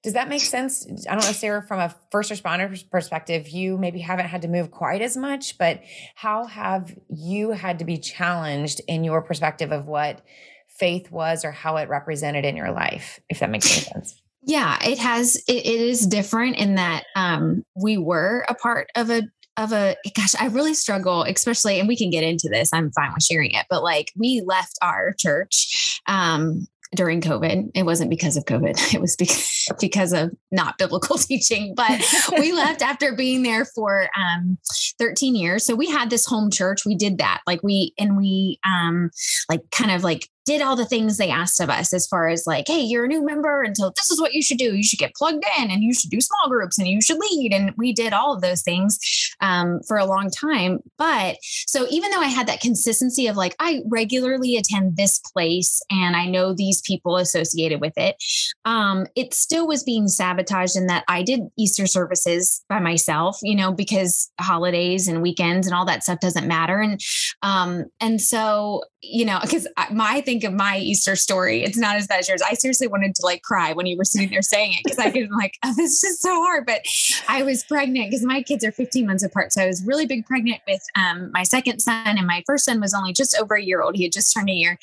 Does 0.07 0.13
that 0.13 0.29
make 0.29 0.39
sense? 0.39 0.87
I 1.09 1.15
don't 1.15 1.25
know, 1.25 1.33
Sarah, 1.33 1.61
from 1.61 1.81
a 1.81 1.93
first 2.11 2.31
responder 2.31 2.89
perspective, 2.89 3.49
you 3.49 3.77
maybe 3.77 3.99
haven't 3.99 4.27
had 4.27 4.43
to 4.43 4.47
move 4.47 4.71
quite 4.71 5.01
as 5.01 5.17
much, 5.17 5.57
but 5.57 5.81
how 6.15 6.45
have 6.45 6.95
you 7.09 7.51
had 7.51 7.79
to 7.79 7.85
be 7.85 7.97
challenged 7.97 8.79
in 8.87 9.03
your 9.03 9.21
perspective 9.21 9.73
of 9.73 9.85
what 9.85 10.21
faith 10.69 11.11
was 11.11 11.43
or 11.43 11.51
how 11.51 11.75
it 11.75 11.89
represented 11.89 12.45
in 12.45 12.55
your 12.55 12.71
life, 12.71 13.19
if 13.27 13.39
that 13.39 13.49
makes 13.49 13.69
any 13.69 13.81
sense? 13.93 14.21
Yeah, 14.43 14.77
it 14.81 14.97
has. 14.97 15.35
it, 15.45 15.65
it 15.65 15.81
is 15.81 16.07
different 16.07 16.55
in 16.55 16.75
that 16.75 17.03
um, 17.17 17.65
we 17.75 17.97
were 17.97 18.45
a 18.47 18.55
part 18.55 18.87
of 18.95 19.09
a 19.09 19.23
of 19.57 19.73
a 19.73 19.97
gosh, 20.15 20.35
I 20.39 20.45
really 20.47 20.75
struggle, 20.75 21.23
especially, 21.23 21.79
and 21.79 21.87
we 21.89 21.97
can 21.97 22.11
get 22.11 22.23
into 22.23 22.47
this. 22.47 22.71
I'm 22.71 22.91
fine 22.91 23.11
with 23.13 23.23
sharing 23.23 23.51
it, 23.51 23.65
but 23.69 23.83
like 23.83 24.13
we 24.15 24.41
left 24.45 24.77
our 24.81 25.15
church 25.19 25.99
um, 26.07 26.67
during 26.95 27.21
COVID. 27.21 27.71
It 27.75 27.83
wasn't 27.83 28.09
because 28.09 28.37
of 28.37 28.45
COVID. 28.45 28.93
It 28.97 29.01
was 29.01 29.15
because, 29.15 29.69
because 29.79 30.13
of 30.13 30.31
not 30.51 30.77
biblical 30.77 31.17
teaching. 31.17 31.73
But 31.75 32.01
we 32.31 32.53
left 32.53 32.81
after 32.81 33.13
being 33.13 33.43
there 33.43 33.65
for 33.65 34.09
um, 34.17 34.57
13 34.97 35.35
years. 35.35 35.65
So 35.65 35.75
we 35.75 35.89
had 35.89 36.09
this 36.09 36.25
home 36.25 36.49
church. 36.49 36.85
We 36.85 36.95
did 36.95 37.17
that. 37.19 37.41
Like 37.45 37.61
we 37.63 37.93
and 37.99 38.17
we 38.17 38.59
um 38.65 39.11
like 39.49 39.69
kind 39.71 39.91
of 39.91 40.03
like 40.03 40.29
did 40.47 40.61
all 40.61 40.77
the 40.77 40.85
things 40.85 41.17
they 41.17 41.29
asked 41.29 41.59
of 41.59 41.69
us 41.69 41.93
as 41.93 42.07
far 42.07 42.29
as 42.29 42.47
like, 42.47 42.65
hey, 42.67 42.79
you're 42.79 43.03
a 43.03 43.07
new 43.07 43.23
member, 43.23 43.61
and 43.61 43.75
so 43.75 43.91
this 43.95 44.09
is 44.09 44.19
what 44.19 44.33
you 44.33 44.41
should 44.41 44.57
do. 44.57 44.75
You 44.75 44.83
should 44.83 44.97
get 44.97 45.13
plugged 45.13 45.43
in, 45.59 45.69
and 45.69 45.83
you 45.83 45.93
should 45.93 46.09
do 46.09 46.21
small 46.21 46.49
groups, 46.49 46.79
and 46.79 46.87
you 46.87 47.01
should 47.01 47.19
lead. 47.19 47.51
And 47.53 47.73
we 47.77 47.91
did 47.91 48.13
all 48.13 48.33
of 48.33 48.41
those 48.41 48.61
things 48.61 48.97
um, 49.41 49.81
for 49.87 49.97
a 49.97 50.05
long 50.05 50.31
time. 50.31 50.79
But 50.97 51.35
so 51.43 51.85
even 51.89 52.11
though 52.11 52.21
I 52.21 52.27
had 52.27 52.47
that 52.47 52.61
consistency 52.61 53.27
of 53.27 53.35
like, 53.35 53.55
I 53.59 53.81
regularly 53.89 54.55
attend 54.55 54.95
this 54.95 55.19
place, 55.19 55.81
and 55.91 56.15
I 56.15 56.25
know 56.25 56.53
these 56.53 56.81
people 56.81 57.17
associated 57.17 57.81
with 57.81 57.93
it, 57.97 58.15
um, 58.63 59.05
it 59.15 59.33
still 59.33 59.67
was 59.67 59.83
being 59.83 60.07
sabotaged 60.07 60.77
in 60.77 60.87
that 60.87 61.03
I 61.09 61.23
did 61.23 61.41
Easter 61.57 61.87
services 61.87 62.63
by 62.69 62.79
myself, 62.79 63.37
you 63.43 63.55
know, 63.55 63.73
because 63.73 64.31
holidays 64.39 65.09
and 65.09 65.21
weekends 65.21 65.67
and 65.67 65.75
all 65.75 65.85
that 65.85 66.03
stuff 66.03 66.21
doesn't 66.21 66.47
matter, 66.47 66.79
and 66.79 67.01
um, 67.41 67.85
and 67.99 68.21
so 68.21 68.83
you 69.01 69.25
know, 69.25 69.39
because 69.41 69.67
my 69.91 70.21
think 70.21 70.43
of 70.43 70.53
my 70.53 70.79
Easter 70.79 71.15
story, 71.15 71.63
it's 71.63 71.77
not 71.77 71.95
as 71.95 72.07
bad 72.07 72.19
as 72.19 72.29
yours. 72.29 72.41
I 72.41 72.55
seriously 72.55 72.87
wanted 72.87 73.13
to 73.15 73.25
like 73.25 73.43
cry 73.43 73.73
when 73.73 73.85
you 73.85 73.95
were 73.95 74.03
sitting 74.03 74.29
there 74.29 74.41
saying 74.41 74.73
it 74.73 74.79
because 74.83 74.97
I 74.97 75.11
could 75.11 75.29
like, 75.31 75.53
oh, 75.65 75.73
this 75.77 75.93
is 75.93 76.01
just 76.01 76.21
so 76.21 76.33
hard. 76.41 76.65
But 76.65 76.81
I 77.27 77.43
was 77.43 77.63
pregnant 77.63 78.09
because 78.09 78.25
my 78.25 78.41
kids 78.41 78.63
are 78.65 78.71
15 78.71 79.05
months 79.05 79.23
apart. 79.23 79.53
So 79.53 79.61
I 79.61 79.67
was 79.67 79.85
really 79.85 80.07
big 80.07 80.25
pregnant 80.25 80.61
with 80.67 80.81
um, 80.95 81.31
my 81.31 81.43
second 81.43 81.79
son, 81.79 82.17
and 82.17 82.25
my 82.25 82.43
first 82.47 82.65
son 82.65 82.81
was 82.81 82.93
only 82.93 83.13
just 83.13 83.37
over 83.39 83.55
a 83.55 83.61
year 83.61 83.81
old. 83.81 83.95
He 83.95 84.03
had 84.03 84.11
just 84.11 84.33
turned 84.33 84.49
a 84.49 84.53
year. 84.53 84.79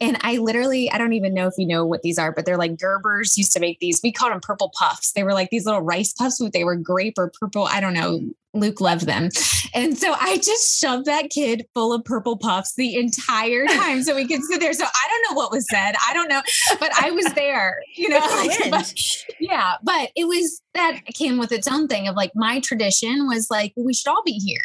And 0.00 0.16
I 0.20 0.38
literally, 0.38 0.90
I 0.90 0.98
don't 0.98 1.14
even 1.14 1.34
know 1.34 1.48
if 1.48 1.54
you 1.58 1.66
know 1.66 1.84
what 1.84 2.02
these 2.02 2.18
are, 2.18 2.30
but 2.30 2.46
they're 2.46 2.56
like 2.56 2.76
Gerber's 2.76 3.36
used 3.36 3.52
to 3.52 3.60
make 3.60 3.80
these. 3.80 4.00
We 4.02 4.12
called 4.12 4.32
them 4.32 4.40
purple 4.40 4.72
puffs. 4.78 5.12
They 5.12 5.24
were 5.24 5.34
like 5.34 5.50
these 5.50 5.66
little 5.66 5.82
rice 5.82 6.12
puffs, 6.12 6.40
but 6.40 6.52
they 6.52 6.64
were 6.64 6.76
grape 6.76 7.14
or 7.18 7.32
purple. 7.40 7.64
I 7.64 7.80
don't 7.80 7.94
know 7.94 8.20
Luke 8.60 8.80
loved 8.80 9.06
them. 9.06 9.28
And 9.74 9.96
so 9.96 10.14
I 10.18 10.36
just 10.38 10.80
shoved 10.80 11.06
that 11.06 11.30
kid 11.30 11.66
full 11.74 11.92
of 11.92 12.04
purple 12.04 12.36
puffs 12.36 12.74
the 12.76 12.96
entire 12.96 13.66
time 13.66 14.02
so 14.02 14.14
we 14.14 14.26
could 14.26 14.42
sit 14.42 14.60
there. 14.60 14.72
So 14.72 14.84
I 14.84 15.08
don't 15.08 15.30
know 15.30 15.36
what 15.36 15.52
was 15.52 15.66
said. 15.70 15.94
I 16.08 16.14
don't 16.14 16.28
know, 16.28 16.42
but 16.80 16.90
I 17.00 17.10
was 17.10 17.26
there, 17.34 17.80
you 17.96 18.08
know. 18.10 18.20
Like, 18.36 18.70
but, 18.70 18.92
yeah, 19.40 19.74
but 19.82 20.10
it 20.14 20.26
was 20.26 20.60
that 20.74 21.00
came 21.14 21.38
with 21.38 21.52
its 21.52 21.66
own 21.66 21.88
thing 21.88 22.06
of 22.06 22.16
like 22.16 22.32
my 22.34 22.60
tradition 22.60 23.26
was 23.26 23.48
like 23.50 23.72
we 23.76 23.94
should 23.94 24.08
all 24.10 24.22
be 24.24 24.32
here. 24.32 24.60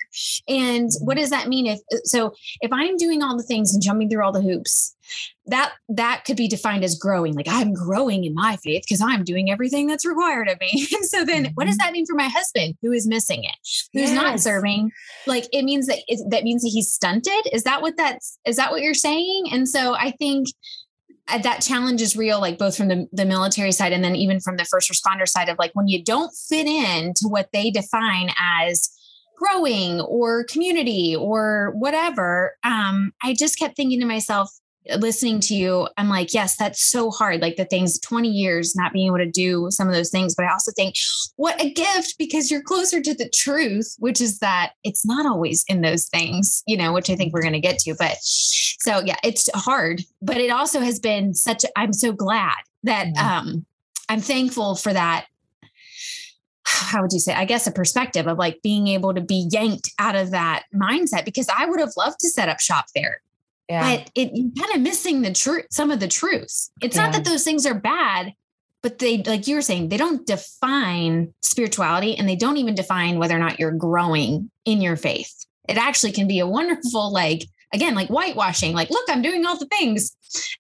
And 0.47 0.89
what 1.01 1.17
does 1.17 1.30
that 1.30 1.47
mean 1.47 1.67
if 1.67 1.80
so 2.04 2.34
if 2.60 2.71
I'm 2.71 2.97
doing 2.97 3.23
all 3.23 3.38
the 3.38 3.43
things 3.43 3.73
and 3.73 3.82
jumping 3.82 4.10
through 4.10 4.23
all 4.23 4.32
the 4.32 4.41
hoops 4.41 4.95
that 5.47 5.74
that 5.89 6.24
could 6.26 6.38
be 6.38 6.47
defined 6.47 6.84
as 6.84 6.97
growing 6.97 7.34
like 7.34 7.47
i'm 7.50 7.74
growing 7.74 8.24
in 8.24 8.34
my 8.34 8.58
faith 8.58 8.84
because 8.88 9.02
i'm 9.02 9.24
doing 9.24 9.52
everything 9.52 9.88
that's 9.88 10.06
required 10.06 10.47
of 10.47 10.60
me 10.60 10.88
and 10.93 11.06
so 11.10 11.26
then 11.26 11.45
mm-hmm. 11.45 11.54
what 11.54 11.65
does 11.65 11.78
mm-hmm. 11.78 11.88
that 11.88 11.93
mean 11.93 12.06
for 12.06 12.15
my 12.15 12.28
husband 12.28 12.76
who 12.82 12.91
is 12.91 13.08
missing 13.08 13.43
it 13.43 13.56
who's 13.93 14.10
yes. 14.10 14.13
not 14.13 14.39
serving 14.39 14.91
like 15.28 15.47
it 15.52 15.63
means 15.63 15.88
that 15.88 16.00
it, 16.08 16.19
that 16.30 16.43
means 16.43 16.62
that 16.62 16.69
he's 16.69 16.91
stunted 16.91 17.47
is 17.52 17.63
that 17.63 17.82
what 17.82 17.97
that's 17.97 18.39
is 18.45 18.56
that 18.56 18.71
what 18.71 18.82
you're 18.82 18.93
saying 18.93 19.45
and 19.52 19.67
so 19.67 19.93
i 19.95 20.12
think 20.12 20.47
uh, 21.28 21.38
that 21.39 21.62
challenge 21.62 22.02
is 22.02 22.17
real 22.17 22.39
like 22.39 22.58
both 22.58 22.76
from 22.76 22.88
the, 22.88 23.08
the 23.12 23.26
military 23.26 23.71
side 23.71 23.93
and 23.93 24.04
then 24.04 24.15
even 24.15 24.39
from 24.39 24.58
the 24.58 24.65
first 24.65 24.91
responder 24.91 25.28
side 25.28 25.50
of 25.50 25.58
like 25.60 25.71
when 25.74 25.88
you 25.88 26.04
don't 26.04 26.32
fit 26.50 26.67
in 26.67 27.13
to 27.13 27.28
what 27.28 27.50
they 27.54 27.69
define 27.69 28.30
as 28.39 28.89
growing 29.38 30.02
or 30.02 30.43
community 30.43 31.15
or 31.15 31.74
whatever 31.78 32.56
um, 32.63 33.12
i 33.24 33.34
just 33.34 33.58
kept 33.58 33.76
thinking 33.76 34.00
to 34.00 34.06
myself 34.06 34.52
listening 34.97 35.39
to 35.41 35.55
you, 35.55 35.87
I'm 35.97 36.09
like, 36.09 36.33
yes, 36.33 36.55
that's 36.55 36.81
so 36.81 37.11
hard. 37.11 37.41
Like 37.41 37.55
the 37.55 37.65
things 37.65 37.99
20 37.99 38.27
years 38.27 38.75
not 38.75 38.93
being 38.93 39.07
able 39.07 39.17
to 39.17 39.29
do 39.29 39.67
some 39.69 39.87
of 39.87 39.93
those 39.93 40.09
things. 40.09 40.33
But 40.35 40.45
I 40.45 40.51
also 40.51 40.71
think, 40.75 40.95
what 41.35 41.61
a 41.61 41.71
gift 41.71 42.15
because 42.17 42.49
you're 42.49 42.63
closer 42.63 43.01
to 43.01 43.13
the 43.13 43.29
truth, 43.29 43.95
which 43.99 44.19
is 44.21 44.39
that 44.39 44.71
it's 44.83 45.05
not 45.05 45.25
always 45.25 45.63
in 45.67 45.81
those 45.81 46.07
things, 46.07 46.63
you 46.65 46.77
know, 46.77 46.93
which 46.93 47.09
I 47.09 47.15
think 47.15 47.33
we're 47.33 47.41
going 47.41 47.53
to 47.53 47.59
get 47.59 47.79
to. 47.79 47.95
But 47.97 48.17
so, 48.21 49.01
yeah, 49.05 49.17
it's 49.23 49.49
hard. 49.53 50.01
But 50.21 50.37
it 50.37 50.51
also 50.51 50.79
has 50.79 50.99
been 50.99 51.33
such, 51.33 51.63
I'm 51.75 51.93
so 51.93 52.11
glad 52.11 52.57
that 52.83 53.07
mm-hmm. 53.07 53.47
um, 53.49 53.65
I'm 54.09 54.21
thankful 54.21 54.75
for 54.75 54.93
that 54.93 55.25
how 56.63 57.01
would 57.01 57.11
you 57.11 57.19
say 57.19 57.33
i 57.33 57.43
guess 57.43 57.67
a 57.67 57.71
perspective 57.71 58.27
of 58.27 58.37
like 58.37 58.61
being 58.61 58.87
able 58.87 59.13
to 59.13 59.21
be 59.21 59.47
yanked 59.51 59.89
out 59.99 60.15
of 60.15 60.31
that 60.31 60.63
mindset 60.73 61.25
because 61.25 61.47
i 61.55 61.65
would 61.65 61.79
have 61.79 61.91
loved 61.97 62.19
to 62.19 62.29
set 62.29 62.49
up 62.49 62.59
shop 62.59 62.85
there 62.95 63.21
yeah. 63.71 63.95
But 63.95 64.12
it 64.15 64.31
you're 64.34 64.51
kind 64.60 64.75
of 64.75 64.81
missing 64.81 65.21
the 65.21 65.31
truth, 65.31 65.67
some 65.71 65.91
of 65.91 66.01
the 66.01 66.07
truths. 66.07 66.71
It's 66.81 66.97
yeah. 66.97 67.03
not 67.03 67.13
that 67.13 67.23
those 67.23 67.45
things 67.45 67.65
are 67.65 67.73
bad, 67.73 68.34
but 68.84 68.99
they, 68.99 69.23
like 69.23 69.47
you 69.47 69.55
were 69.55 69.62
saying, 69.62 69.88
they 69.88 69.95
don't 69.95 70.27
define 70.27 71.34
spirituality 71.41 72.17
and 72.17 72.27
they 72.27 72.36
don't 72.36 72.57
even 72.57 72.75
define 72.75 73.17
whether 73.17 73.34
or 73.34 73.39
not 73.39 73.60
you're 73.60 73.71
growing 73.71 74.51
in 74.65 74.81
your 74.81 74.97
faith. 74.97 75.34
It 75.69 75.77
actually 75.77 76.12
can 76.12 76.27
be 76.27 76.39
a 76.39 76.47
wonderful, 76.47 77.13
like, 77.13 77.45
again, 77.73 77.95
like 77.95 78.10
whitewashing, 78.10 78.73
like, 78.73 78.89
look, 78.89 79.05
I'm 79.07 79.21
doing 79.21 79.45
all 79.45 79.57
the 79.57 79.67
things. 79.67 80.17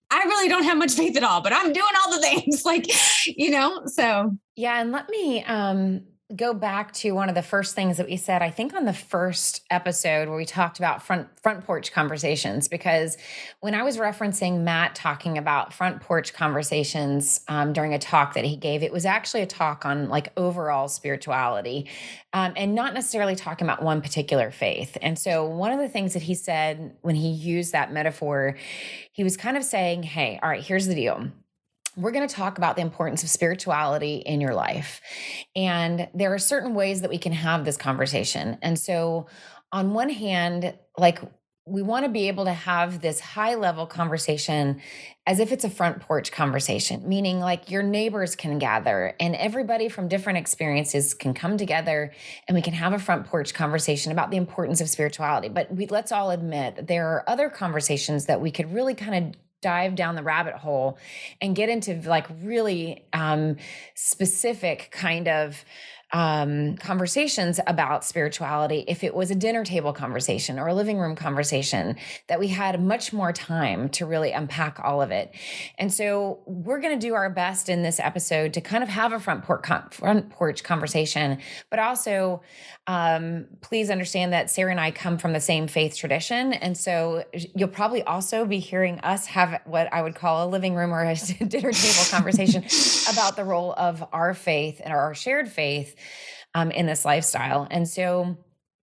I 0.09 0.23
really 0.23 0.47
don't 0.47 0.63
have 0.63 0.77
much 0.77 0.93
faith 0.93 1.17
at 1.17 1.23
all, 1.23 1.41
but 1.41 1.51
I'm 1.51 1.73
doing 1.73 1.85
all 2.05 2.13
the 2.13 2.21
things. 2.21 2.63
like, 2.63 2.85
you 3.25 3.51
know, 3.51 3.81
so. 3.87 4.31
Yeah. 4.55 4.79
And 4.79 4.93
let 4.93 5.09
me, 5.09 5.43
um, 5.43 6.03
go 6.35 6.53
back 6.53 6.91
to 6.91 7.11
one 7.11 7.29
of 7.29 7.35
the 7.35 7.41
first 7.41 7.75
things 7.75 7.97
that 7.97 8.07
we 8.07 8.17
said 8.17 8.41
i 8.41 8.49
think 8.49 8.73
on 8.73 8.85
the 8.85 8.93
first 8.93 9.61
episode 9.69 10.27
where 10.27 10.37
we 10.37 10.45
talked 10.45 10.79
about 10.79 11.03
front 11.03 11.27
front 11.41 11.65
porch 11.65 11.91
conversations 11.91 12.67
because 12.67 13.17
when 13.59 13.73
i 13.73 13.83
was 13.83 13.97
referencing 13.97 14.61
matt 14.61 14.95
talking 14.95 15.37
about 15.37 15.73
front 15.73 16.01
porch 16.01 16.33
conversations 16.33 17.41
um, 17.47 17.73
during 17.73 17.93
a 17.93 17.99
talk 17.99 18.33
that 18.33 18.45
he 18.45 18.55
gave 18.55 18.83
it 18.83 18.91
was 18.91 19.05
actually 19.05 19.41
a 19.41 19.47
talk 19.47 19.85
on 19.85 20.09
like 20.09 20.31
overall 20.37 20.87
spirituality 20.87 21.87
um, 22.33 22.53
and 22.55 22.75
not 22.75 22.93
necessarily 22.93 23.35
talking 23.35 23.67
about 23.67 23.81
one 23.81 24.01
particular 24.01 24.51
faith. 24.51 24.97
And 25.01 25.19
so 25.19 25.45
one 25.45 25.71
of 25.71 25.79
the 25.79 25.89
things 25.89 26.13
that 26.13 26.21
he 26.21 26.33
said 26.33 26.95
when 27.01 27.15
he 27.15 27.29
used 27.29 27.73
that 27.73 27.91
metaphor 27.91 28.55
he 29.11 29.23
was 29.23 29.37
kind 29.37 29.57
of 29.57 29.63
saying 29.63 30.03
hey 30.03 30.39
all 30.41 30.49
right 30.49 30.63
here's 30.63 30.87
the 30.87 30.95
deal 30.95 31.27
we're 31.95 32.11
going 32.11 32.27
to 32.27 32.33
talk 32.33 32.57
about 32.57 32.75
the 32.75 32.81
importance 32.81 33.23
of 33.23 33.29
spirituality 33.29 34.17
in 34.17 34.41
your 34.41 34.53
life. 34.53 35.01
And 35.55 36.07
there 36.13 36.33
are 36.33 36.39
certain 36.39 36.73
ways 36.73 37.01
that 37.01 37.09
we 37.09 37.17
can 37.17 37.33
have 37.33 37.65
this 37.65 37.77
conversation. 37.77 38.57
And 38.61 38.79
so, 38.79 39.27
on 39.73 39.93
one 39.93 40.09
hand, 40.09 40.77
like 40.97 41.21
we 41.65 41.83
want 41.83 42.05
to 42.05 42.11
be 42.11 42.27
able 42.27 42.45
to 42.45 42.53
have 42.53 43.01
this 43.01 43.19
high 43.19 43.53
level 43.53 43.85
conversation 43.85 44.81
as 45.27 45.39
if 45.39 45.51
it's 45.51 45.63
a 45.63 45.69
front 45.69 46.01
porch 46.01 46.31
conversation, 46.31 47.07
meaning 47.07 47.39
like 47.39 47.69
your 47.69 47.83
neighbors 47.83 48.35
can 48.35 48.57
gather 48.57 49.15
and 49.19 49.35
everybody 49.35 49.87
from 49.87 50.07
different 50.07 50.39
experiences 50.39 51.13
can 51.13 51.33
come 51.35 51.57
together 51.57 52.11
and 52.47 52.55
we 52.55 52.61
can 52.63 52.73
have 52.73 52.93
a 52.93 52.99
front 52.99 53.27
porch 53.27 53.53
conversation 53.53 54.11
about 54.11 54.31
the 54.31 54.37
importance 54.37 54.81
of 54.81 54.89
spirituality. 54.89 55.49
But 55.49 55.73
we, 55.73 55.85
let's 55.85 56.11
all 56.11 56.31
admit 56.31 56.77
that 56.77 56.87
there 56.87 57.07
are 57.09 57.29
other 57.29 57.49
conversations 57.49 58.25
that 58.25 58.41
we 58.41 58.49
could 58.49 58.73
really 58.73 58.95
kind 58.95 59.15
of 59.27 59.39
dive 59.61 59.95
down 59.95 60.15
the 60.15 60.23
rabbit 60.23 60.55
hole 60.55 60.97
and 61.39 61.55
get 61.55 61.69
into 61.69 62.01
like 62.07 62.27
really 62.41 63.05
um, 63.13 63.57
specific 63.95 64.89
kind 64.91 65.27
of 65.27 65.63
um, 66.13 66.75
conversations 66.77 67.59
about 67.67 68.03
spirituality 68.03 68.83
if 68.87 69.03
it 69.03 69.15
was 69.15 69.31
a 69.31 69.35
dinner 69.35 69.63
table 69.63 69.93
conversation 69.93 70.59
or 70.59 70.67
a 70.67 70.73
living 70.73 70.99
room 70.99 71.15
conversation 71.15 71.95
that 72.27 72.39
we 72.39 72.49
had 72.49 72.81
much 72.81 73.13
more 73.13 73.31
time 73.31 73.87
to 73.89 74.05
really 74.05 74.31
unpack 74.31 74.79
all 74.83 75.01
of 75.01 75.11
it. 75.11 75.33
And 75.77 75.93
so 75.93 76.39
we're 76.45 76.79
going 76.79 76.99
to 76.99 77.07
do 77.07 77.13
our 77.13 77.29
best 77.29 77.69
in 77.69 77.81
this 77.81 77.99
episode 77.99 78.53
to 78.53 78.61
kind 78.61 78.83
of 78.83 78.89
have 78.89 79.13
a 79.13 79.19
front 79.19 79.43
porch, 79.43 79.65
front 79.91 80.29
porch 80.31 80.63
conversation, 80.63 81.39
but 81.69 81.79
also 81.79 82.41
um, 82.87 83.45
please 83.61 83.89
understand 83.89 84.33
that 84.33 84.49
Sarah 84.49 84.71
and 84.71 84.79
I 84.79 84.91
come 84.91 85.17
from 85.17 85.33
the 85.33 85.39
same 85.39 85.67
faith 85.67 85.95
tradition. 85.95 86.51
And 86.51 86.77
so 86.77 87.23
you'll 87.55 87.69
probably 87.69 88.03
also 88.03 88.45
be 88.45 88.59
hearing 88.59 88.99
us 88.99 89.27
have 89.27 89.61
what 89.65 89.93
I 89.93 90.01
would 90.01 90.15
call 90.15 90.45
a 90.45 90.49
living 90.49 90.75
room 90.75 90.93
or 90.93 91.03
a 91.03 91.15
dinner 91.47 91.71
table 91.71 92.03
conversation 92.09 92.63
about 93.11 93.35
the 93.35 93.45
role 93.45 93.73
of 93.77 94.03
our 94.11 94.33
faith 94.33 94.81
and 94.83 94.93
our 94.93 95.13
shared 95.13 95.49
faith 95.49 95.95
um, 96.53 96.71
in 96.71 96.85
this 96.85 97.05
lifestyle. 97.05 97.67
And 97.71 97.87
so 97.87 98.37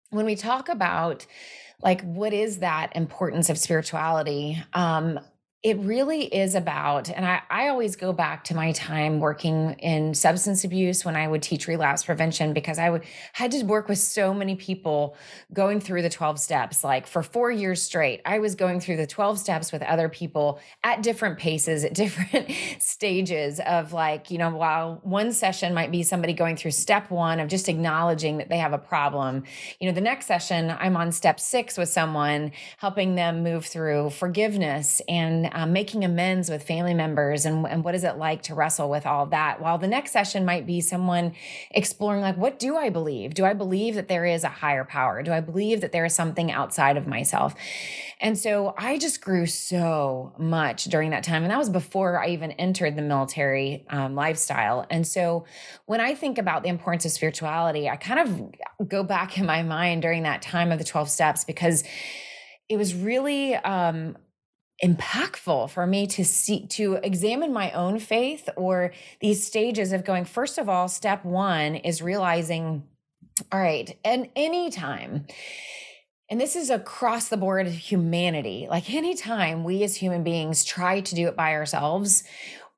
when 0.10 0.26
we 0.26 0.36
talk 0.36 0.70
about 0.70 1.26
like 1.82 2.02
what 2.02 2.34
is 2.34 2.60
that 2.60 2.96
importance 2.96 3.50
of 3.50 3.58
spirituality 3.58 4.62
um, 4.74 5.20
it 5.66 5.80
really 5.80 6.26
is 6.26 6.54
about, 6.54 7.10
and 7.10 7.26
I, 7.26 7.42
I 7.50 7.70
always 7.70 7.96
go 7.96 8.14
back 8.14 8.44
to 8.44 8.56
my 8.56 8.72
time 8.74 9.20
working 9.20 9.72
in 9.80 10.14
substance 10.14 10.64
abuse 10.64 11.04
when 11.04 11.16
I 11.16 11.28
would 11.28 11.42
teach 11.42 11.68
relapse 11.68 12.04
prevention 12.04 12.54
because 12.54 12.78
I 12.78 12.92
would 12.92 13.04
had 13.34 13.50
to 13.50 13.64
work 13.64 13.90
with 13.90 13.98
so 13.98 14.32
many 14.32 14.56
people 14.56 15.18
going 15.54 15.80
through 15.80 16.04
the 16.04 16.10
12 16.12 16.40
steps. 16.40 16.84
Like 16.84 17.08
for 17.08 17.24
four 17.24 17.50
years 17.50 17.82
straight, 17.82 18.22
I 18.26 18.38
was 18.38 18.54
going 18.54 18.80
through 18.80 18.98
the 18.98 19.08
12 19.08 19.40
steps 19.40 19.72
with 19.72 19.82
other 19.82 20.08
people 20.08 20.60
at 20.84 21.02
different 21.02 21.40
paces, 21.40 21.84
at 21.84 21.94
different 21.96 22.52
stages 22.78 23.60
of 23.66 23.92
like, 23.92 24.30
you 24.30 24.38
know, 24.38 24.52
while 24.52 25.00
one 25.02 25.32
session 25.32 25.74
might 25.74 25.92
be 25.92 26.04
somebody 26.04 26.34
going 26.34 26.58
through 26.58 26.72
step 26.72 27.10
one 27.10 27.40
of 27.40 27.48
just 27.50 27.68
acknowledging 27.68 28.38
that 28.38 28.50
they 28.50 28.60
have 28.60 28.74
a 28.74 28.78
problem, 28.78 29.44
you 29.80 29.90
know, 29.90 29.96
the 29.96 30.00
next 30.00 30.28
session 30.28 30.70
I'm 30.70 30.96
on 30.96 31.12
step 31.12 31.40
six 31.40 31.76
with 31.76 31.90
someone, 31.90 32.52
helping 32.78 33.16
them 33.16 33.42
move 33.42 33.66
through 33.66 34.12
forgiveness 34.12 35.02
and 35.10 35.55
um, 35.56 35.72
making 35.72 36.04
amends 36.04 36.50
with 36.50 36.64
family 36.64 36.94
members 36.94 37.46
and, 37.46 37.66
and 37.66 37.84
what 37.84 37.96
is 37.96 38.04
it 38.04 38.18
like 38.18 38.42
to 38.44 38.54
wrestle 38.54 38.90
with 38.90 39.06
all 39.06 39.26
that? 39.28 39.62
While 39.62 39.78
the 39.78 39.88
next 39.88 40.12
session 40.12 40.44
might 40.44 40.68
be 40.68 40.82
someone 40.82 41.34
exploring 41.72 42.22
like 42.22 42.36
what 42.36 42.60
do 42.60 42.76
i 42.76 42.90
believe? 42.90 43.34
Do 43.34 43.46
i 43.46 43.54
believe 43.54 43.96
that 43.96 44.10
there 44.10 44.26
is 44.26 44.44
a 44.44 44.50
higher 44.50 44.84
power? 44.84 45.24
Do 45.24 45.32
i 45.32 45.40
believe 45.40 45.80
that 45.82 45.94
there 45.94 46.04
is 46.04 46.14
something 46.14 46.52
outside 46.52 46.98
of 46.98 47.08
myself? 47.08 47.56
And 48.20 48.38
so 48.38 48.76
i 48.78 48.98
just 48.98 49.22
grew 49.22 49.46
so 49.46 50.34
much 50.38 50.86
during 50.86 51.12
that 51.12 51.24
time 51.24 51.44
and 51.44 51.52
that 51.52 51.58
was 51.58 51.70
before 51.70 52.22
i 52.22 52.28
even 52.28 52.52
entered 52.52 52.98
the 52.98 53.02
military 53.02 53.86
um, 53.90 54.14
lifestyle. 54.14 54.86
And 54.90 55.08
so 55.08 55.46
when 55.86 56.02
i 56.02 56.14
think 56.14 56.38
about 56.38 56.64
the 56.64 56.70
importance 56.70 57.06
of 57.06 57.12
spirituality 57.12 57.88
i 57.88 57.96
kind 57.96 58.20
of 58.20 58.88
go 58.90 59.04
back 59.04 59.38
in 59.38 59.46
my 59.46 59.64
mind 59.64 60.02
during 60.02 60.24
that 60.24 60.42
time 60.42 60.74
of 60.74 60.80
the 60.80 60.86
12 60.86 61.10
steps 61.10 61.46
because 61.46 61.86
it 62.68 62.78
was 62.78 62.96
really 62.96 63.56
um, 63.56 64.18
impactful 64.84 65.70
for 65.70 65.88
me 65.88 66.06
to 66.06 66.26
see 66.26 66.68
to 66.68 66.96
examine 66.96 67.54
my 67.54 67.72
own 67.72 67.98
faith 67.98 68.50
or 68.58 68.92
these 69.22 69.46
stages 69.46 69.94
of 69.94 70.04
going 70.04 70.26
first 70.26 70.58
of 70.58 70.68
all 70.68 70.90
step 70.90 71.24
1 71.24 71.76
is 71.76 72.02
realizing 72.02 72.84
all 73.54 73.60
right 73.60 73.98
and 74.04 74.28
anytime 74.36 75.26
and 76.30 76.42
this 76.42 76.58
is 76.58 76.70
across 76.70 77.30
the 77.30 77.38
board 77.38 77.68
humanity 77.68 78.68
like 78.70 78.94
anytime 78.94 79.64
we 79.64 79.82
as 79.82 79.96
human 79.96 80.24
beings 80.24 80.66
try 80.66 81.00
to 81.00 81.16
do 81.16 81.30
it 81.30 81.38
by 81.38 81.54
ourselves 81.54 82.24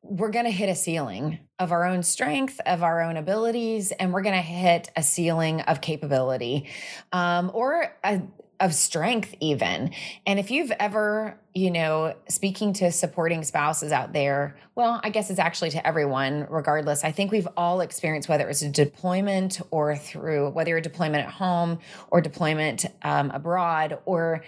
we're 0.03 0.31
going 0.31 0.45
to 0.45 0.51
hit 0.51 0.69
a 0.69 0.75
ceiling 0.75 1.39
of 1.59 1.71
our 1.71 1.83
own 1.83 2.01
strength, 2.03 2.61
of 2.65 2.83
our 2.83 3.01
own 3.01 3.17
abilities, 3.17 3.91
and 3.91 4.13
we're 4.13 4.21
going 4.21 4.35
to 4.35 4.41
hit 4.41 4.89
a 4.95 5.03
ceiling 5.03 5.61
of 5.61 5.81
capability 5.81 6.69
um, 7.11 7.51
or 7.53 7.93
a, 8.03 8.21
of 8.59 8.73
strength 8.73 9.35
even. 9.39 9.91
And 10.25 10.39
if 10.39 10.51
you've 10.51 10.71
ever 10.71 11.39
you 11.53 11.71
know 11.71 12.13
speaking 12.29 12.71
to 12.71 12.91
supporting 12.91 13.43
spouses 13.43 13.91
out 13.91 14.13
there 14.13 14.55
well 14.75 15.01
i 15.03 15.09
guess 15.09 15.31
it's 15.31 15.39
actually 15.39 15.71
to 15.71 15.87
everyone 15.87 16.45
regardless. 16.51 17.03
I 17.03 17.11
think 17.11 17.31
we've 17.31 17.47
all 17.57 17.81
experienced 17.81 18.29
whether 18.29 18.47
it's 18.47 18.61
a 18.61 18.69
deployment 18.69 19.59
or 19.71 19.95
through 19.95 20.49
whether 20.51 20.69
you're 20.69 20.77
a 20.77 20.81
deployment 20.81 21.25
at 21.25 21.31
home 21.33 21.79
or 22.11 22.21
deployment 22.21 22.85
um, 23.01 23.31
abroad 23.31 23.97
or 24.05 24.43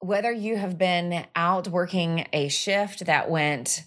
whether 0.00 0.32
you 0.32 0.56
have 0.56 0.76
been 0.76 1.24
out 1.36 1.68
working 1.68 2.26
a 2.32 2.48
shift 2.48 3.06
that 3.06 3.30
went 3.30 3.84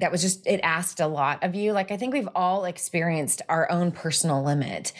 that 0.00 0.12
was 0.12 0.22
just 0.22 0.46
it 0.46 0.60
asked 0.62 1.00
a 1.00 1.06
lot 1.06 1.42
of 1.42 1.54
you. 1.54 1.72
Like 1.72 1.90
i 1.90 1.96
think 1.96 2.12
we've 2.12 2.28
all 2.34 2.64
experienced 2.64 3.42
our 3.48 3.70
own 3.70 3.92
personal 3.92 4.42
limit 4.42 4.92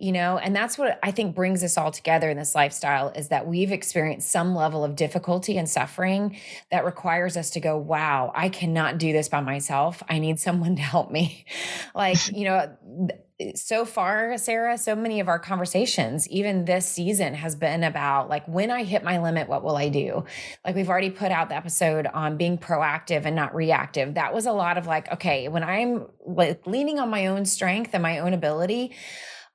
you 0.00 0.12
know? 0.12 0.38
And 0.38 0.54
that's 0.54 0.78
what 0.78 0.98
i 1.02 1.10
think 1.10 1.34
brings 1.34 1.62
us 1.64 1.76
all 1.76 1.90
together 1.90 2.30
in 2.30 2.36
this 2.36 2.54
lifestyle 2.54 3.10
is 3.10 3.28
that 3.28 3.46
we've 3.46 3.72
experienced 3.72 4.30
some 4.30 4.54
level 4.54 4.84
of 4.84 4.96
difficulty 4.96 5.58
and 5.58 5.68
suffering 5.68 6.38
that 6.70 6.84
requires 6.84 7.36
us 7.36 7.50
to 7.50 7.60
go 7.60 7.76
wow 7.76 8.32
i 8.34 8.48
cannot 8.48 8.98
do 8.98 9.12
this 9.12 9.28
by 9.28 9.40
myself. 9.40 10.02
I 10.08 10.18
need 10.18 10.38
someone 10.40 10.76
to 10.76 10.82
help 10.82 11.10
me. 11.10 11.44
Like 11.94 12.18
you 12.32 12.44
know 12.44 12.76
so 13.54 13.84
far, 13.84 14.36
Sarah, 14.36 14.76
so 14.76 14.96
many 14.96 15.20
of 15.20 15.28
our 15.28 15.38
conversations, 15.38 16.28
even 16.28 16.64
this 16.64 16.86
season, 16.86 17.34
has 17.34 17.54
been 17.54 17.84
about 17.84 18.28
like 18.28 18.46
when 18.48 18.70
I 18.70 18.82
hit 18.82 19.04
my 19.04 19.18
limit, 19.18 19.48
what 19.48 19.62
will 19.62 19.76
I 19.76 19.88
do? 19.88 20.24
Like 20.64 20.74
we've 20.74 20.88
already 20.88 21.10
put 21.10 21.30
out 21.30 21.48
the 21.48 21.54
episode 21.54 22.06
on 22.06 22.36
being 22.36 22.58
proactive 22.58 23.24
and 23.26 23.36
not 23.36 23.54
reactive. 23.54 24.14
That 24.14 24.34
was 24.34 24.46
a 24.46 24.52
lot 24.52 24.76
of 24.76 24.86
like, 24.86 25.12
okay, 25.12 25.46
when 25.46 25.62
I'm 25.62 26.06
like 26.26 26.66
leaning 26.66 26.98
on 26.98 27.10
my 27.10 27.26
own 27.28 27.44
strength 27.44 27.90
and 27.92 28.02
my 28.02 28.18
own 28.18 28.32
ability, 28.32 28.92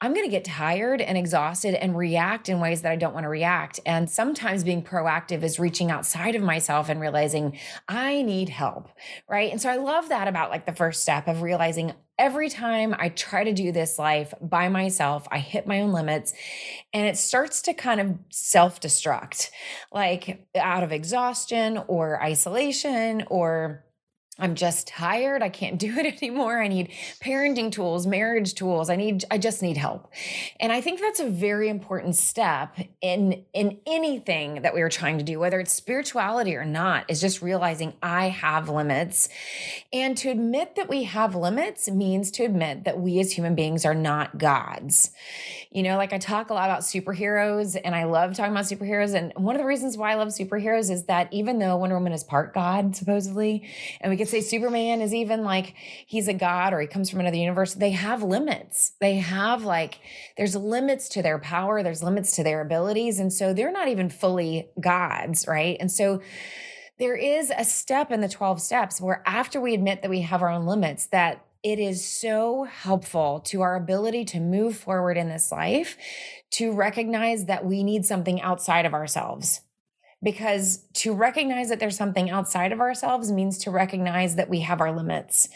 I'm 0.04 0.14
going 0.14 0.26
to 0.26 0.32
get 0.32 0.44
tired 0.44 1.00
and 1.00 1.18
exhausted 1.18 1.76
and 1.76 1.98
react 1.98 2.50
in 2.50 2.60
ways 2.60 2.82
that 2.82 2.92
I 2.92 2.98
don't 2.98 3.14
want 3.14 3.24
to 3.24 3.30
react. 3.30 3.80
And 3.86 4.10
sometimes 4.10 4.66
being 4.66 4.84
proactive 4.84 5.44
is 5.44 5.62
reaching 5.62 5.90
outside 5.90 6.36
of 6.36 6.44
myself 6.44 6.90
and 6.90 7.00
realizing 7.00 7.58
I 7.88 8.22
need 8.22 8.50
help. 8.50 8.90
Right. 9.30 9.50
And 9.50 9.62
so 9.62 9.70
I 9.70 9.78
love 9.78 10.10
that 10.10 10.28
about 10.28 10.50
like 10.50 10.66
the 10.66 10.76
first 10.76 11.04
step 11.04 11.30
of 11.30 11.42
realizing 11.42 11.94
every 12.20 12.50
time 12.50 12.94
I 13.00 13.10
try 13.10 13.46
to 13.46 13.54
do 13.54 13.72
this 13.72 13.98
life 13.98 14.34
by 14.42 14.68
myself, 14.68 15.26
I 15.32 15.40
hit 15.40 15.68
my 15.68 15.80
own 15.80 15.94
limits 15.94 16.34
and 16.92 17.08
it 17.08 17.18
starts 17.18 17.62
to 17.62 17.74
kind 17.74 18.02
of 18.02 18.18
self 18.30 18.82
destruct, 18.82 19.52
like 19.90 20.46
out 20.54 20.84
of 20.84 20.92
exhaustion 20.92 21.82
or 21.88 22.22
isolation 22.22 23.24
or 23.28 23.86
I'm 24.40 24.56
just 24.56 24.88
tired. 24.88 25.44
I 25.44 25.50
can't 25.50 25.78
do 25.80 25.96
it 25.98 26.22
anymore. 26.22 26.62
I 26.62 26.68
need 26.68 26.92
parenting 27.22 27.72
tools, 27.72 28.08
marriage 28.08 28.56
tools. 28.56 28.90
I 28.90 28.96
need 28.96 29.26
I 29.30 29.38
just 29.38 29.62
need 29.62 29.78
help. 29.78 30.12
And 30.60 30.72
I 30.72 30.82
think 30.82 31.00
that's 31.00 31.20
a 31.20 31.30
very 31.30 31.70
important 31.70 32.16
step 32.16 32.78
in 33.02 33.46
in 33.54 33.80
anything 33.86 34.64
that 34.64 34.74
we 34.74 34.82
are 34.82 34.90
trying 34.90 35.18
to 35.20 35.24
do, 35.24 35.40
whether 35.40 35.60
it's 35.60 35.72
spirituality 35.72 36.56
or 36.56 36.66
not, 36.66 37.06
is 37.10 37.22
just 37.22 37.42
realizing 37.42 37.94
I 38.02 38.30
have 38.30 38.70
limits. 38.70 39.30
And 39.92 40.18
to 40.18 40.30
admit 40.30 40.76
that 40.76 40.90
we 40.90 41.04
have 41.04 41.36
limits 41.36 41.90
means 41.90 42.32
to 42.32 42.44
admit 42.44 42.86
that 42.86 43.00
we 43.00 43.20
as 43.20 43.34
human 43.34 43.56
beings 43.56 43.86
are 43.86 43.96
not 43.96 44.38
gods. 44.38 45.12
You 45.74 45.82
know, 45.82 45.98
like 45.98 46.14
I 46.14 46.20
talk 46.20 46.52
a 46.52 46.54
lot 46.54 46.70
about 46.70 46.82
superheroes 46.82 47.76
and 47.84 47.96
I 47.96 48.04
love 48.04 48.36
talking 48.36 48.52
about 48.52 48.66
superheroes 48.66 49.16
and 49.16 49.34
one 49.36 49.56
of 49.56 49.60
the 49.60 49.66
reasons 49.66 49.98
why 49.98 50.12
I 50.12 50.16
love 50.16 50.28
superheroes 50.28 50.92
is 50.92 51.06
that 51.06 51.34
even 51.34 51.58
though 51.58 51.78
Wonder 51.78 51.96
Woman 51.96 52.14
is 52.14 52.24
part 52.24 52.54
god 52.54 52.96
supposedly 52.96 53.68
and 54.00 54.12
we 54.12 54.18
could 54.18 54.28
say 54.28 54.40
Superman 54.40 55.02
is 55.02 55.16
even 55.16 55.44
like 55.44 55.74
he's 56.06 56.28
a 56.28 56.34
god 56.34 56.74
or 56.74 56.80
he 56.80 56.86
comes 56.86 57.10
from 57.10 57.22
another 57.22 57.38
universe. 57.38 57.74
They 57.74 57.90
have 57.90 58.22
limits. 58.22 58.92
They 59.02 59.16
have 59.16 59.64
like, 59.64 60.00
there's 60.38 60.56
limits 60.56 61.10
to 61.10 61.24
their 61.24 61.40
power, 61.40 61.82
there's 61.82 62.04
limits 62.04 62.36
to 62.36 62.44
their 62.44 62.62
abilities. 62.62 63.20
And 63.20 63.34
so 63.34 63.52
they're 63.52 63.72
not 63.72 63.88
even 63.88 64.10
fully 64.10 64.70
gods, 64.80 65.48
right? 65.48 65.76
And 65.80 65.92
so 65.92 66.22
there 67.00 67.16
is 67.16 67.52
a 67.56 67.66
step 67.66 68.12
in 68.12 68.22
the 68.22 68.30
12 68.30 68.62
steps 68.62 69.02
where 69.02 69.24
after 69.26 69.60
we 69.60 69.74
admit 69.74 70.04
that 70.04 70.12
we 70.12 70.22
have 70.22 70.44
our 70.44 70.50
own 70.50 70.68
limits, 70.68 71.08
that 71.08 71.44
it 71.64 71.80
is 71.80 72.06
so 72.06 72.66
helpful 72.66 73.40
to 73.40 73.62
our 73.62 73.76
ability 73.76 74.26
to 74.26 74.40
move 74.40 74.78
forward 74.78 75.18
in 75.18 75.30
this 75.30 75.52
life 75.52 75.98
to 76.52 76.74
recognize 76.74 77.46
that 77.46 77.66
we 77.66 77.84
need 77.84 78.06
something 78.06 78.42
outside 78.42 78.86
of 78.86 78.94
ourselves 78.94 79.62
because 80.22 80.86
to 80.94 81.14
recognize 81.14 81.70
that 81.70 81.80
there's 81.80 81.98
something 81.98 82.30
outside 82.30 82.72
of 82.72 82.80
ourselves 82.80 83.32
means 83.32 83.58
to 83.60 83.72
recognize 83.72 84.36
that 84.36 84.50
we 84.50 84.62
have 84.62 84.80
our 84.80 84.96
limits. 84.96 85.50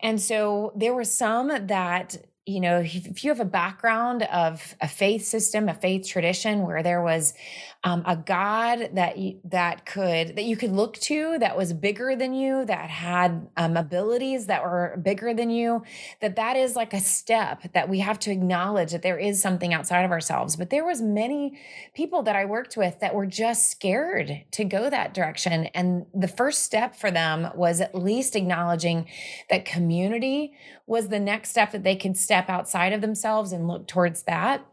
And 0.00 0.20
so 0.20 0.72
there 0.76 0.94
were 0.94 1.04
some 1.04 1.66
that 1.66 2.16
you 2.46 2.60
know, 2.60 2.80
if 2.80 3.24
you 3.24 3.30
have 3.30 3.40
a 3.40 3.44
background 3.44 4.22
of 4.22 4.76
a 4.80 4.86
faith 4.86 5.24
system, 5.24 5.68
a 5.68 5.74
faith 5.74 6.06
tradition 6.06 6.62
where 6.62 6.80
there 6.80 7.02
was 7.02 7.34
um, 7.82 8.04
a 8.06 8.16
God 8.16 8.90
that 8.94 9.18
you, 9.18 9.40
that 9.44 9.84
could 9.84 10.36
that 10.36 10.44
you 10.44 10.56
could 10.56 10.70
look 10.70 10.94
to, 10.94 11.38
that 11.40 11.56
was 11.56 11.72
bigger 11.72 12.14
than 12.14 12.34
you, 12.34 12.64
that 12.64 12.88
had 12.88 13.48
um, 13.56 13.76
abilities 13.76 14.46
that 14.46 14.62
were 14.62 14.96
bigger 15.02 15.34
than 15.34 15.50
you, 15.50 15.82
that 16.20 16.36
that 16.36 16.56
is 16.56 16.76
like 16.76 16.94
a 16.94 17.00
step 17.00 17.72
that 17.72 17.88
we 17.88 17.98
have 17.98 18.18
to 18.20 18.30
acknowledge 18.30 18.92
that 18.92 19.02
there 19.02 19.18
is 19.18 19.42
something 19.42 19.74
outside 19.74 20.04
of 20.04 20.12
ourselves. 20.12 20.54
But 20.54 20.70
there 20.70 20.84
was 20.84 21.02
many 21.02 21.58
people 21.94 22.22
that 22.22 22.36
I 22.36 22.44
worked 22.44 22.76
with 22.76 23.00
that 23.00 23.14
were 23.14 23.26
just 23.26 23.70
scared 23.70 24.44
to 24.52 24.64
go 24.64 24.88
that 24.88 25.14
direction, 25.14 25.66
and 25.66 26.06
the 26.14 26.28
first 26.28 26.62
step 26.62 26.94
for 26.94 27.10
them 27.10 27.50
was 27.56 27.80
at 27.80 27.94
least 27.94 28.36
acknowledging 28.36 29.08
that 29.50 29.64
community 29.64 30.54
was 30.86 31.08
the 31.08 31.18
next 31.18 31.50
step 31.50 31.72
that 31.72 31.82
they 31.82 31.96
could 31.96 32.16
step 32.16 32.35
outside 32.48 32.92
of 32.92 33.00
themselves 33.00 33.52
and 33.52 33.66
look 33.68 33.86
towards 33.86 34.22
that. 34.24 34.66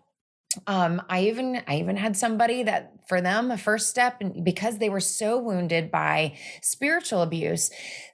Um, 0.67 1.01
I 1.09 1.23
even 1.23 1.61
I 1.67 1.77
even 1.77 1.97
had 1.97 2.15
somebody 2.15 2.63
that 2.63 2.93
for 3.07 3.21
them 3.21 3.49
a 3.49 3.57
first 3.57 3.89
step 3.89 4.17
and 4.21 4.45
because 4.45 4.77
they 4.77 4.89
were 4.89 4.99
so 4.99 5.39
wounded 5.39 5.89
by 5.89 6.37
spiritual 6.61 7.23
abuse, 7.23 7.71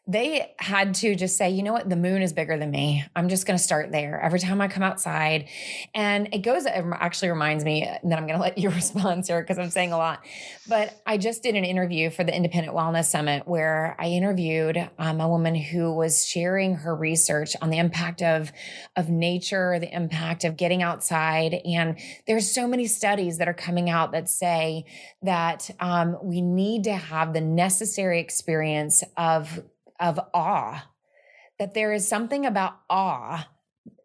they 0.09 0.55
had 0.57 0.95
to 0.95 1.13
just 1.13 1.37
say, 1.37 1.51
you 1.51 1.61
know 1.61 1.71
what, 1.71 1.87
the 1.87 1.95
moon 1.95 2.23
is 2.23 2.33
bigger 2.33 2.57
than 2.57 2.71
me. 2.71 3.05
I'm 3.15 3.29
just 3.29 3.45
going 3.45 3.55
to 3.55 3.63
start 3.63 3.91
there 3.91 4.19
every 4.19 4.39
time 4.39 4.59
I 4.59 4.67
come 4.67 4.81
outside. 4.81 5.47
And 5.93 6.33
it 6.33 6.39
goes, 6.39 6.65
it 6.65 6.83
actually 6.93 7.29
reminds 7.29 7.63
me 7.63 7.81
that 7.81 8.17
I'm 8.17 8.25
going 8.25 8.29
to 8.39 8.41
let 8.41 8.57
you 8.57 8.69
respond, 8.71 9.27
Sarah, 9.27 9.43
because 9.43 9.59
I'm 9.59 9.69
saying 9.69 9.91
a 9.91 9.97
lot. 9.97 10.25
But 10.67 10.99
I 11.05 11.17
just 11.17 11.43
did 11.43 11.53
an 11.53 11.63
interview 11.63 12.09
for 12.09 12.23
the 12.23 12.35
Independent 12.35 12.75
Wellness 12.75 13.05
Summit 13.05 13.47
where 13.47 13.95
I 13.99 14.07
interviewed 14.07 14.89
um, 14.97 15.21
a 15.21 15.29
woman 15.29 15.53
who 15.53 15.93
was 15.93 16.25
sharing 16.25 16.73
her 16.77 16.95
research 16.95 17.55
on 17.61 17.69
the 17.69 17.77
impact 17.77 18.23
of, 18.23 18.51
of 18.95 19.09
nature, 19.09 19.77
the 19.77 19.95
impact 19.95 20.43
of 20.43 20.57
getting 20.57 20.81
outside. 20.81 21.53
And 21.65 21.99
there's 22.25 22.51
so 22.51 22.67
many 22.67 22.87
studies 22.87 23.37
that 23.37 23.47
are 23.47 23.53
coming 23.53 23.91
out 23.91 24.13
that 24.13 24.27
say 24.27 24.85
that 25.21 25.69
um, 25.79 26.17
we 26.23 26.41
need 26.41 26.85
to 26.85 26.93
have 26.93 27.33
the 27.33 27.41
necessary 27.41 28.19
experience 28.19 29.03
of 29.15 29.61
of 29.99 30.19
awe, 30.33 30.83
that 31.57 31.73
there 31.73 31.93
is 31.93 32.07
something 32.07 32.45
about 32.45 32.73
awe, 32.89 33.47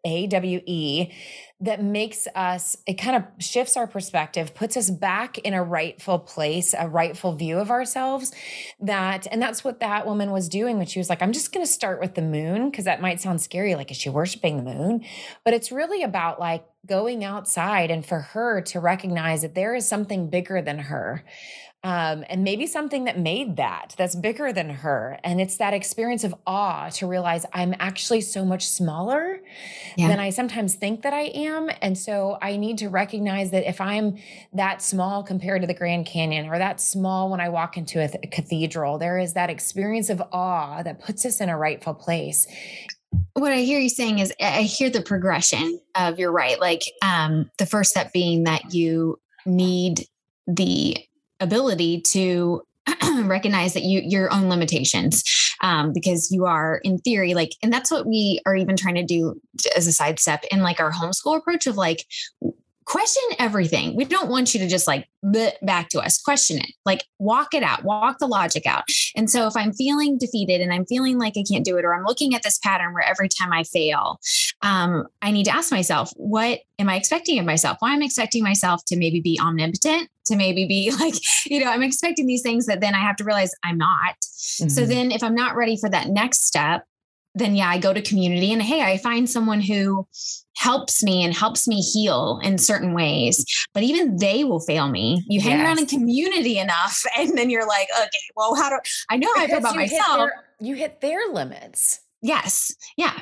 A 0.05 0.27
W 0.27 0.61
E, 0.65 1.11
that 1.59 1.81
makes 1.81 2.27
us, 2.35 2.77
it 2.85 2.93
kind 2.95 3.15
of 3.15 3.43
shifts 3.43 3.75
our 3.75 3.87
perspective, 3.87 4.53
puts 4.53 4.77
us 4.77 4.89
back 4.89 5.37
in 5.39 5.53
a 5.53 5.63
rightful 5.63 6.19
place, 6.19 6.75
a 6.77 6.87
rightful 6.87 7.33
view 7.35 7.59
of 7.59 7.71
ourselves. 7.71 8.33
That, 8.79 9.25
and 9.31 9.41
that's 9.41 9.63
what 9.63 9.79
that 9.79 10.05
woman 10.05 10.31
was 10.31 10.47
doing 10.47 10.77
when 10.77 10.87
she 10.87 10.99
was 10.99 11.09
like, 11.09 11.21
I'm 11.21 11.31
just 11.31 11.53
going 11.53 11.65
to 11.65 11.71
start 11.71 11.99
with 11.99 12.15
the 12.15 12.21
moon, 12.21 12.69
because 12.69 12.85
that 12.85 13.01
might 13.01 13.21
sound 13.21 13.41
scary. 13.41 13.75
Like, 13.75 13.89
is 13.89 13.97
she 13.97 14.09
worshiping 14.09 14.57
the 14.57 14.63
moon? 14.63 15.05
But 15.43 15.53
it's 15.53 15.71
really 15.71 16.03
about 16.03 16.39
like 16.39 16.65
going 16.85 17.23
outside 17.23 17.89
and 17.89 18.05
for 18.05 18.19
her 18.19 18.61
to 18.61 18.79
recognize 18.79 19.41
that 19.41 19.55
there 19.55 19.73
is 19.73 19.87
something 19.87 20.29
bigger 20.29 20.61
than 20.61 20.77
her 20.77 21.23
um, 21.83 22.25
and 22.29 22.43
maybe 22.43 22.65
something 22.65 23.03
that 23.03 23.19
made 23.19 23.57
that 23.57 23.93
that's 23.97 24.15
bigger 24.15 24.51
than 24.51 24.69
her 24.69 25.19
and 25.23 25.39
it's 25.39 25.57
that 25.57 25.73
experience 25.73 26.23
of 26.23 26.33
awe 26.45 26.89
to 26.89 27.07
realize 27.07 27.45
i'm 27.53 27.73
actually 27.79 28.21
so 28.21 28.43
much 28.43 28.67
smaller 28.67 29.39
yeah. 29.97 30.07
than 30.07 30.19
i 30.19 30.29
sometimes 30.29 30.75
think 30.75 31.01
that 31.01 31.13
i 31.13 31.23
am 31.33 31.69
and 31.81 31.97
so 31.97 32.37
i 32.41 32.57
need 32.57 32.77
to 32.77 32.89
recognize 32.89 33.51
that 33.51 33.67
if 33.67 33.79
i'm 33.81 34.17
that 34.53 34.81
small 34.81 35.23
compared 35.23 35.61
to 35.61 35.67
the 35.67 35.73
grand 35.73 36.05
canyon 36.05 36.47
or 36.47 36.57
that 36.57 36.79
small 36.79 37.29
when 37.29 37.39
i 37.39 37.49
walk 37.49 37.77
into 37.77 38.03
a, 38.03 38.07
th- 38.07 38.23
a 38.23 38.27
cathedral 38.27 38.97
there 38.97 39.17
is 39.17 39.33
that 39.33 39.49
experience 39.49 40.09
of 40.09 40.21
awe 40.31 40.83
that 40.83 40.99
puts 40.99 41.25
us 41.25 41.41
in 41.41 41.49
a 41.49 41.57
rightful 41.57 41.93
place 41.93 42.47
what 43.33 43.51
I 43.51 43.59
hear 43.59 43.79
you 43.79 43.89
saying 43.89 44.19
is 44.19 44.33
I 44.41 44.63
hear 44.63 44.89
the 44.89 45.01
progression 45.01 45.79
of 45.95 46.19
you're 46.19 46.31
right. 46.31 46.59
Like 46.59 46.81
um, 47.01 47.49
the 47.57 47.65
first 47.65 47.91
step 47.91 48.11
being 48.13 48.43
that 48.43 48.73
you 48.73 49.19
need 49.45 50.05
the 50.47 50.97
ability 51.39 52.01
to 52.01 52.61
recognize 53.23 53.73
that 53.73 53.83
you 53.83 54.01
your 54.01 54.31
own 54.31 54.47
limitations 54.49 55.23
um, 55.65 55.91
because 55.93 56.31
you 56.31 56.45
are 56.45 56.79
in 56.83 56.99
theory 56.99 57.33
like 57.33 57.53
and 57.63 57.73
that's 57.73 57.89
what 57.89 58.05
we 58.05 58.39
are 58.45 58.55
even 58.55 58.77
trying 58.77 58.93
to 58.93 59.03
do 59.03 59.41
as 59.75 59.87
a 59.87 59.91
side 59.91 60.19
step 60.19 60.45
in 60.51 60.61
like 60.61 60.79
our 60.79 60.91
homeschool 60.91 61.35
approach 61.35 61.65
of 61.65 61.75
like 61.75 62.05
question 62.85 63.23
everything. 63.39 63.95
We 63.95 64.05
don't 64.05 64.29
want 64.29 64.53
you 64.53 64.59
to 64.59 64.67
just 64.67 64.87
like 64.87 65.07
back 65.61 65.89
to 65.89 65.99
us, 65.99 66.21
question 66.21 66.59
it, 66.59 66.71
like 66.85 67.03
walk 67.17 67.53
it 67.53 67.63
out, 67.63 67.83
walk 67.83 68.19
the 68.19 68.27
logic 68.27 68.65
out. 68.65 68.83
And 69.15 69.29
so 69.29 69.47
if 69.47 69.57
I'm 69.57 69.73
feeling 69.73 70.17
defeated 70.17 70.61
and 70.61 70.71
I'm 70.71 70.85
feeling 70.85 71.17
like 71.17 71.33
I 71.35 71.43
can't 71.49 71.65
do 71.65 71.77
it, 71.77 71.85
or 71.85 71.95
I'm 71.95 72.05
looking 72.05 72.35
at 72.35 72.43
this 72.43 72.59
pattern 72.59 72.93
where 72.93 73.03
every 73.03 73.27
time 73.27 73.51
I 73.51 73.63
fail, 73.63 74.19
um, 74.61 75.07
I 75.21 75.31
need 75.31 75.45
to 75.45 75.55
ask 75.55 75.71
myself, 75.71 76.11
what 76.15 76.59
am 76.77 76.89
I 76.89 76.95
expecting 76.95 77.39
of 77.39 77.45
myself? 77.45 77.77
Why 77.79 77.93
am 77.93 78.01
I 78.01 78.05
expecting 78.05 78.43
myself 78.43 78.81
to 78.87 78.97
maybe 78.97 79.19
be 79.19 79.39
omnipotent, 79.41 80.09
to 80.25 80.35
maybe 80.35 80.67
be 80.67 80.91
like, 80.99 81.15
you 81.45 81.63
know, 81.63 81.71
I'm 81.71 81.83
expecting 81.83 82.27
these 82.27 82.43
things 82.43 82.67
that 82.67 82.81
then 82.81 82.93
I 82.93 82.99
have 82.99 83.15
to 83.17 83.23
realize 83.23 83.51
I'm 83.63 83.77
not. 83.77 84.15
Mm-hmm. 84.21 84.69
So 84.69 84.85
then 84.85 85.11
if 85.11 85.23
I'm 85.23 85.35
not 85.35 85.55
ready 85.55 85.77
for 85.77 85.89
that 85.89 86.09
next 86.09 86.45
step, 86.45 86.85
then 87.33 87.55
yeah, 87.55 87.67
I 87.67 87.79
go 87.79 87.93
to 87.93 88.01
community 88.01 88.53
and 88.53 88.61
hey, 88.61 88.81
I 88.81 88.97
find 88.97 89.29
someone 89.29 89.59
who 89.59 90.07
helps 90.55 91.03
me 91.03 91.23
and 91.23 91.33
helps 91.33 91.67
me 91.67 91.81
heal 91.81 92.39
in 92.43 92.57
certain 92.57 92.93
ways. 92.93 93.45
But 93.73 93.83
even 93.83 94.17
they 94.17 94.43
will 94.43 94.59
fail 94.59 94.89
me. 94.89 95.23
You 95.27 95.41
hang 95.41 95.59
yes. 95.59 95.65
around 95.65 95.79
in 95.79 95.85
community 95.85 96.57
enough, 96.57 97.03
and 97.17 97.37
then 97.37 97.49
you're 97.49 97.67
like, 97.67 97.87
okay, 97.99 98.09
well, 98.35 98.55
how 98.55 98.69
do 98.69 98.77
I 99.09 99.17
know 99.17 99.29
how 99.35 99.43
I 99.43 99.47
feel 99.47 99.57
about 99.57 99.75
myself? 99.75 100.07
Hit 100.07 100.17
their, 100.17 100.43
you 100.59 100.75
hit 100.75 101.01
their 101.01 101.27
limits. 101.31 102.01
Yes. 102.21 102.73
Yeah. 102.97 103.19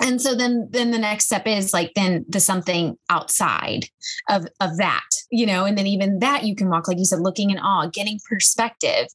And 0.00 0.20
so 0.20 0.34
then 0.34 0.68
then 0.70 0.90
the 0.90 0.98
next 0.98 1.26
step 1.26 1.46
is 1.46 1.72
like 1.72 1.92
then 1.94 2.24
the 2.28 2.40
something 2.40 2.98
outside 3.10 3.86
of 4.28 4.46
of 4.60 4.76
that, 4.78 5.04
you 5.30 5.46
know, 5.46 5.64
and 5.64 5.78
then 5.78 5.86
even 5.86 6.18
that 6.18 6.44
you 6.44 6.56
can 6.56 6.68
walk, 6.68 6.88
like 6.88 6.98
you 6.98 7.04
said, 7.04 7.20
looking 7.20 7.50
in 7.50 7.58
awe, 7.58 7.86
getting 7.86 8.18
perspective 8.28 9.06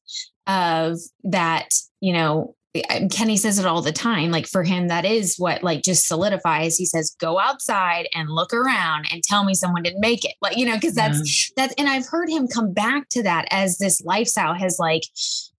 of 0.47 0.97
that, 1.23 1.69
you 1.99 2.13
know, 2.13 2.55
Kenny 3.11 3.35
says 3.35 3.57
it 3.57 3.65
all 3.65 3.81
the 3.81 3.91
time. 3.91 4.29
Like 4.29 4.45
for 4.45 4.63
him, 4.63 4.89
that 4.89 5.03
is 5.03 5.35
what 5.37 5.63
like 5.63 5.81
just 5.81 6.07
solidifies. 6.07 6.75
He 6.75 6.85
says, 6.85 7.15
go 7.19 7.39
outside 7.39 8.07
and 8.13 8.29
look 8.29 8.53
around 8.53 9.07
and 9.11 9.23
tell 9.23 9.43
me 9.43 9.55
someone 9.55 9.81
didn't 9.81 10.01
make 10.01 10.23
it. 10.23 10.35
Like, 10.41 10.55
you 10.57 10.65
know, 10.65 10.75
because 10.75 10.93
that's 10.93 11.49
yeah. 11.49 11.53
that's 11.57 11.73
and 11.79 11.89
I've 11.89 12.05
heard 12.05 12.29
him 12.29 12.47
come 12.47 12.71
back 12.71 13.09
to 13.09 13.23
that 13.23 13.47
as 13.51 13.79
this 13.79 14.01
lifestyle 14.01 14.53
has 14.53 14.77
like 14.77 15.03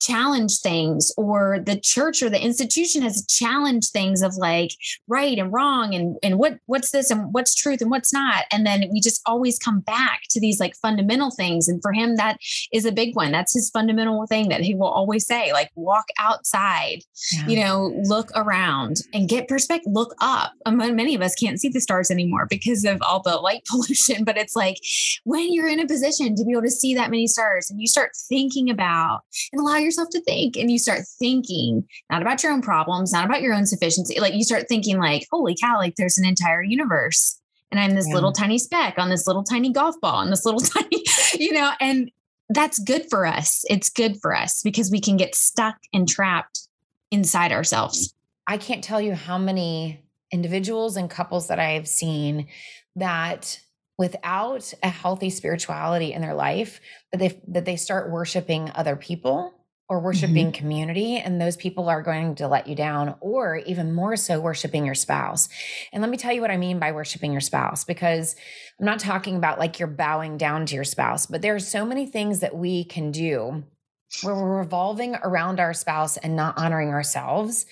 challenged 0.00 0.62
things 0.62 1.12
or 1.16 1.58
the 1.64 1.78
church 1.78 2.22
or 2.22 2.30
the 2.30 2.42
institution 2.42 3.02
has 3.02 3.24
challenged 3.26 3.92
things 3.92 4.22
of 4.22 4.34
like 4.36 4.70
right 5.08 5.38
and 5.38 5.52
wrong 5.52 5.94
and 5.94 6.16
and 6.22 6.38
what 6.38 6.58
what's 6.66 6.90
this 6.90 7.10
and 7.10 7.32
what's 7.32 7.54
truth 7.54 7.80
and 7.80 7.90
what's 7.90 8.12
not. 8.12 8.44
And 8.52 8.66
then 8.66 8.84
we 8.92 9.00
just 9.00 9.20
always 9.26 9.58
come 9.58 9.80
back 9.80 10.22
to 10.30 10.40
these 10.40 10.60
like 10.60 10.74
fundamental 10.76 11.30
things. 11.30 11.68
And 11.68 11.80
for 11.82 11.92
him, 11.92 12.16
that 12.16 12.38
is 12.72 12.84
a 12.84 12.92
big 12.92 13.14
one. 13.14 13.32
That's 13.32 13.54
his 13.54 13.70
fundamental 13.70 14.26
thing 14.26 14.48
that 14.48 14.62
he 14.62 14.74
will 14.74 14.88
always 14.88 15.26
say, 15.26 15.52
like 15.52 15.70
walk 15.74 16.06
outside 16.18 17.00
yeah. 17.32 17.46
you 17.46 17.60
know, 17.60 17.92
look 18.04 18.30
around 18.34 18.98
and 19.12 19.28
get 19.28 19.48
perspective, 19.48 19.92
look 19.92 20.14
up. 20.20 20.52
Um, 20.66 20.78
many 20.78 21.14
of 21.14 21.22
us 21.22 21.34
can't 21.34 21.60
see 21.60 21.68
the 21.68 21.80
stars 21.80 22.10
anymore 22.10 22.46
because 22.48 22.84
of 22.84 23.00
all 23.02 23.20
the 23.20 23.36
light 23.36 23.64
pollution, 23.68 24.24
but 24.24 24.36
it's 24.36 24.56
like 24.56 24.78
when 25.24 25.52
you're 25.52 25.68
in 25.68 25.80
a 25.80 25.86
position 25.86 26.34
to 26.36 26.44
be 26.44 26.52
able 26.52 26.62
to 26.62 26.70
see 26.70 26.94
that 26.94 27.10
many 27.10 27.26
stars 27.26 27.70
and 27.70 27.80
you 27.80 27.86
start 27.86 28.12
thinking 28.28 28.70
about 28.70 29.20
and 29.52 29.60
allow 29.60 29.76
yourself 29.90 30.09
to 30.11 30.20
think 30.22 30.57
and 30.57 30.70
you 30.70 30.79
start 30.79 31.00
thinking 31.18 31.85
not 32.11 32.22
about 32.22 32.42
your 32.42 32.53
own 32.53 32.62
problems, 32.62 33.12
not 33.12 33.24
about 33.24 33.42
your 33.42 33.55
own 33.55 33.66
sufficiency. 33.66 34.20
Like 34.20 34.35
you 34.35 34.44
start 34.44 34.66
thinking 34.68 34.98
like, 34.98 35.26
holy 35.31 35.57
cow, 35.61 35.79
like 35.79 35.96
there's 35.96 36.18
an 36.18 36.24
entire 36.24 36.62
universe 36.62 37.40
and 37.70 37.81
I'm 37.81 37.94
this 37.94 38.07
yeah. 38.09 38.14
little 38.14 38.33
tiny 38.33 38.59
speck 38.59 38.94
on 38.98 39.11
this 39.11 39.26
little 39.26 39.44
tiny 39.44 39.72
golf 39.72 39.96
ball 40.00 40.20
and 40.20 40.31
this 40.31 40.44
little 40.44 40.61
tiny, 40.61 41.03
you 41.35 41.53
know, 41.53 41.72
and 41.81 42.11
that's 42.48 42.79
good 42.79 43.09
for 43.11 43.26
us. 43.26 43.64
It's 43.68 43.90
good 43.90 44.18
for 44.20 44.35
us 44.35 44.62
because 44.62 44.90
we 44.90 45.00
can 45.00 45.16
get 45.16 45.35
stuck 45.35 45.76
and 45.92 46.09
trapped 46.09 46.68
inside 47.11 47.53
ourselves. 47.53 48.14
I 48.46 48.57
can't 48.57 48.83
tell 48.83 49.00
you 49.00 49.14
how 49.14 49.38
many 49.38 50.05
individuals 50.33 50.96
and 50.96 51.11
couples 51.11 51.48
that 51.48 51.59
I 51.59 51.72
have 51.72 51.88
seen 51.88 52.48
that 52.96 53.61
without 53.98 54.72
a 54.83 54.88
healthy 54.88 55.31
spirituality 55.31 56.12
in 56.12 56.22
their 56.22 56.35
life 56.35 56.81
that 57.12 57.18
they 57.18 57.40
that 57.48 57.66
they 57.66 57.76
start 57.76 58.11
worshiping 58.11 58.70
other 58.74 58.96
people 58.96 59.53
or 59.90 59.98
worshiping 59.98 60.46
mm-hmm. 60.46 60.59
community 60.59 61.16
and 61.16 61.40
those 61.40 61.57
people 61.57 61.88
are 61.88 62.00
going 62.00 62.37
to 62.37 62.46
let 62.46 62.68
you 62.68 62.76
down 62.76 63.16
or 63.18 63.57
even 63.66 63.92
more 63.92 64.16
so 64.16 64.40
worshiping 64.40 64.87
your 64.87 64.94
spouse. 64.94 65.48
And 65.92 66.00
let 66.00 66.09
me 66.09 66.16
tell 66.16 66.33
you 66.33 66.40
what 66.40 66.53
I 66.53 66.57
mean 66.57 66.79
by 66.79 66.92
worshiping 66.92 67.33
your 67.33 67.40
spouse 67.40 67.83
because 67.83 68.37
I'm 68.79 68.87
not 68.87 69.00
talking 69.00 69.35
about 69.35 69.59
like 69.59 69.81
you're 69.81 69.88
bowing 69.88 70.38
down 70.38 70.64
to 70.66 70.76
your 70.76 70.85
spouse, 70.85 71.26
but 71.26 71.42
there 71.42 71.57
are 71.57 71.61
so 71.61 71.85
many 71.85 72.07
things 72.07 72.38
that 72.38 72.55
we 72.55 72.85
can 72.85 73.11
do 73.11 73.64
where 74.23 74.35
we're 74.35 74.59
revolving 74.59 75.14
around 75.23 75.61
our 75.61 75.73
spouse 75.73 76.16
and 76.16 76.35
not 76.35 76.59
honoring 76.59 76.90
ourselves, 76.90 77.66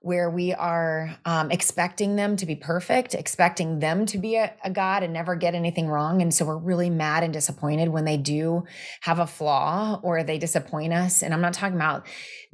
where 0.00 0.30
we 0.30 0.54
are 0.54 1.16
um, 1.24 1.50
expecting 1.50 2.14
them 2.14 2.36
to 2.36 2.46
be 2.46 2.54
perfect, 2.54 3.14
expecting 3.14 3.80
them 3.80 4.06
to 4.06 4.18
be 4.18 4.36
a, 4.36 4.52
a, 4.62 4.70
God 4.70 5.02
and 5.02 5.12
never 5.12 5.34
get 5.34 5.54
anything 5.54 5.88
wrong. 5.88 6.22
And 6.22 6.32
so 6.32 6.44
we're 6.44 6.56
really 6.56 6.88
mad 6.88 7.24
and 7.24 7.32
disappointed 7.32 7.88
when 7.88 8.04
they 8.04 8.16
do 8.16 8.64
have 9.00 9.18
a 9.18 9.26
flaw 9.26 9.98
or 10.04 10.22
they 10.22 10.38
disappoint 10.38 10.92
us. 10.92 11.22
And 11.22 11.34
I'm 11.34 11.40
not 11.40 11.54
talking 11.54 11.74
about 11.74 12.06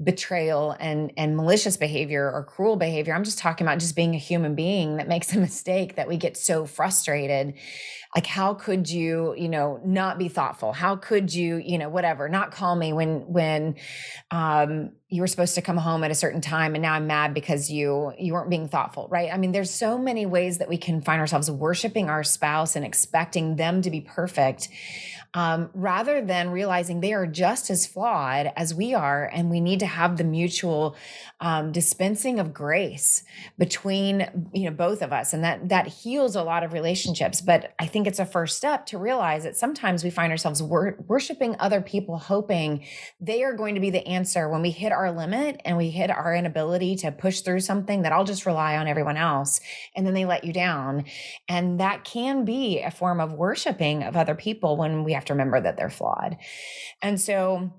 betrayal 0.03 0.75
and 0.81 1.12
and 1.16 1.37
malicious 1.37 1.77
behavior 1.77 2.31
or 2.33 2.44
cruel 2.44 2.77
behavior. 2.77 3.14
I'm 3.14 3.25
just 3.25 3.38
talking 3.38 3.66
about 3.66 3.79
just 3.79 3.94
being 3.94 4.14
a 4.14 4.18
human 4.18 4.55
being 4.55 4.97
that 4.97 5.07
makes 5.07 5.35
a 5.35 5.38
mistake 5.40 5.97
that 5.97 6.09
we 6.09 6.16
get 6.16 6.37
so 6.37 6.64
frustrated 6.64 7.55
like 8.14 8.27
how 8.27 8.55
could 8.55 8.88
you 8.88 9.35
you 9.37 9.48
know 9.48 9.81
not 9.85 10.18
be 10.18 10.29
thoughtful? 10.29 10.72
How 10.72 10.96
could 10.96 11.35
you 11.35 11.57
you 11.57 11.79
know 11.79 11.88
whatever 11.88 12.29
not 12.29 12.53
call 12.53 12.77
me 12.77 12.92
when 12.92 13.20
when 13.27 13.74
um 14.31 14.92
you 15.09 15.20
were 15.20 15.27
supposed 15.27 15.55
to 15.57 15.62
come 15.62 15.77
home 15.77 16.05
at 16.05 16.11
a 16.11 16.14
certain 16.14 16.40
time 16.40 16.74
and 16.74 16.83
now 16.83 16.94
i'm 16.94 17.07
mad 17.07 17.35
because 17.35 17.70
you 17.70 18.12
you 18.18 18.33
weren't 18.33 18.50
being 18.50 18.68
thoughtful 18.68 19.09
right? 19.11 19.31
I 19.33 19.37
mean 19.37 19.53
there's 19.53 19.70
so 19.70 19.98
many 19.98 20.27
ways 20.27 20.59
that 20.59 20.68
we 20.68 20.77
can 20.77 21.03
find 21.03 21.20
ourselves 21.20 21.50
worshiping 21.50 22.09
our 22.09 22.22
spouse 22.22 22.77
and 22.77 22.85
expecting 22.85 23.57
them 23.57 23.83
to 23.83 23.90
be 23.90 24.00
perfect 24.00 24.68
um, 25.35 25.70
rather 25.75 26.23
than 26.23 26.51
realizing 26.51 27.01
they 27.01 27.12
are 27.12 27.27
just 27.27 27.70
as 27.70 27.87
flawed 27.87 28.53
as 28.57 28.75
we 28.75 28.94
are 28.94 29.25
and 29.33 29.51
we 29.51 29.61
need 29.61 29.81
to 29.81 29.87
have 29.87 30.16
the 30.16 30.25
mutual 30.25 30.97
um, 31.40 31.73
dispensing 31.73 32.38
of 32.38 32.55
grace 32.55 33.25
between 33.59 34.49
you 34.53 34.64
know 34.64 34.77
both 34.77 35.03
of 35.03 35.12
us 35.12 35.33
and 35.33 35.44
that 35.44 35.68
that 35.68 35.87
heals 35.87 36.37
a 36.37 36.42
lot 36.42 36.62
of 36.62 36.73
relationships. 36.73 37.40
But 37.40 37.75
i 37.79 37.87
think 37.87 38.07
it's 38.07 38.18
a 38.18 38.27
first 38.27 38.57
step 38.57 38.87
to 38.87 38.99
realize 38.99 39.44
that 39.44 39.57
sometimes 39.57 40.05
we 40.05 40.11
find 40.11 40.31
ourselves 40.31 40.62
wor- 40.62 40.97
worshiping 41.07 41.57
other 41.59 41.81
people 41.81 42.18
hoping 42.18 42.85
they 43.20 43.42
are 43.42 43.55
going 43.55 43.75
to 43.75 43.81
be 43.81 43.90
the 43.90 44.07
answer 44.07 44.49
when 44.49 44.62
we 44.62 44.70
hit 44.70 44.92
our 44.92 45.12
limit 45.12 45.61
and 45.64 45.77
we 45.77 45.90
hit 45.90 46.11
our 46.11 46.35
inability 46.35 46.97
to 46.97 47.11
push 47.11 47.40
through 47.40 47.61
something 47.61 48.03
that 48.03 48.12
i'll 48.12 48.25
just 48.25 48.47
rely 48.47 48.77
on 48.77 48.87
everyone 48.87 49.16
else 49.16 49.61
and 49.94 50.07
then 50.07 50.14
they 50.14 50.25
let 50.25 50.44
you 50.44 50.53
down. 50.53 51.05
And 51.49 51.81
that 51.81 52.05
can 52.05 52.44
be 52.44 52.81
a 52.81 52.90
form 52.90 53.20
of 53.20 53.33
worshiping 53.33 54.03
of 54.03 54.16
other 54.16 54.35
people 54.35 54.77
when 54.77 55.05
we 55.05 55.12
have 55.12 55.23
have 55.24 55.26
to 55.26 55.32
remember 55.34 55.60
that 55.60 55.76
they're 55.76 55.90
flawed. 55.90 56.37
And 57.02 57.20
so 57.20 57.72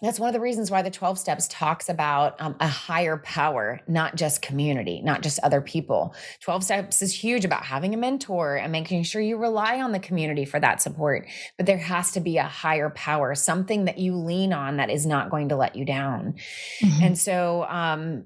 that's 0.00 0.20
one 0.20 0.28
of 0.28 0.32
the 0.32 0.40
reasons 0.40 0.70
why 0.70 0.82
the 0.82 0.92
12 0.92 1.18
steps 1.18 1.48
talks 1.48 1.88
about 1.88 2.40
um, 2.40 2.54
a 2.60 2.68
higher 2.68 3.16
power 3.16 3.80
not 3.88 4.14
just 4.14 4.42
community 4.42 5.00
not 5.02 5.22
just 5.22 5.40
other 5.40 5.60
people 5.60 6.14
12 6.42 6.62
steps 6.62 7.02
is 7.02 7.12
huge 7.12 7.44
about 7.44 7.64
having 7.64 7.94
a 7.94 7.96
mentor 7.96 8.56
and 8.56 8.70
making 8.70 9.02
sure 9.02 9.20
you 9.20 9.36
rely 9.36 9.80
on 9.80 9.90
the 9.90 9.98
community 9.98 10.44
for 10.44 10.60
that 10.60 10.80
support 10.80 11.26
but 11.56 11.66
there 11.66 11.78
has 11.78 12.12
to 12.12 12.20
be 12.20 12.36
a 12.36 12.44
higher 12.44 12.90
power 12.90 13.34
something 13.34 13.86
that 13.86 13.98
you 13.98 14.14
lean 14.14 14.52
on 14.52 14.76
that 14.76 14.90
is 14.90 15.04
not 15.04 15.30
going 15.30 15.48
to 15.48 15.56
let 15.56 15.74
you 15.74 15.84
down 15.84 16.34
mm-hmm. 16.80 17.02
and 17.02 17.18
so 17.18 17.64
um, 17.64 18.24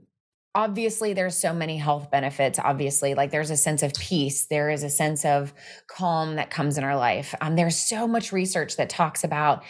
obviously 0.54 1.14
there's 1.14 1.36
so 1.36 1.52
many 1.52 1.78
health 1.78 2.10
benefits 2.10 2.58
obviously 2.58 3.14
like 3.14 3.30
there's 3.30 3.50
a 3.50 3.56
sense 3.56 3.82
of 3.82 3.92
peace 3.94 4.46
there 4.46 4.68
is 4.68 4.82
a 4.82 4.90
sense 4.90 5.24
of 5.24 5.52
calm 5.86 6.36
that 6.36 6.50
comes 6.50 6.78
in 6.78 6.84
our 6.84 6.96
life. 6.96 7.34
Um, 7.40 7.56
there's 7.56 7.76
so 7.76 8.06
much 8.06 8.32
research 8.32 8.76
that 8.76 8.88
talks 8.88 9.24
about 9.24 9.64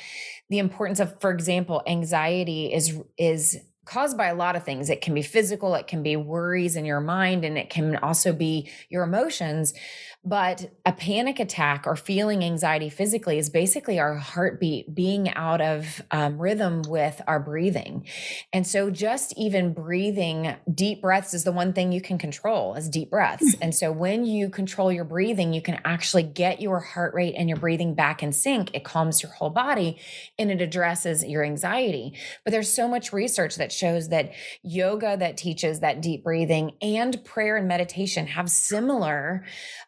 the 0.50 0.58
importance 0.58 1.00
of 1.00 1.20
for 1.20 1.30
example 1.30 1.82
anxiety 1.86 2.72
is 2.72 3.00
is 3.16 3.58
caused 3.84 4.16
by 4.16 4.28
a 4.28 4.34
lot 4.34 4.54
of 4.54 4.64
things. 4.64 4.90
It 4.90 5.00
can 5.00 5.14
be 5.14 5.22
physical 5.22 5.74
it 5.74 5.86
can 5.86 6.02
be 6.02 6.16
worries 6.16 6.76
in 6.76 6.84
your 6.84 7.00
mind 7.00 7.44
and 7.44 7.58
it 7.58 7.70
can 7.70 7.96
also 7.96 8.32
be 8.32 8.70
your 8.88 9.04
emotions 9.04 9.74
but 10.24 10.70
a 10.86 10.92
panic 10.92 11.40
attack 11.40 11.84
or 11.84 11.96
feeling 11.96 12.44
anxiety 12.44 12.88
physically 12.88 13.38
is 13.38 13.50
basically 13.50 13.98
our 13.98 14.14
heartbeat 14.14 14.94
being 14.94 15.28
out 15.34 15.60
of 15.60 16.00
um, 16.12 16.38
rhythm 16.38 16.82
with 16.86 17.20
our 17.26 17.40
breathing. 17.40 18.06
And 18.52 18.64
so, 18.64 18.88
just 18.88 19.36
even 19.36 19.72
breathing 19.72 20.54
deep 20.72 21.02
breaths 21.02 21.34
is 21.34 21.42
the 21.42 21.50
one 21.50 21.72
thing 21.72 21.90
you 21.90 22.00
can 22.00 22.18
control 22.18 22.76
as 22.76 22.88
deep 22.88 23.10
breaths. 23.10 23.56
Hmm. 23.56 23.62
And 23.62 23.74
so, 23.74 23.90
when 23.90 24.24
you 24.24 24.48
control 24.48 24.92
your 24.92 25.04
breathing, 25.04 25.52
you 25.52 25.60
can 25.60 25.80
actually 25.84 26.22
get 26.22 26.62
your 26.62 26.78
heart 26.78 27.14
rate 27.14 27.34
and 27.36 27.48
your 27.48 27.58
breathing 27.58 27.94
back 27.94 28.22
in 28.22 28.32
sync. 28.32 28.70
It 28.74 28.84
calms 28.84 29.24
your 29.24 29.32
whole 29.32 29.50
body 29.50 29.98
and 30.38 30.52
it 30.52 30.60
addresses 30.60 31.24
your 31.24 31.42
anxiety. 31.42 32.14
But 32.44 32.52
there's 32.52 32.72
so 32.72 32.86
much 32.86 33.12
research 33.12 33.56
that 33.56 33.72
shows 33.72 34.10
that 34.10 34.32
yoga 34.62 35.16
that 35.16 35.36
teaches 35.36 35.80
that 35.80 36.00
deep 36.00 36.22
breathing 36.22 36.72
and 36.80 37.24
prayer 37.24 37.56
and 37.56 37.66
meditation 37.66 38.28
have 38.28 38.48
similar. 38.48 39.44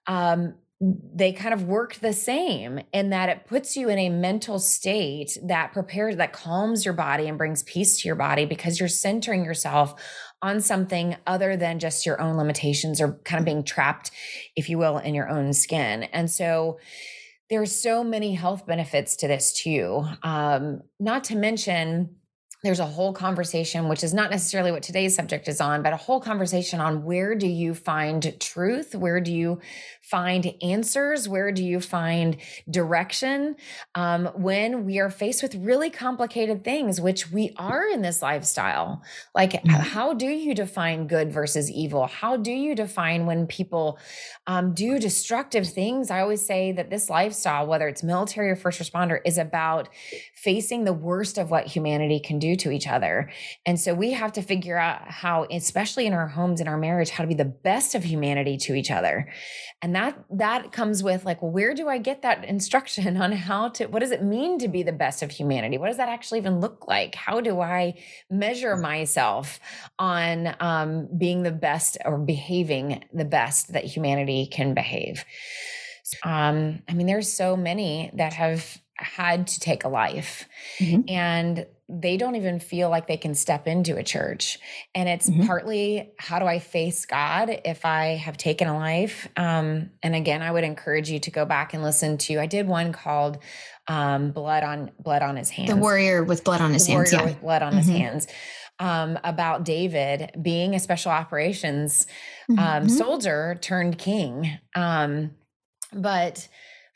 Um, 0.07 0.55
they 0.81 1.33
kind 1.33 1.55
of 1.55 1.65
work 1.65 1.95
the 1.95 2.13
same 2.13 2.81
in 2.93 3.11
that 3.11 3.29
it 3.29 3.47
puts 3.47 3.77
you 3.77 3.89
in 3.89 3.99
a 3.99 4.09
mental 4.11 4.59
state 4.59 5.39
that 5.45 5.73
prepares, 5.73 6.17
that 6.17 6.33
calms 6.33 6.85
your 6.85 6.95
body 6.95 7.27
and 7.27 7.39
brings 7.39 7.63
peace 7.63 8.03
to 8.03 8.09
your 8.09 8.17
body 8.17 8.45
because 8.45 8.79
you're 8.79 8.89
centering 8.89 9.45
yourself 9.45 9.95
on 10.43 10.61
something 10.61 11.17
other 11.27 11.57
than 11.57 11.79
just 11.79 12.05
your 12.05 12.21
own 12.21 12.37
limitations 12.37 13.01
or 13.01 13.15
kind 13.25 13.39
of 13.39 13.45
being 13.47 13.65
trapped, 13.65 14.11
if 14.57 14.69
you 14.69 14.77
will, 14.77 14.99
in 14.99 15.15
your 15.15 15.29
own 15.29 15.53
skin. 15.53 16.03
And 16.05 16.31
so, 16.31 16.79
there's 17.51 17.75
so 17.75 18.03
many 18.03 18.35
health 18.35 18.67
benefits 18.67 19.17
to 19.17 19.29
this 19.29 19.53
too. 19.53 20.05
Um, 20.23 20.81
not 20.99 21.25
to 21.25 21.37
mention, 21.37 22.17
there's 22.65 22.81
a 22.81 22.87
whole 22.87 23.13
conversation, 23.13 23.89
which 23.89 24.03
is 24.03 24.15
not 24.15 24.31
necessarily 24.31 24.73
what 24.73 24.83
today's 24.83 25.15
subject 25.15 25.49
is 25.49 25.61
on, 25.61 25.83
but 25.83 25.93
a 25.93 25.97
whole 25.97 26.21
conversation 26.21 26.81
on 26.81 27.05
where 27.05 27.35
do 27.35 27.47
you 27.47 27.75
find 27.75 28.35
truth? 28.41 28.95
Where 28.95 29.21
do 29.21 29.31
you 29.31 29.61
find 30.11 30.55
answers? 30.63 31.29
Where 31.29 31.51
do 31.51 31.65
you 31.65 31.81
find 31.81 32.37
direction 32.71 33.57
um, 33.95 34.27
when 34.35 34.85
we 34.85 34.99
are 34.99 35.09
faced 35.09 35.43
with 35.43 35.55
really 35.55 35.89
complicated 35.89 36.63
things, 36.63 37.01
which 37.01 37.31
we 37.33 37.55
are 37.57 37.89
in 37.89 38.03
this 38.03 38.21
lifestyle? 38.21 39.03
Like, 39.35 39.53
mm-hmm. 39.53 39.71
how 39.71 40.13
do 40.13 40.27
you 40.27 40.55
define 40.55 41.07
good 41.07 41.33
versus 41.33 41.71
evil? 41.71 42.07
How 42.07 42.37
do 42.37 42.53
you 42.53 42.75
define 42.75 43.25
when 43.25 43.47
people 43.47 43.99
um, 44.47 44.75
do 44.75 44.99
destructive 44.99 45.67
things? 45.67 46.11
I 46.11 46.21
always 46.21 46.45
say 46.45 46.73
that 46.73 46.91
this 46.91 47.09
lifestyle, 47.09 47.67
whether 47.67 47.89
it's 47.89 48.03
military 48.03 48.51
or 48.51 48.57
first 48.57 48.81
responder, 48.81 49.21
is 49.25 49.39
about 49.39 49.89
facing 50.35 50.85
the 50.85 50.93
worst 50.93 51.39
of 51.39 51.51
what 51.51 51.67
humanity 51.67 52.21
can 52.21 52.39
do 52.39 52.57
to 52.57 52.71
each 52.71 52.87
other. 52.87 53.31
And 53.65 53.81
so 53.81 53.95
we 53.95 54.11
have 54.11 54.33
to 54.33 54.43
figure 54.43 54.77
out 54.77 55.11
how, 55.11 55.47
especially 55.51 56.07
in 56.07 56.13
our 56.13 56.29
homes, 56.29 56.61
in 56.61 56.69
our 56.69 56.77
marriage, 56.77 57.09
how 57.09 57.25
to 57.25 57.29
be 57.29 57.35
the 57.35 57.45
best 57.47 57.95
of 57.95 58.05
humanity 58.05 58.59
to 58.59 58.75
each 58.75 58.91
other. 58.91 59.29
And 59.95 60.03
that 60.03 60.25
that 60.31 60.73
comes 60.73 61.05
with 61.05 61.25
like 61.25 61.39
where 61.41 61.73
do 61.73 61.89
i 61.89 61.99
get 61.99 62.23
that 62.23 62.45
instruction 62.45 63.17
on 63.23 63.31
how 63.31 63.69
to 63.71 63.87
what 63.87 64.01
does 64.01 64.11
it 64.11 64.23
mean 64.23 64.59
to 64.59 64.69
be 64.69 64.83
the 64.83 64.93
best 64.93 65.23
of 65.23 65.31
humanity? 65.31 65.79
What 65.79 65.87
does 65.87 65.99
that 65.99 66.09
actually 66.09 66.41
even 66.41 66.61
look 66.61 66.89
like? 66.89 67.15
How 67.15 67.41
do 67.41 67.61
i 67.61 67.95
measure 68.29 68.77
myself 68.77 69.61
on 69.99 70.57
um, 70.59 71.09
being 71.17 71.43
the 71.45 71.53
best 71.53 71.99
or 72.05 72.19
behaving 72.19 73.05
the 73.13 73.25
best 73.25 73.73
that 73.73 73.85
humanity 73.85 74.47
can 74.47 74.75
behave? 74.75 75.25
Um, 76.25 76.83
i 76.89 76.95
mean 76.95 77.07
there's 77.07 77.33
so 77.33 77.57
many 77.57 78.11
that 78.15 78.33
have 78.33 78.81
had 78.97 79.49
to 79.49 79.61
take 79.61 79.85
a 79.85 79.89
life 79.89 80.49
mm-hmm. 80.79 81.09
and 81.09 81.67
they 81.89 82.17
don't 82.17 82.37
even 82.37 82.61
feel 82.61 82.89
like 82.89 83.07
they 83.07 83.17
can 83.17 83.35
step 83.35 83.67
into 83.67 83.97
a 83.97 84.03
church. 84.03 84.59
And 84.95 85.09
it's 85.09 85.29
mm-hmm. 85.29 85.47
partly 85.47 86.13
how 86.19 86.39
do 86.39 86.47
I 86.47 86.59
face 86.59 87.05
God 87.05 87.61
if 87.65 87.85
I 87.85 88.17
have 88.17 88.37
taken 88.37 88.69
a 88.69 88.77
life? 88.77 89.29
Um, 89.37 89.91
and 90.03 90.15
again, 90.15 90.41
I 90.41 90.51
would 90.51 90.65
encourage 90.65 91.11
you 91.11 91.19
to 91.21 91.31
go 91.31 91.45
back 91.45 91.75
and 91.75 91.83
listen 91.83 92.17
to. 92.19 92.39
I 92.39 92.47
did 92.47 92.67
one 92.67 92.93
called 92.93 93.39
um, 93.87 94.31
"Blood 94.31 94.63
on 94.63 94.93
Blood 94.99 95.23
on 95.23 95.37
His 95.37 95.51
Hands." 95.51 95.69
The 95.69 95.77
warrior 95.77 96.25
with 96.25 96.43
blood 96.43 96.63
on 96.63 96.73
his 96.73 96.87
the 96.87 96.93
hands. 96.93 97.13
Warrior 97.13 97.27
yeah. 97.27 97.33
with 97.33 97.43
blood 97.43 97.63
on 97.63 97.73
mm-hmm. 97.73 97.79
his 97.79 97.89
hands. 97.89 98.27
Um, 98.81 99.21
about 99.23 99.65
David 99.65 100.33
being 100.43 100.75
a 100.75 100.81
special 100.81 101.13
operations 101.13 102.09
um, 102.49 102.57
mm-hmm. 102.57 102.89
soldier 102.89 103.57
turned 103.61 103.99
king. 103.99 104.59
Um, 104.75 105.31
but 105.93 106.49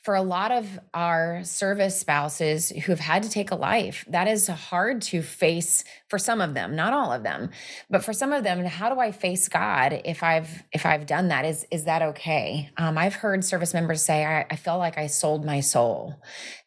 for 0.02 0.14
a 0.14 0.22
lot 0.22 0.52
of 0.52 0.78
our 0.94 1.42
service 1.44 1.98
spouses 1.98 2.70
who 2.70 2.92
have 2.92 3.00
had 3.00 3.22
to 3.24 3.28
take 3.28 3.50
a 3.50 3.56
life, 3.56 4.04
that 4.08 4.28
is 4.28 4.46
hard 4.46 5.02
to 5.02 5.22
face 5.22 5.84
for 6.08 6.18
some 6.18 6.40
of 6.40 6.54
them, 6.54 6.76
not 6.76 6.92
all 6.92 7.12
of 7.12 7.24
them. 7.24 7.50
But 7.90 8.04
for 8.04 8.12
some 8.12 8.32
of 8.32 8.44
them, 8.44 8.64
how 8.64 8.92
do 8.94 9.00
I 9.00 9.10
face 9.10 9.48
God 9.48 10.00
if 10.04 10.22
I've 10.22 10.62
if 10.72 10.86
I've 10.86 11.06
done 11.06 11.28
that? 11.28 11.44
Is 11.44 11.66
is 11.70 11.84
that 11.84 12.02
okay? 12.02 12.70
Um, 12.76 12.96
I've 12.96 13.14
heard 13.14 13.44
service 13.44 13.74
members 13.74 14.00
say, 14.00 14.24
I, 14.24 14.46
I 14.48 14.56
felt 14.56 14.78
like 14.78 14.96
I 14.96 15.08
sold 15.08 15.44
my 15.44 15.60
soul 15.60 16.14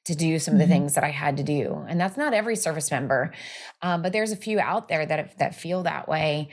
to 0.06 0.16
do 0.16 0.38
some 0.38 0.54
mm-hmm. 0.54 0.62
of 0.62 0.68
the 0.68 0.74
mm-hmm. 0.74 0.82
things 0.82 0.96
that 0.96 1.04
I 1.04 1.12
had 1.12 1.38
to 1.38 1.44
do. 1.44 1.86
And 1.88 2.00
that's 2.00 2.18
not 2.18 2.34
every 2.34 2.56
service 2.56 2.92
member. 2.92 3.34
Um, 3.82 4.02
but 4.02 4.12
there's 4.12 4.32
a 4.32 4.38
few 4.38 4.60
out 4.60 4.88
there 4.90 5.06
that 5.06 5.38
that 5.40 5.56
feel 5.56 5.84
that 5.84 6.10
way. 6.10 6.50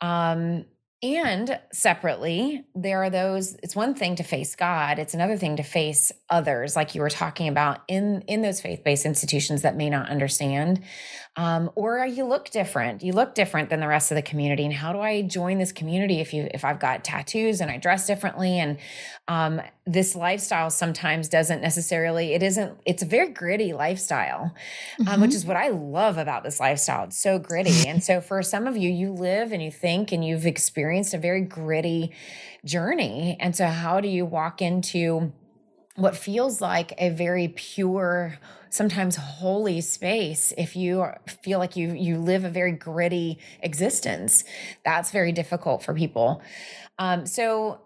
Um, 0.00 0.64
and 1.02 1.58
separately, 1.72 2.64
there 2.74 3.02
are 3.02 3.10
those, 3.10 3.54
it's 3.62 3.74
one 3.74 3.94
thing 3.94 4.16
to 4.16 4.22
face 4.22 4.54
God, 4.54 4.98
it's 4.98 5.14
another 5.14 5.38
thing 5.38 5.56
to 5.56 5.62
face 5.62 6.12
others, 6.28 6.76
like 6.76 6.94
you 6.94 7.00
were 7.00 7.08
talking 7.08 7.48
about 7.48 7.80
in, 7.88 8.22
in 8.26 8.42
those 8.42 8.60
faith 8.60 8.84
based 8.84 9.06
institutions 9.06 9.62
that 9.62 9.76
may 9.76 9.88
not 9.88 10.10
understand. 10.10 10.82
Um, 11.40 11.70
or 11.74 12.04
you 12.04 12.26
look 12.26 12.50
different. 12.50 13.02
You 13.02 13.14
look 13.14 13.34
different 13.34 13.70
than 13.70 13.80
the 13.80 13.88
rest 13.88 14.10
of 14.10 14.14
the 14.14 14.20
community. 14.20 14.62
And 14.62 14.74
how 14.74 14.92
do 14.92 15.00
I 15.00 15.22
join 15.22 15.56
this 15.56 15.72
community 15.72 16.20
if 16.20 16.34
you 16.34 16.50
if 16.52 16.66
I've 16.66 16.78
got 16.78 17.02
tattoos 17.02 17.62
and 17.62 17.70
I 17.70 17.78
dress 17.78 18.06
differently? 18.06 18.58
And 18.58 18.76
um, 19.26 19.62
this 19.86 20.14
lifestyle 20.14 20.68
sometimes 20.68 21.30
doesn't 21.30 21.62
necessarily. 21.62 22.34
It 22.34 22.42
isn't. 22.42 22.78
It's 22.84 23.02
a 23.02 23.06
very 23.06 23.30
gritty 23.30 23.72
lifestyle, 23.72 24.54
um, 24.98 25.06
mm-hmm. 25.06 25.22
which 25.22 25.34
is 25.34 25.46
what 25.46 25.56
I 25.56 25.68
love 25.68 26.18
about 26.18 26.44
this 26.44 26.60
lifestyle. 26.60 27.04
It's 27.04 27.16
so 27.16 27.38
gritty. 27.38 27.84
and 27.88 28.04
so 28.04 28.20
for 28.20 28.42
some 28.42 28.66
of 28.66 28.76
you, 28.76 28.90
you 28.90 29.10
live 29.10 29.50
and 29.50 29.62
you 29.62 29.70
think 29.70 30.12
and 30.12 30.22
you've 30.22 30.44
experienced 30.44 31.14
a 31.14 31.18
very 31.18 31.40
gritty 31.40 32.12
journey. 32.66 33.38
And 33.40 33.56
so 33.56 33.66
how 33.66 34.02
do 34.02 34.08
you 34.08 34.26
walk 34.26 34.60
into 34.60 35.32
what 35.96 36.14
feels 36.14 36.60
like 36.60 36.92
a 36.98 37.08
very 37.08 37.48
pure 37.48 38.38
sometimes 38.70 39.16
holy 39.16 39.80
space 39.80 40.52
if 40.56 40.76
you 40.76 41.04
feel 41.42 41.58
like 41.58 41.76
you 41.76 41.92
you 41.92 42.18
live 42.18 42.44
a 42.44 42.50
very 42.50 42.72
gritty 42.72 43.38
existence 43.60 44.44
that's 44.84 45.10
very 45.10 45.32
difficult 45.32 45.82
for 45.82 45.92
people. 45.94 46.42
Um, 46.98 47.26
so 47.26 47.80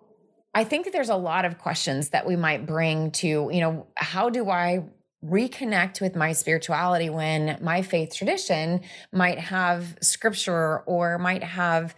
i 0.54 0.62
think 0.64 0.84
that 0.84 0.92
there's 0.92 1.08
a 1.08 1.16
lot 1.16 1.44
of 1.44 1.58
questions 1.58 2.10
that 2.10 2.26
we 2.26 2.36
might 2.36 2.64
bring 2.66 3.10
to 3.10 3.26
you 3.52 3.60
know 3.60 3.86
how 3.96 4.30
do 4.30 4.50
i 4.50 4.84
reconnect 5.24 6.00
with 6.00 6.14
my 6.14 6.32
spirituality 6.32 7.08
when 7.08 7.58
my 7.62 7.80
faith 7.80 8.14
tradition 8.14 8.80
might 9.12 9.38
have 9.38 9.96
scripture 10.02 10.80
or 10.80 11.18
might 11.18 11.42
have 11.42 11.94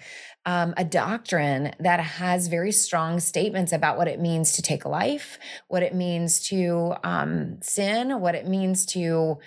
um, 0.47 0.75
a 0.77 0.85
doctrine 0.85 1.73
that 1.81 1.99
has 1.99 2.47
very 2.47 2.71
strong 2.71 3.19
statements 3.19 3.73
about 3.73 3.99
what 3.99 4.07
it 4.07 4.21
means 4.21 4.53
to 4.53 4.63
take 4.63 4.87
life, 4.87 5.39
what 5.67 5.83
it 5.83 5.93
means 5.93 6.41
to 6.49 6.95
um, 7.03 7.59
sin, 7.61 8.21
what 8.21 8.37
it 8.37 8.47
means 8.47 8.87
to, 8.87 9.39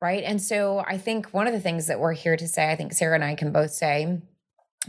right? 0.00 0.22
And 0.22 0.40
so 0.40 0.84
I 0.86 0.96
think 0.96 1.34
one 1.34 1.48
of 1.48 1.52
the 1.52 1.60
things 1.60 1.88
that 1.88 1.98
we're 1.98 2.12
here 2.12 2.36
to 2.36 2.46
say, 2.46 2.70
I 2.70 2.76
think 2.76 2.92
Sarah 2.92 3.16
and 3.16 3.24
I 3.24 3.34
can 3.34 3.52
both 3.52 3.72
say, 3.72 4.22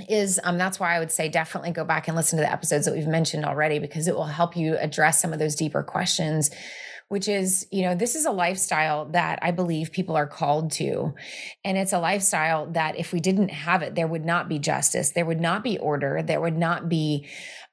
is 0.08 0.40
um, 0.44 0.58
that's 0.60 0.80
why 0.80 0.96
I 0.96 1.00
would 1.00 1.12
say 1.12 1.30
definitely 1.30 1.72
go 1.72 1.84
back 1.84 2.08
and 2.08 2.16
listen 2.16 2.38
to 2.38 2.44
the 2.44 2.52
episodes 2.52 2.86
that 2.86 2.94
we've 2.94 3.08
mentioned 3.08 3.46
already 3.46 3.80
because 3.80 4.08
it 4.08 4.16
will 4.16 4.26
help 4.26 4.56
you 4.56 4.78
address 4.78 5.22
some 5.22 5.34
of 5.34 5.40
those 5.40 5.56
deeper 5.56 5.82
questions 5.82 6.52
which 7.08 7.28
is, 7.28 7.68
you 7.72 7.84
know, 7.84 7.94
this 7.94 8.16
is 8.16 8.26
a 8.26 8.32
lifestyle 8.32 9.06
that 9.06 9.40
I 9.42 9.52
believe 9.52 9.92
people 9.92 10.16
are 10.16 10.28
called 10.28 10.72
to. 10.74 11.14
And 11.64 11.78
it's 11.78 11.94
a 11.94 12.00
lifestyle 12.00 12.72
that 12.72 12.98
if 12.98 13.14
we 13.14 13.20
didn't 13.20 13.50
have 13.50 13.84
it, 13.84 13.94
there 13.96 14.08
would 14.08 14.26
not 14.26 14.50
be 14.50 14.58
justice, 14.58 15.12
there 15.12 15.26
would 15.26 15.40
not 15.40 15.64
be 15.64 15.78
order, 15.78 16.24
there 16.24 16.42
would 16.42 16.58
not 16.58 16.90
be 16.90 17.28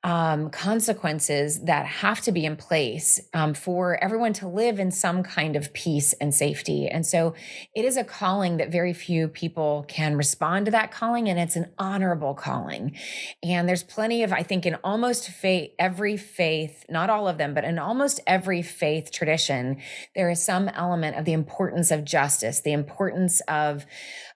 um, 0.04 0.50
consequences 0.50 1.60
that 1.60 1.86
have 1.86 2.20
to 2.22 2.32
be 2.32 2.44
in 2.44 2.56
place 2.56 3.20
um, 3.34 3.54
for 3.54 4.02
everyone 4.02 4.32
to 4.32 4.48
live 4.48 4.80
in 4.80 4.90
some 4.90 5.22
kind 5.22 5.54
of 5.54 5.72
peace 5.72 6.12
and 6.14 6.34
safety. 6.34 6.88
And 6.88 7.06
so 7.06 7.34
it 7.74 7.84
is 7.84 7.96
a 7.96 8.02
calling 8.02 8.56
that 8.56 8.72
very 8.72 8.92
few 8.92 9.28
people 9.28 9.84
can 9.86 10.16
respond 10.16 10.66
to 10.66 10.72
that 10.72 10.90
calling, 10.90 11.28
and 11.28 11.38
it's 11.38 11.54
an 11.54 11.70
honorable 11.78 12.34
calling. 12.34 12.96
And 13.44 13.68
there's 13.68 13.84
plenty 13.84 14.24
of, 14.24 14.32
I 14.32 14.42
think, 14.42 14.66
in 14.66 14.74
almost 14.82 15.28
faith, 15.28 15.70
every 15.78 16.16
faith, 16.16 16.84
not 16.88 17.08
all 17.08 17.28
of 17.28 17.38
them, 17.38 17.54
but 17.54 17.64
in 17.64 17.78
almost 17.78 18.20
every 18.26 18.62
faith 18.62 19.12
tradition, 19.12 19.80
there 20.16 20.30
is 20.30 20.42
some 20.42 20.68
element 20.68 21.16
of 21.16 21.24
the 21.24 21.32
importance 21.32 21.92
of 21.92 22.04
justice, 22.04 22.60
the 22.60 22.72
importance 22.72 23.40
of 23.42 23.86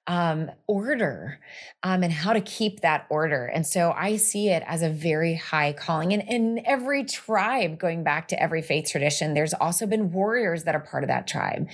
um, 0.09 0.51
order 0.69 1.41
um, 1.83 2.03
and 2.05 2.13
how 2.13 2.33
to 2.33 2.41
keep 2.41 2.81
that 2.81 3.07
order. 3.11 3.47
And 3.47 3.67
so 3.67 3.93
I 3.97 4.17
see 4.17 4.49
it 4.49 4.63
as 4.67 4.83
a 4.83 4.89
very 4.89 5.35
high 5.35 5.73
calling. 5.73 6.13
And 6.13 6.23
in 6.29 6.63
every 6.65 7.05
tribe, 7.05 7.79
going 7.79 8.05
back 8.05 8.29
to 8.29 8.41
every 8.41 8.63
faith 8.63 8.89
tradition, 8.91 9.35
there's 9.35 9.55
also 9.55 9.87
been 9.87 10.13
warriors 10.13 10.65
that 10.65 10.77
are 10.77 10.81
part 10.81 11.03
of 11.03 11.09
that 11.09 11.27
tribe. 11.27 11.69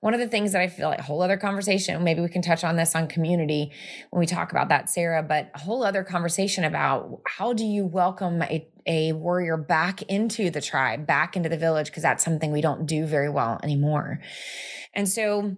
One 0.00 0.12
of 0.12 0.20
the 0.20 0.28
things 0.28 0.52
that 0.52 0.60
I 0.60 0.68
feel 0.68 0.88
like 0.88 0.98
a 0.98 1.02
whole 1.02 1.22
other 1.22 1.38
conversation, 1.38 2.04
maybe 2.04 2.20
we 2.20 2.28
can 2.28 2.42
touch 2.42 2.62
on 2.62 2.76
this 2.76 2.94
on 2.94 3.08
community 3.08 3.72
when 4.10 4.20
we 4.20 4.26
talk 4.26 4.50
about 4.50 4.68
that, 4.68 4.90
Sarah, 4.90 5.22
but 5.22 5.50
a 5.54 5.58
whole 5.58 5.82
other 5.82 6.04
conversation 6.04 6.64
about 6.64 7.20
how 7.26 7.52
do 7.52 7.64
you 7.64 7.86
welcome 7.86 8.42
a 8.42 8.68
a 8.86 9.12
warrior 9.12 9.58
back 9.58 10.00
into 10.04 10.50
the 10.50 10.62
tribe, 10.62 11.06
back 11.06 11.36
into 11.36 11.50
the 11.50 11.58
village, 11.58 11.88
because 11.88 12.02
that's 12.02 12.24
something 12.24 12.50
we 12.50 12.62
don't 12.62 12.86
do 12.86 13.04
very 13.04 13.28
well 13.28 13.60
anymore. 13.62 14.18
And 14.94 15.06
so 15.06 15.56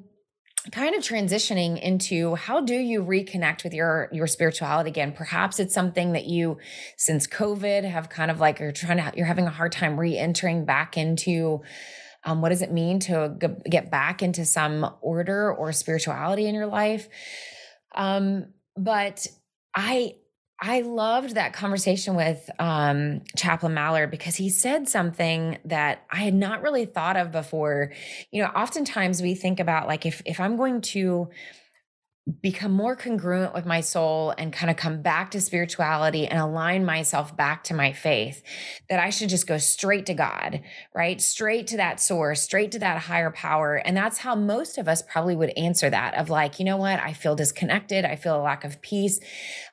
kind 0.72 0.94
of 0.94 1.02
transitioning 1.02 1.80
into 1.80 2.34
how 2.34 2.60
do 2.60 2.74
you 2.74 3.02
reconnect 3.02 3.64
with 3.64 3.72
your 3.72 4.08
your 4.12 4.26
spirituality 4.26 4.90
again? 4.90 5.12
Perhaps 5.12 5.58
it's 5.58 5.74
something 5.74 6.12
that 6.12 6.26
you 6.26 6.58
since 6.96 7.26
covid 7.26 7.84
have 7.84 8.08
kind 8.08 8.30
of 8.30 8.40
like 8.40 8.60
you're 8.60 8.72
trying 8.72 8.98
to 8.98 9.12
you're 9.16 9.26
having 9.26 9.46
a 9.46 9.50
hard 9.50 9.72
time 9.72 9.98
re-entering 9.98 10.64
back 10.64 10.96
into 10.96 11.62
um, 12.24 12.42
what 12.42 12.50
does 12.50 12.60
it 12.60 12.70
mean 12.70 12.98
to 13.00 13.34
g- 13.40 13.70
get 13.70 13.90
back 13.90 14.22
into 14.22 14.44
some 14.44 14.94
order 15.00 15.52
or 15.52 15.72
spirituality 15.72 16.46
in 16.46 16.54
your 16.54 16.66
life? 16.66 17.08
Um, 17.94 18.52
but 18.76 19.26
i 19.74 20.16
I 20.62 20.82
loved 20.82 21.36
that 21.36 21.54
conversation 21.54 22.14
with 22.14 22.50
um, 22.58 23.22
Chaplain 23.34 23.72
Mallard 23.72 24.10
because 24.10 24.36
he 24.36 24.50
said 24.50 24.88
something 24.90 25.56
that 25.64 26.04
I 26.10 26.18
had 26.18 26.34
not 26.34 26.60
really 26.60 26.84
thought 26.84 27.16
of 27.16 27.32
before. 27.32 27.92
You 28.30 28.42
know, 28.42 28.50
oftentimes 28.50 29.22
we 29.22 29.34
think 29.34 29.58
about 29.58 29.88
like 29.88 30.04
if 30.04 30.20
if 30.26 30.38
I'm 30.38 30.56
going 30.56 30.82
to 30.82 31.30
become 32.42 32.72
more 32.72 32.94
congruent 32.94 33.54
with 33.54 33.66
my 33.66 33.80
soul 33.80 34.34
and 34.36 34.52
kind 34.52 34.70
of 34.70 34.76
come 34.76 35.02
back 35.02 35.30
to 35.30 35.40
spirituality 35.40 36.26
and 36.26 36.38
align 36.38 36.84
myself 36.84 37.36
back 37.36 37.64
to 37.64 37.74
my 37.74 37.92
faith 37.92 38.42
that 38.88 39.00
I 39.00 39.10
should 39.10 39.28
just 39.28 39.46
go 39.46 39.58
straight 39.58 40.06
to 40.06 40.14
God, 40.14 40.62
right? 40.94 41.20
Straight 41.20 41.66
to 41.68 41.76
that 41.78 42.00
source, 42.00 42.42
straight 42.42 42.72
to 42.72 42.78
that 42.80 43.02
higher 43.02 43.30
power. 43.30 43.76
And 43.76 43.96
that's 43.96 44.18
how 44.18 44.34
most 44.34 44.78
of 44.78 44.86
us 44.86 45.02
probably 45.02 45.34
would 45.34 45.56
answer 45.56 45.90
that 45.90 46.14
of 46.14 46.30
like, 46.30 46.58
you 46.58 46.64
know 46.64 46.76
what? 46.76 47.00
I 47.00 47.12
feel 47.12 47.34
disconnected. 47.34 48.04
I 48.04 48.16
feel 48.16 48.36
a 48.36 48.42
lack 48.42 48.64
of 48.64 48.80
peace. 48.82 49.18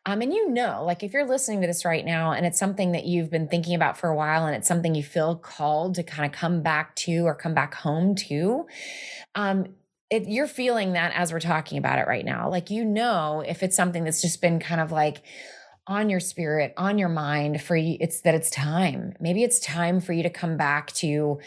Um, 0.06 0.22
and 0.22 0.34
you 0.34 0.50
know, 0.50 0.84
like 0.86 1.04
if 1.04 1.14
you're 1.14 1.28
listening 1.28 1.62
to 1.62 1.68
this 1.68 1.86
right 1.86 2.06
now 2.06 2.32
and 2.32 2.46
it's 2.46 2.60
something 2.60 2.94
that 2.94 3.06
you've 3.06 3.30
been 3.30 3.48
thinking 3.48 3.76
about 3.76 3.98
for 3.98 4.10
a 4.10 4.16
while 4.16 4.46
and 4.46 4.56
it's 4.56 4.68
something 4.68 4.96
you 4.96 5.04
feel 5.04 5.36
called 5.36 5.96
to 5.96 6.04
kind 6.04 6.26
of 6.26 6.32
come 6.38 6.64
back 6.64 6.96
to 6.96 7.26
or 7.26 7.36
come 7.36 7.54
back 7.54 7.74
home 7.74 8.16
to, 8.16 8.66
um, 9.36 9.68
it, 10.10 10.28
you're 10.28 10.48
feeling 10.48 10.94
that 10.94 11.12
as 11.16 11.34
we're 11.34 11.40
talking 11.40 11.78
about 11.78 12.00
it 12.00 12.08
right 12.08 12.26
now. 12.26 12.50
Like, 12.50 12.70
you 12.70 12.86
know, 12.86 13.44
if 13.46 13.64
it's 13.64 13.76
something 13.76 14.04
that's 14.04 14.22
just 14.22 14.42
been 14.42 14.60
kind 14.60 14.80
of 14.82 14.92
like 14.92 15.22
on 15.86 16.10
your 16.10 16.20
spirit, 16.20 16.74
on 16.78 16.98
your 16.98 17.10
mind 17.10 17.62
for 17.62 17.76
you, 17.76 17.98
it's 18.00 18.22
that 18.22 18.36
it's 18.36 18.50
time. 18.50 19.14
Maybe 19.20 19.44
it's 19.44 19.60
time 19.60 20.00
for 20.02 20.14
you 20.14 20.24
to 20.24 20.30
come 20.30 20.58
back 20.58 20.92
to, 20.94 21.40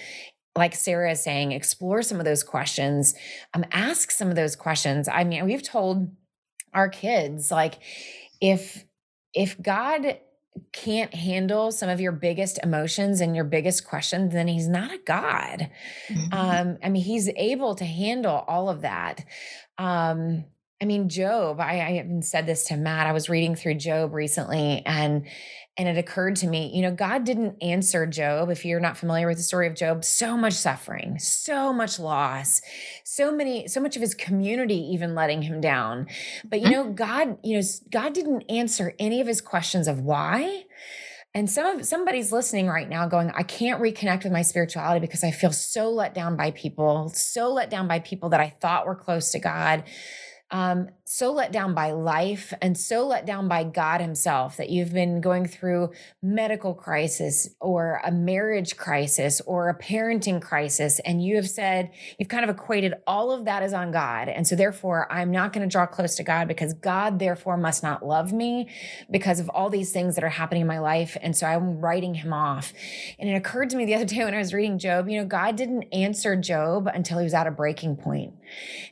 like 0.56 0.74
Sarah 0.74 1.12
is 1.12 1.22
saying, 1.22 1.52
explore 1.52 2.02
some 2.02 2.18
of 2.18 2.24
those 2.24 2.42
questions, 2.42 3.14
um, 3.54 3.64
ask 3.72 4.11
some 4.11 4.28
of 4.28 4.36
those 4.36 4.56
questions. 4.56 5.08
I 5.08 5.24
mean, 5.24 5.44
we've 5.44 5.62
told 5.62 6.14
our 6.74 6.88
kids, 6.88 7.50
like, 7.50 7.78
if, 8.40 8.84
if 9.34 9.61
God 9.61 10.18
can't 10.72 11.14
handle 11.14 11.72
some 11.72 11.88
of 11.88 12.01
your 12.01 12.12
biggest 12.12 12.59
emotions 12.62 13.20
and 13.20 13.34
your 13.34 13.44
biggest 13.44 13.86
questions, 13.86 14.32
then 14.32 14.48
he's 14.48 14.68
not 14.68 14.92
a 14.92 14.98
God. 14.98 15.70
Mm-hmm. 16.09 16.32
Um, 16.32 16.78
I 16.82 16.88
mean, 16.88 17.03
he's 17.03 17.28
able 17.36 17.74
to 17.76 17.84
handle 17.84 18.44
all 18.46 18.68
of 18.68 18.82
that. 18.82 19.24
Um, 19.78 20.44
I 20.82 20.86
mean, 20.86 21.09
Job, 21.09 21.61
I, 21.61 21.80
I 21.80 21.98
even 21.98 22.22
said 22.22 22.46
this 22.46 22.64
to 22.64 22.76
Matt. 22.76 23.07
I 23.07 23.12
was 23.12 23.28
reading 23.28 23.55
through 23.55 23.74
Job 23.74 24.14
recently 24.14 24.82
and 24.86 25.26
and 25.81 25.89
it 25.89 25.97
occurred 25.97 26.37
to 26.37 26.47
me, 26.47 26.70
you 26.74 26.83
know, 26.83 26.91
God 26.91 27.24
didn't 27.24 27.57
answer 27.62 28.05
Job. 28.05 28.51
If 28.51 28.66
you're 28.66 28.81
not 28.81 28.99
familiar 28.99 29.26
with 29.26 29.39
the 29.39 29.43
story 29.43 29.66
of 29.66 29.74
Job, 29.74 30.05
so 30.05 30.37
much 30.37 30.53
suffering, 30.53 31.18
so 31.18 31.72
much 31.72 31.99
loss, 31.99 32.61
so 33.03 33.33
many, 33.33 33.66
so 33.66 33.81
much 33.81 33.97
of 33.97 34.03
his 34.03 34.14
community 34.14 34.76
even 34.76 35.14
letting 35.14 35.41
him 35.41 35.62
down. 35.62 36.07
But 36.45 36.61
you 36.61 36.68
know. 36.70 36.91
God, 37.01 37.39
you 37.43 37.57
know, 37.57 37.66
God 37.91 38.12
didn't 38.12 38.43
answer 38.51 38.95
any 38.99 39.22
of 39.22 39.26
his 39.26 39.41
questions 39.41 39.89
of 39.89 40.01
why. 40.01 40.64
And 41.33 41.49
some 41.49 41.78
of 41.78 41.87
somebody's 41.87 42.31
listening 42.31 42.66
right 42.66 42.89
now 42.89 43.07
going, 43.07 43.31
I 43.31 43.43
can't 43.43 43.81
reconnect 43.81 44.24
with 44.24 44.33
my 44.33 44.43
spirituality 44.43 45.01
because 45.01 45.24
I 45.24 45.31
feel 45.31 45.53
so 45.53 45.91
let 45.91 46.12
down 46.12 46.37
by 46.37 46.51
people, 46.51 47.09
so 47.09 47.51
let 47.51 47.70
down 47.70 47.89
by 47.89 48.01
people 48.01 48.28
that 48.31 48.41
I 48.41 48.55
thought 48.61 48.87
were 48.87 48.97
close 48.97 49.33
to 49.33 49.39
God 49.39 49.85
um, 50.51 50.89
so 51.12 51.32
let 51.32 51.50
down 51.50 51.74
by 51.74 51.90
life 51.90 52.54
and 52.62 52.78
so 52.78 53.04
let 53.04 53.26
down 53.26 53.48
by 53.48 53.64
God 53.64 54.00
Himself 54.00 54.56
that 54.58 54.70
you've 54.70 54.92
been 54.92 55.20
going 55.20 55.44
through 55.44 55.90
medical 56.22 56.72
crisis 56.72 57.48
or 57.61 58.00
a 58.04 58.12
marriage 58.12 58.76
crisis 58.76 59.40
or 59.40 59.68
a 59.68 59.76
parenting 59.76 60.40
crisis, 60.40 61.00
and 61.00 61.20
you 61.20 61.34
have 61.34 61.50
said 61.50 61.90
you've 62.16 62.28
kind 62.28 62.48
of 62.48 62.56
equated 62.56 62.94
all 63.08 63.32
of 63.32 63.46
that 63.46 63.64
as 63.64 63.72
on 63.72 63.90
God, 63.90 64.28
and 64.28 64.46
so 64.46 64.54
therefore 64.54 65.12
I'm 65.12 65.32
not 65.32 65.52
going 65.52 65.68
to 65.68 65.72
draw 65.72 65.84
close 65.84 66.14
to 66.14 66.22
God 66.22 66.46
because 66.46 66.74
God 66.74 67.18
therefore 67.18 67.56
must 67.56 67.82
not 67.82 68.06
love 68.06 68.32
me 68.32 68.68
because 69.11 69.40
of 69.40 69.48
all 69.48 69.68
these 69.68 69.90
things 69.90 70.14
that 70.14 70.22
are 70.22 70.28
happening 70.28 70.61
in 70.61 70.68
my 70.68 70.78
life, 70.78 71.16
and 71.20 71.36
so 71.36 71.44
I'm 71.44 71.80
writing 71.80 72.14
Him 72.14 72.32
off. 72.32 72.72
And 73.18 73.28
it 73.28 73.34
occurred 73.34 73.70
to 73.70 73.76
me 73.76 73.84
the 73.84 73.96
other 73.96 74.04
day 74.04 74.24
when 74.24 74.34
I 74.34 74.38
was 74.38 74.54
reading 74.54 74.78
Job, 74.78 75.08
you 75.08 75.18
know, 75.18 75.26
God 75.26 75.56
didn't 75.56 75.92
answer 75.92 76.36
Job 76.36 76.86
until 76.86 77.18
he 77.18 77.24
was 77.24 77.34
at 77.34 77.48
a 77.48 77.50
breaking 77.50 77.96
point 77.96 78.34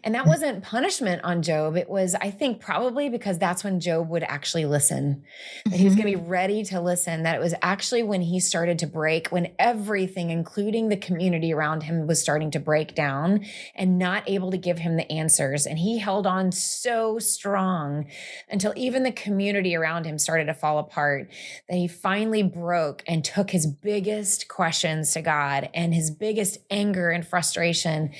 And 0.02 0.16
that 0.16 0.24
hmm. 0.24 0.30
wasn't 0.30 0.64
punishment 0.64 1.22
on 1.22 1.42
Job. 1.42 1.76
It 1.76 1.88
was, 1.88 2.07
I 2.14 2.30
think, 2.30 2.61
probably 2.61 3.09
because 3.09 3.38
that's 3.38 3.64
when 3.64 3.80
Job 3.80 4.09
would 4.09 4.22
actually 4.22 4.64
listen, 4.64 5.24
that 5.64 5.74
he 5.74 5.84
was 5.84 5.94
going 5.94 6.06
to 6.06 6.16
be 6.16 6.20
mm-hmm. 6.20 6.30
ready 6.30 6.64
to 6.64 6.80
listen, 6.80 7.22
that 7.22 7.36
it 7.36 7.40
was 7.40 7.54
actually 7.62 8.02
when 8.02 8.22
he 8.22 8.40
started 8.40 8.78
to 8.80 8.86
break, 8.86 9.28
when 9.28 9.52
everything, 9.59 10.30
including 10.30 10.88
the 10.88 10.96
community 10.96 11.52
around 11.52 11.82
him, 11.84 12.06
was 12.06 12.20
starting 12.20 12.50
to 12.52 12.61
break 12.61 12.94
down 12.94 13.44
and 13.74 13.98
not 13.98 14.28
able 14.28 14.50
to 14.50 14.59
give 14.59 14.78
him 14.78 14.96
the 14.96 15.11
answers. 15.11 15.66
And 15.66 15.78
he 15.78 15.98
held 15.98 16.26
on 16.26 16.52
so 16.52 17.18
strong 17.18 18.06
until 18.48 18.72
even 18.76 19.02
the 19.02 19.12
community 19.12 19.74
around 19.74 20.04
him 20.04 20.18
started 20.18 20.46
to 20.46 20.54
fall 20.54 20.78
apart 20.78 21.30
that 21.68 21.76
he 21.76 21.88
finally 21.88 22.42
broke 22.42 23.02
and 23.06 23.24
took 23.24 23.50
his 23.50 23.66
biggest 23.66 24.48
questions 24.48 25.12
to 25.12 25.22
God 25.22 25.68
and 25.74 25.94
his 25.94 26.11
biggest 26.11 26.59
anger 26.70 27.11
and 27.11 27.26
frustration 27.26 28.11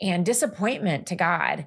and 0.00 0.24
disappointment 0.24 1.06
to 1.08 1.14
God. 1.14 1.66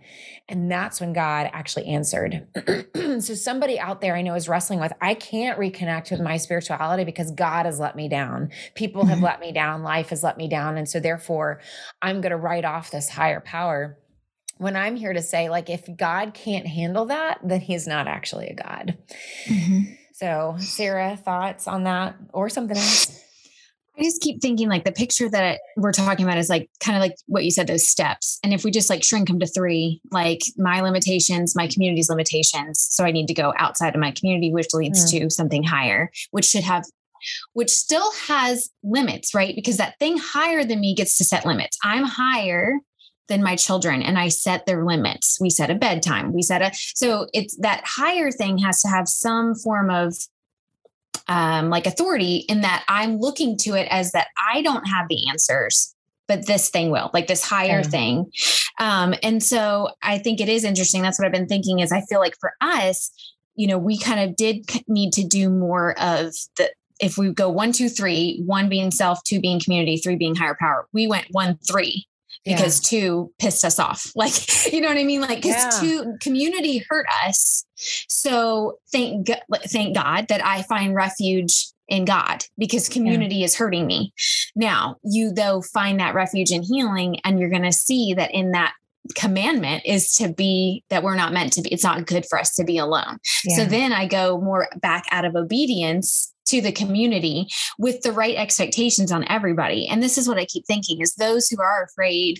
And 0.49 0.71
that's 0.71 0.99
when 0.99 1.13
God 1.13 1.49
actually 1.53 1.87
answered. 1.87 2.47
so, 2.95 3.35
somebody 3.35 3.79
out 3.79 4.01
there 4.01 4.15
I 4.15 4.21
know 4.21 4.33
is 4.33 4.49
wrestling 4.49 4.79
with, 4.79 4.93
I 5.01 5.13
can't 5.13 5.59
reconnect 5.59 6.11
with 6.11 6.19
my 6.19 6.37
spirituality 6.37 7.03
because 7.03 7.31
God 7.31 7.65
has 7.65 7.79
let 7.79 7.95
me 7.95 8.09
down. 8.09 8.49
People 8.75 9.05
have 9.05 9.17
mm-hmm. 9.17 9.25
let 9.25 9.39
me 9.39 9.51
down. 9.51 9.83
Life 9.83 10.09
has 10.09 10.23
let 10.23 10.37
me 10.37 10.47
down. 10.47 10.77
And 10.77 10.89
so, 10.89 10.99
therefore, 10.99 11.61
I'm 12.01 12.21
going 12.21 12.31
to 12.31 12.37
write 12.37 12.65
off 12.65 12.91
this 12.91 13.09
higher 13.09 13.39
power. 13.39 13.99
When 14.57 14.75
I'm 14.75 14.95
here 14.95 15.13
to 15.13 15.21
say, 15.21 15.49
like, 15.49 15.69
if 15.69 15.87
God 15.95 16.33
can't 16.33 16.67
handle 16.67 17.05
that, 17.05 17.39
then 17.43 17.61
he's 17.61 17.87
not 17.87 18.07
actually 18.07 18.47
a 18.47 18.55
God. 18.55 18.97
Mm-hmm. 19.45 19.93
So, 20.13 20.55
Sarah, 20.59 21.17
thoughts 21.17 21.67
on 21.67 21.83
that 21.83 22.15
or 22.33 22.47
something 22.49 22.77
else? 22.77 23.22
I 23.97 24.03
just 24.03 24.21
keep 24.21 24.41
thinking 24.41 24.69
like 24.69 24.85
the 24.85 24.91
picture 24.91 25.29
that 25.29 25.59
we're 25.77 25.91
talking 25.91 26.25
about 26.25 26.39
is 26.39 26.49
like 26.49 26.69
kind 26.79 26.97
of 26.97 27.01
like 27.01 27.15
what 27.27 27.43
you 27.43 27.51
said, 27.51 27.67
those 27.67 27.87
steps. 27.87 28.39
And 28.43 28.53
if 28.53 28.63
we 28.63 28.71
just 28.71 28.89
like 28.89 29.03
shrink 29.03 29.27
them 29.27 29.39
to 29.39 29.45
three, 29.45 30.01
like 30.11 30.41
my 30.57 30.81
limitations, 30.81 31.55
my 31.55 31.67
community's 31.67 32.09
limitations. 32.09 32.87
So 32.89 33.03
I 33.03 33.11
need 33.11 33.27
to 33.27 33.33
go 33.33 33.53
outside 33.57 33.93
of 33.93 34.01
my 34.01 34.11
community, 34.11 34.51
which 34.51 34.73
leads 34.73 35.05
mm. 35.05 35.19
to 35.19 35.29
something 35.29 35.63
higher, 35.63 36.09
which 36.31 36.45
should 36.45 36.63
have, 36.63 36.85
which 37.53 37.69
still 37.69 38.11
has 38.27 38.69
limits, 38.83 39.35
right? 39.35 39.55
Because 39.55 39.77
that 39.77 39.99
thing 39.99 40.17
higher 40.17 40.63
than 40.63 40.79
me 40.79 40.95
gets 40.95 41.17
to 41.19 41.23
set 41.23 41.45
limits. 41.45 41.77
I'm 41.83 42.05
higher 42.05 42.79
than 43.27 43.43
my 43.43 43.55
children 43.55 44.01
and 44.01 44.17
I 44.17 44.29
set 44.29 44.65
their 44.65 44.85
limits. 44.85 45.37
We 45.39 45.49
set 45.49 45.69
a 45.69 45.75
bedtime. 45.75 46.33
We 46.33 46.41
set 46.41 46.61
a, 46.61 46.71
so 46.73 47.27
it's 47.31 47.55
that 47.57 47.83
higher 47.85 48.31
thing 48.31 48.57
has 48.57 48.81
to 48.81 48.89
have 48.89 49.07
some 49.07 49.55
form 49.55 49.89
of 49.89 50.15
um, 51.27 51.69
like 51.69 51.87
authority 51.87 52.37
in 52.49 52.61
that 52.61 52.83
I'm 52.87 53.17
looking 53.17 53.57
to 53.59 53.73
it 53.73 53.87
as 53.89 54.11
that 54.11 54.27
I 54.51 54.61
don't 54.61 54.85
have 54.87 55.07
the 55.09 55.29
answers, 55.29 55.93
but 56.27 56.47
this 56.47 56.69
thing 56.69 56.89
will, 56.89 57.09
like 57.13 57.27
this 57.27 57.43
higher 57.43 57.83
thing. 57.83 58.31
Um, 58.79 59.13
and 59.23 59.41
so 59.41 59.89
I 60.01 60.17
think 60.17 60.41
it 60.41 60.49
is 60.49 60.63
interesting. 60.63 61.01
That's 61.01 61.19
what 61.19 61.25
I've 61.25 61.33
been 61.33 61.47
thinking 61.47 61.79
is 61.79 61.91
I 61.91 62.01
feel 62.01 62.19
like 62.19 62.35
for 62.39 62.53
us, 62.61 63.11
you 63.55 63.67
know, 63.67 63.77
we 63.77 63.97
kind 63.97 64.19
of 64.19 64.35
did 64.35 64.65
need 64.87 65.13
to 65.13 65.23
do 65.23 65.49
more 65.49 65.91
of 65.99 66.33
the, 66.57 66.71
if 66.99 67.17
we 67.17 67.31
go 67.31 67.49
one, 67.49 67.71
two, 67.71 67.89
three, 67.89 68.41
one 68.45 68.69
being 68.69 68.91
self, 68.91 69.23
two 69.23 69.39
being 69.39 69.59
community, 69.59 69.97
three 69.97 70.15
being 70.15 70.35
higher 70.35 70.57
power, 70.59 70.87
we 70.93 71.07
went 71.07 71.27
one, 71.31 71.57
three 71.67 72.07
because 72.45 72.91
yeah. 72.91 72.99
two 72.99 73.33
pissed 73.39 73.65
us 73.65 73.79
off. 73.79 74.11
Like, 74.15 74.71
you 74.71 74.79
know 74.79 74.87
what 74.87 74.97
I 74.97 75.03
mean? 75.03 75.21
Like, 75.21 75.41
because 75.41 75.55
yeah. 75.55 75.79
two 75.81 76.15
community 76.21 76.83
hurt 76.89 77.05
us. 77.25 77.65
So 78.07 78.77
thank 78.91 79.29
thank 79.67 79.95
God 79.95 80.27
that 80.29 80.45
I 80.45 80.61
find 80.63 80.95
refuge 80.95 81.67
in 81.89 82.05
God 82.05 82.45
because 82.57 82.87
community 82.87 83.37
yeah. 83.37 83.45
is 83.45 83.55
hurting 83.55 83.85
me. 83.85 84.13
Now, 84.55 84.95
you 85.03 85.31
though 85.33 85.61
find 85.61 85.99
that 85.99 86.15
refuge 86.15 86.51
in 86.51 86.63
healing, 86.63 87.19
and 87.25 87.39
you're 87.39 87.49
going 87.49 87.63
to 87.63 87.73
see 87.73 88.13
that 88.13 88.31
in 88.33 88.51
that 88.51 88.73
commandment 89.15 89.83
is 89.85 90.13
to 90.15 90.31
be 90.31 90.83
that 90.89 91.03
we're 91.03 91.15
not 91.15 91.33
meant 91.33 91.51
to 91.53 91.61
be 91.61 91.73
it's 91.73 91.83
not 91.83 92.07
good 92.07 92.25
for 92.29 92.39
us 92.39 92.55
to 92.55 92.63
be 92.63 92.77
alone 92.77 93.17
yeah. 93.43 93.57
so 93.57 93.65
then 93.65 93.91
i 93.91 94.07
go 94.07 94.39
more 94.39 94.69
back 94.81 95.03
out 95.11 95.25
of 95.25 95.35
obedience 95.35 96.32
to 96.53 96.61
the 96.61 96.71
community 96.71 97.47
with 97.77 98.01
the 98.01 98.11
right 98.11 98.35
expectations 98.35 99.11
on 99.11 99.27
everybody 99.27 99.87
and 99.87 100.01
this 100.01 100.17
is 100.17 100.27
what 100.27 100.37
i 100.37 100.45
keep 100.45 100.65
thinking 100.65 101.01
is 101.01 101.15
those 101.15 101.47
who 101.47 101.61
are 101.61 101.83
afraid 101.83 102.39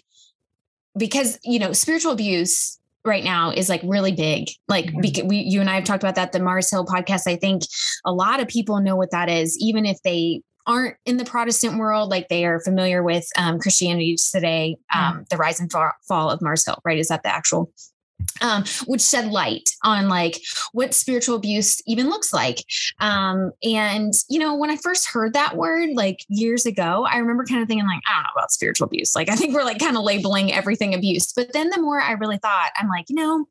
because 0.98 1.40
you 1.44 1.60
know 1.60 1.74
spiritual 1.74 2.12
abuse 2.12 2.80
right 3.06 3.24
now 3.24 3.52
is 3.52 3.70
like 3.70 3.82
really 3.84 4.12
big. 4.12 4.50
Like 4.68 4.92
we, 4.94 5.38
you 5.38 5.60
and 5.60 5.70
I 5.70 5.76
have 5.76 5.84
talked 5.84 6.04
about 6.04 6.16
that. 6.16 6.32
The 6.32 6.40
Mars 6.40 6.70
Hill 6.70 6.86
podcast. 6.86 7.28
I 7.28 7.36
think 7.36 7.64
a 8.06 8.14
lot 8.14 8.40
of 8.40 8.48
people 8.48 8.80
know 8.80 8.96
what 8.96 9.12
that 9.12 9.30
is, 9.30 9.58
even 9.60 9.86
if 9.86 9.98
they 10.04 10.42
aren't 10.66 10.96
in 11.06 11.18
the 11.18 11.26
Protestant 11.26 11.78
world, 11.78 12.10
like 12.10 12.30
they 12.30 12.46
are 12.46 12.62
familiar 12.62 13.04
with 13.04 13.28
um, 13.38 13.60
Christianity 13.60 14.16
today, 14.32 14.78
um, 14.94 15.20
mm. 15.20 15.30
the 15.30 15.38
rise 15.38 15.60
and 15.60 15.70
fall 15.72 16.30
of 16.30 16.42
Mars 16.42 16.66
Hill, 16.66 16.80
right? 16.86 16.98
Is 16.98 17.10
that 17.10 17.24
the 17.24 17.34
actual 17.34 17.72
um, 18.42 18.64
which 18.86 19.02
shed 19.02 19.32
light 19.32 19.70
on 19.84 20.10
like 20.10 20.42
what 20.72 20.94
spiritual 20.94 21.36
abuse 21.36 21.82
even 21.88 22.10
looks 22.10 22.34
like. 22.34 22.64
Um, 23.00 23.52
and 23.64 24.14
you 24.30 24.40
know, 24.40 24.56
when 24.56 24.70
I 24.70 24.78
first 24.78 25.10
heard 25.10 25.34
that 25.34 25.56
word 25.56 25.90
like 25.94 26.20
years 26.28 26.66
ago, 26.66 27.06
I 27.10 27.18
remember 27.18 27.46
kind 27.46 27.62
of 27.62 27.68
thinking 27.68 27.88
like, 27.88 28.02
I 28.10 28.16
don't 28.16 28.24
know 28.24 28.30
about 28.36 28.52
spiritual 28.52 28.86
abuse. 28.86 29.16
Like 29.16 29.30
I 29.30 29.36
think 29.36 29.54
we're 29.54 29.64
like 29.64 29.80
kind 29.80 29.98
of 29.98 30.04
labeling 30.04 30.52
everything 30.52 30.94
abuse. 30.94 31.32
But 31.34 31.54
then 31.54 31.70
the 31.70 31.82
more 31.82 32.02
I 32.02 32.14
really 32.14 32.38
thought, 32.38 32.72
I'm 32.78 32.90
like, 32.90 33.10
you 33.10 33.16
know, 33.16 33.46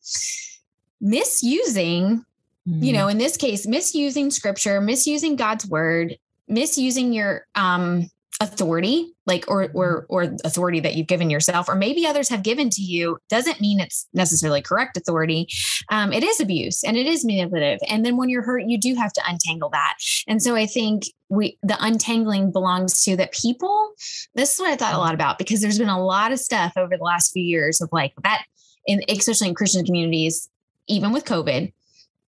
misusing, 1.01 2.25
mm-hmm. 2.69 2.83
you 2.83 2.93
know, 2.93 3.09
in 3.09 3.19
this 3.19 3.37
case, 3.37 3.67
misusing 3.67 4.31
scripture, 4.31 4.81
misusing 4.81 5.37
God's 5.37 5.67
word, 5.67 6.17
misusing 6.49 7.13
your 7.13 7.47
um 7.55 8.09
authority 8.41 9.13
like 9.27 9.45
or 9.49 9.71
or 9.75 10.07
or 10.09 10.35
authority 10.45 10.81
that 10.81 10.95
you've 10.95 11.07
given 11.07 11.31
yourself 11.31 11.69
or 11.69 11.75
maybe 11.75 12.07
others 12.07 12.29
have 12.29 12.43
given 12.43 12.71
to 12.71 12.83
you 12.83 13.19
doesn't 13.29 13.61
mean 13.61 13.79
it's 13.79 14.09
necessarily 14.15 14.61
correct 14.61 14.97
authority. 14.97 15.47
Um, 15.91 16.13
it 16.13 16.25
is 16.25 16.41
abuse 16.41 16.83
and 16.83 16.97
it 16.97 17.07
is 17.07 17.25
manipulative. 17.25 17.79
And 17.89 18.05
then 18.05 18.17
when 18.17 18.29
you're 18.29 18.43
hurt 18.43 18.65
you 18.67 18.79
do 18.79 18.95
have 18.95 19.13
to 19.13 19.23
untangle 19.29 19.71
that. 19.71 19.95
And 20.27 20.43
so 20.43 20.57
i 20.57 20.67
think 20.67 21.05
we 21.29 21.59
the 21.63 21.77
untangling 21.81 22.53
belongs 22.53 23.03
to 23.05 23.17
that 23.17 23.33
people. 23.33 23.93
This 24.35 24.55
is 24.55 24.61
what 24.61 24.71
i 24.71 24.77
thought 24.77 24.95
a 24.95 24.99
lot 24.99 25.15
about 25.15 25.39
because 25.39 25.61
there's 25.61 25.79
been 25.79 25.89
a 25.89 26.05
lot 26.05 26.33
of 26.33 26.41
stuff 26.41 26.73
over 26.77 26.97
the 26.97 27.05
last 27.05 27.33
few 27.33 27.45
years 27.45 27.81
of 27.81 27.91
like 27.93 28.15
that 28.23 28.45
in 28.87 29.03
especially 29.09 29.49
in 29.49 29.55
christian 29.55 29.85
communities 29.85 30.49
even 30.89 31.13
with 31.13 31.25
covid. 31.25 31.73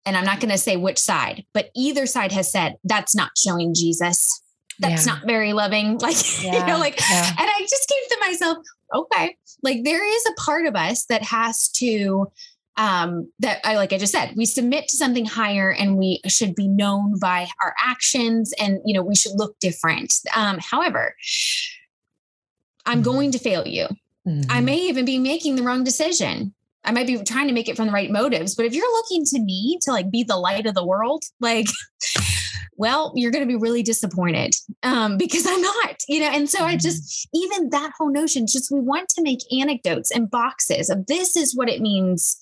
And 0.07 0.16
i'm 0.16 0.24
not 0.24 0.40
going 0.40 0.52
to 0.52 0.59
say 0.59 0.76
which 0.76 0.98
side 0.98 1.44
but 1.55 1.70
either 1.74 2.07
side 2.07 2.30
has 2.32 2.52
said 2.52 2.74
that's 2.84 3.16
not 3.16 3.30
showing 3.36 3.74
jesus 3.74 4.42
that's 4.78 5.06
yeah. 5.06 5.14
not 5.14 5.26
very 5.26 5.52
loving. 5.52 5.98
Like, 6.04 6.42
yeah. 6.42 6.60
you 6.60 6.66
know, 6.66 6.78
like, 6.78 7.00
yeah. 7.00 7.28
and 7.28 7.50
I 7.50 7.60
just 7.60 7.88
keep 7.88 8.08
to 8.10 8.16
myself, 8.20 8.58
okay, 8.94 9.36
like 9.62 9.84
there 9.84 10.04
is 10.06 10.26
a 10.26 10.40
part 10.40 10.66
of 10.66 10.76
us 10.76 11.06
that 11.06 11.22
has 11.22 11.68
to, 11.76 12.30
um, 12.76 13.30
that 13.38 13.60
I, 13.64 13.76
like 13.76 13.92
I 13.92 13.98
just 13.98 14.12
said, 14.12 14.34
we 14.36 14.44
submit 14.44 14.88
to 14.88 14.96
something 14.96 15.24
higher 15.24 15.70
and 15.70 15.96
we 15.96 16.20
should 16.26 16.54
be 16.54 16.68
known 16.68 17.18
by 17.18 17.48
our 17.62 17.74
actions 17.82 18.52
and, 18.58 18.80
you 18.84 18.92
know, 18.92 19.02
we 19.02 19.14
should 19.14 19.32
look 19.36 19.58
different. 19.60 20.12
Um, 20.36 20.58
however, 20.58 21.14
I'm 22.84 22.98
mm-hmm. 22.98 23.04
going 23.04 23.32
to 23.32 23.38
fail 23.38 23.66
you. 23.66 23.86
Mm-hmm. 24.26 24.50
I 24.50 24.60
may 24.60 24.78
even 24.88 25.04
be 25.04 25.18
making 25.18 25.56
the 25.56 25.62
wrong 25.62 25.84
decision. 25.84 26.54
I 26.84 26.92
might 26.92 27.06
be 27.06 27.16
trying 27.22 27.48
to 27.48 27.54
make 27.54 27.68
it 27.68 27.76
from 27.76 27.86
the 27.86 27.92
right 27.92 28.10
motives, 28.10 28.54
but 28.54 28.66
if 28.66 28.74
you're 28.74 28.92
looking 28.92 29.24
to 29.26 29.40
me 29.40 29.78
to 29.82 29.90
like 29.90 30.10
be 30.10 30.22
the 30.22 30.36
light 30.36 30.66
of 30.66 30.74
the 30.74 30.84
world, 30.84 31.24
like 31.40 31.66
well, 32.76 33.12
you're 33.14 33.30
going 33.30 33.46
to 33.46 33.48
be 33.48 33.56
really 33.56 33.82
disappointed 33.82 34.54
um, 34.82 35.16
because 35.18 35.46
I'm 35.46 35.60
not, 35.60 35.96
you 36.08 36.20
know. 36.20 36.30
And 36.30 36.48
so 36.48 36.64
I 36.64 36.76
just, 36.76 37.28
mm-hmm. 37.28 37.36
even 37.36 37.70
that 37.70 37.92
whole 37.98 38.10
notion, 38.10 38.46
just 38.46 38.70
we 38.70 38.80
want 38.80 39.08
to 39.10 39.22
make 39.22 39.40
anecdotes 39.58 40.10
and 40.10 40.30
boxes 40.30 40.90
of 40.90 41.06
this 41.06 41.36
is 41.36 41.56
what 41.56 41.68
it 41.68 41.80
means 41.80 42.38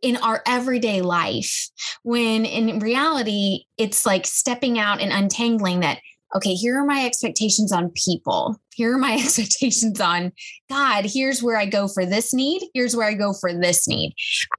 in 0.00 0.16
our 0.16 0.42
everyday 0.46 1.00
life. 1.00 1.68
When 2.02 2.44
in 2.44 2.80
reality, 2.80 3.64
it's 3.78 4.04
like 4.04 4.26
stepping 4.26 4.78
out 4.78 5.00
and 5.00 5.12
untangling 5.12 5.80
that. 5.80 5.98
Okay, 6.34 6.54
here 6.54 6.78
are 6.78 6.86
my 6.86 7.04
expectations 7.04 7.72
on 7.72 7.90
people. 7.90 8.58
Here 8.74 8.94
are 8.94 8.98
my 8.98 9.14
expectations 9.22 10.00
on 10.00 10.32
God. 10.68 11.04
Here's 11.06 11.42
where 11.42 11.56
I 11.56 11.66
go 11.66 11.88
for 11.88 12.04
this 12.04 12.34
need. 12.34 12.62
Here's 12.74 12.96
where 12.96 13.06
I 13.06 13.14
go 13.14 13.32
for 13.32 13.52
this 13.52 13.86
need. 13.86 14.14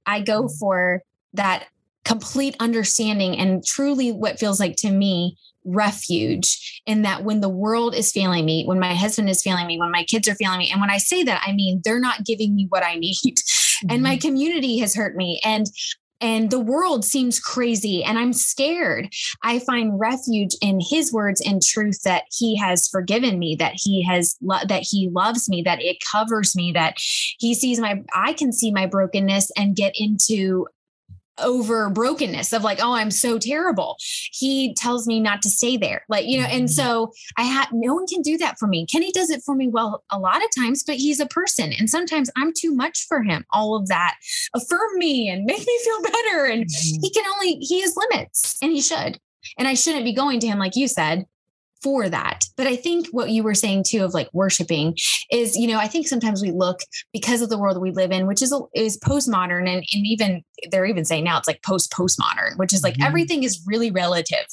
I 0.06 0.22
go 0.22 0.44
mm-hmm. 0.44 0.56
for 0.60 1.02
that 1.34 1.66
complete 2.06 2.56
understanding 2.60 3.38
and 3.38 3.66
truly 3.66 4.12
what 4.12 4.40
feels 4.40 4.60
like 4.60 4.76
to 4.78 4.92
me 4.92 5.38
refuge 5.66 6.82
in 6.86 7.04
that 7.04 7.24
when 7.24 7.42
the 7.42 7.50
world 7.50 7.96
is 7.96 8.12
failing 8.12 8.46
me, 8.46 8.66
when 8.66 8.80
my 8.80 8.94
husband 8.94 9.30
is 9.30 9.42
failing 9.42 9.68
me, 9.68 9.80
when 9.80 9.92
my 9.92 10.04
kids 10.04 10.28
are 10.28 10.36
failing 10.36 10.60
me. 10.60 10.70
And 10.72 10.82
when 10.82 10.90
I 10.90 10.98
say 10.98 11.24
that, 11.24 11.42
I 11.46 11.54
mean 11.54 11.82
they're 11.84 12.00
not 12.00 12.26
giving 12.26 12.56
me 12.56 12.68
what 12.70 12.84
I 12.84 12.96
need. 12.96 13.16
Mm-hmm. 13.16 13.88
And 13.90 14.02
my 14.02 14.16
mm-hmm. 14.16 14.28
community 14.28 14.78
has 14.80 14.96
hurt 14.96 15.16
me. 15.16 15.42
And 15.44 15.68
and 16.22 16.52
the 16.52 16.60
world 16.60 17.04
seems 17.04 17.38
crazy 17.38 18.02
and 18.02 18.18
I'm 18.18 18.32
scared. 18.32 19.14
I 19.42 19.60
find 19.60 20.00
refuge 20.00 20.56
in 20.62 20.80
his 20.80 21.12
words 21.12 21.42
and 21.42 21.62
truth 21.62 22.02
that 22.04 22.24
he 22.32 22.56
has 22.56 22.88
forgiven 22.88 23.40
me, 23.40 23.56
that 23.56 23.74
he 23.76 24.06
has 24.06 24.38
lo- 24.42 24.64
that 24.70 24.84
he 24.90 25.10
loves 25.10 25.50
me, 25.50 25.62
that 25.64 25.82
it 25.82 25.98
covers 26.10 26.56
me, 26.56 26.72
that 26.72 26.96
he 27.40 27.54
sees 27.54 27.78
my 27.78 28.02
I 28.14 28.32
can 28.32 28.54
see 28.54 28.72
my 28.72 28.86
brokenness 28.86 29.52
and 29.58 29.76
get 29.76 29.96
into 29.98 30.68
over 31.40 31.90
brokenness 31.90 32.54
of 32.54 32.64
like 32.64 32.80
oh 32.82 32.94
i'm 32.94 33.12
so 33.12 33.40
terrible 33.40 33.96
he 34.32 34.74
tells 34.76 35.08
me 35.08 35.20
not 35.20 35.42
to 35.42 35.50
stay 35.50 35.78
there 35.78 36.04
like 36.10 36.26
you 36.26 36.40
know 36.40 36.46
and 36.46 36.66
mm-hmm. 36.66 36.74
so 36.74 37.12
i 37.38 37.44
had 37.44 37.68
no 37.72 37.94
one 37.94 38.06
can 38.06 38.22
do 38.22 38.38
that 38.38 38.58
for 38.60 38.68
me 38.68 38.86
kenny 38.86 39.12
does 39.12 39.30
it 39.30 39.42
for 39.44 39.56
me 39.56 39.68
well 39.68 40.04
a 40.12 40.20
lot 40.20 40.44
of 40.44 40.50
times 40.56 40.84
but 40.84 40.96
he's 40.96 41.20
a 41.20 41.26
person 41.26 41.74
and 41.74 41.90
sometimes 41.90 42.30
i'm 42.36 42.54
too 42.54 42.74
much 42.74 43.06
for 43.08 43.24
him 43.24 43.44
all 43.52 43.76
of 43.76 43.88
that 43.88 44.16
affirm 44.54 44.98
me 44.98 45.28
and 45.30 45.46
make 45.46 45.66
me 45.66 45.80
feel 45.84 46.02
better 46.04 46.46
and 46.46 46.66
mm-hmm. 46.66 47.02
he 47.02 47.10
can 47.10 47.26
only 47.36 47.56
he 47.56 47.82
has 47.82 47.96
limits 47.96 48.58
and 48.62 48.72
he 48.72 48.82
should 48.82 49.20
and 49.58 49.68
i 49.68 49.74
shouldn't 49.74 50.06
be 50.06 50.14
going 50.14 50.40
to 50.40 50.48
him 50.48 50.60
like 50.60 50.76
you 50.76 50.88
said 50.88 51.26
for 51.84 52.10
that. 52.10 52.46
But 52.56 52.68
I 52.68 52.76
think 52.76 53.08
what 53.08 53.30
you 53.30 53.44
were 53.44 53.54
saying 53.54 53.84
too 53.84 54.04
of 54.04 54.14
like 54.14 54.30
worshiping 54.34 54.96
is, 55.30 55.58
you 55.58 55.68
know, 55.68 55.78
I 55.78 55.88
think 55.88 56.08
sometimes 56.08 56.42
we 56.42 56.52
look 56.52 56.80
because 57.12 57.42
of 57.42 57.50
the 57.50 57.58
world 57.58 57.80
we 57.80 57.92
live 57.92 58.12
in, 58.12 58.26
which 58.26 58.42
is 58.42 58.54
is 58.74 58.98
postmodern, 59.00 59.68
and, 59.70 59.84
and 59.94 60.06
even 60.06 60.44
they're 60.72 60.86
even 60.86 61.06
saying 61.06 61.26
now 61.26 61.38
it's 61.38 61.48
like 61.48 61.62
post 61.62 61.92
postmodern, 61.92 62.58
which 62.58 62.74
is 62.74 62.84
like 62.84 62.96
mm-hmm. 62.96 63.04
everything 63.04 63.44
is 63.44 63.62
really 63.68 63.92
relative. 63.92 64.46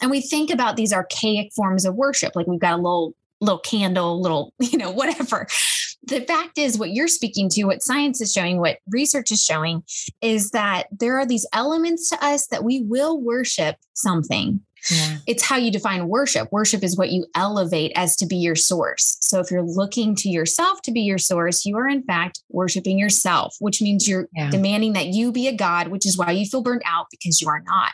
And 0.00 0.10
we 0.10 0.20
think 0.20 0.50
about 0.50 0.76
these 0.76 0.92
archaic 0.92 1.52
forms 1.54 1.84
of 1.84 1.94
worship, 1.94 2.34
like 2.34 2.46
we've 2.46 2.60
got 2.60 2.74
a 2.74 2.82
little 2.82 3.14
little 3.40 3.58
candle, 3.58 4.20
little, 4.20 4.52
you 4.60 4.78
know, 4.78 4.90
whatever. 4.90 5.46
The 6.06 6.20
fact 6.20 6.58
is, 6.58 6.78
what 6.78 6.90
you're 6.90 7.08
speaking 7.08 7.48
to, 7.50 7.64
what 7.64 7.82
science 7.82 8.20
is 8.20 8.32
showing, 8.32 8.58
what 8.58 8.78
research 8.90 9.30
is 9.30 9.42
showing, 9.42 9.82
is 10.20 10.50
that 10.50 10.86
there 10.90 11.18
are 11.18 11.26
these 11.26 11.46
elements 11.52 12.10
to 12.10 12.24
us 12.24 12.46
that 12.48 12.64
we 12.64 12.82
will 12.82 13.20
worship 13.20 13.76
something 13.94 14.60
yeah. 14.90 15.18
It's 15.26 15.44
how 15.44 15.56
you 15.56 15.70
define 15.70 16.08
worship. 16.08 16.50
Worship 16.52 16.82
is 16.82 16.96
what 16.96 17.10
you 17.10 17.26
elevate 17.34 17.92
as 17.96 18.16
to 18.16 18.26
be 18.26 18.36
your 18.36 18.54
source. 18.54 19.16
So 19.20 19.40
if 19.40 19.50
you're 19.50 19.62
looking 19.62 20.14
to 20.16 20.28
yourself 20.28 20.82
to 20.82 20.92
be 20.92 21.00
your 21.00 21.18
source, 21.18 21.64
you 21.64 21.76
are 21.76 21.88
in 21.88 22.02
fact 22.02 22.42
worshiping 22.50 22.98
yourself, 22.98 23.56
which 23.60 23.80
means 23.80 24.08
you're 24.08 24.28
yeah. 24.34 24.50
demanding 24.50 24.92
that 24.94 25.08
you 25.08 25.32
be 25.32 25.48
a 25.48 25.54
god, 25.54 25.88
which 25.88 26.06
is 26.06 26.18
why 26.18 26.32
you 26.32 26.46
feel 26.46 26.62
burned 26.62 26.82
out 26.84 27.06
because 27.10 27.40
you 27.40 27.48
are 27.48 27.62
not. 27.66 27.92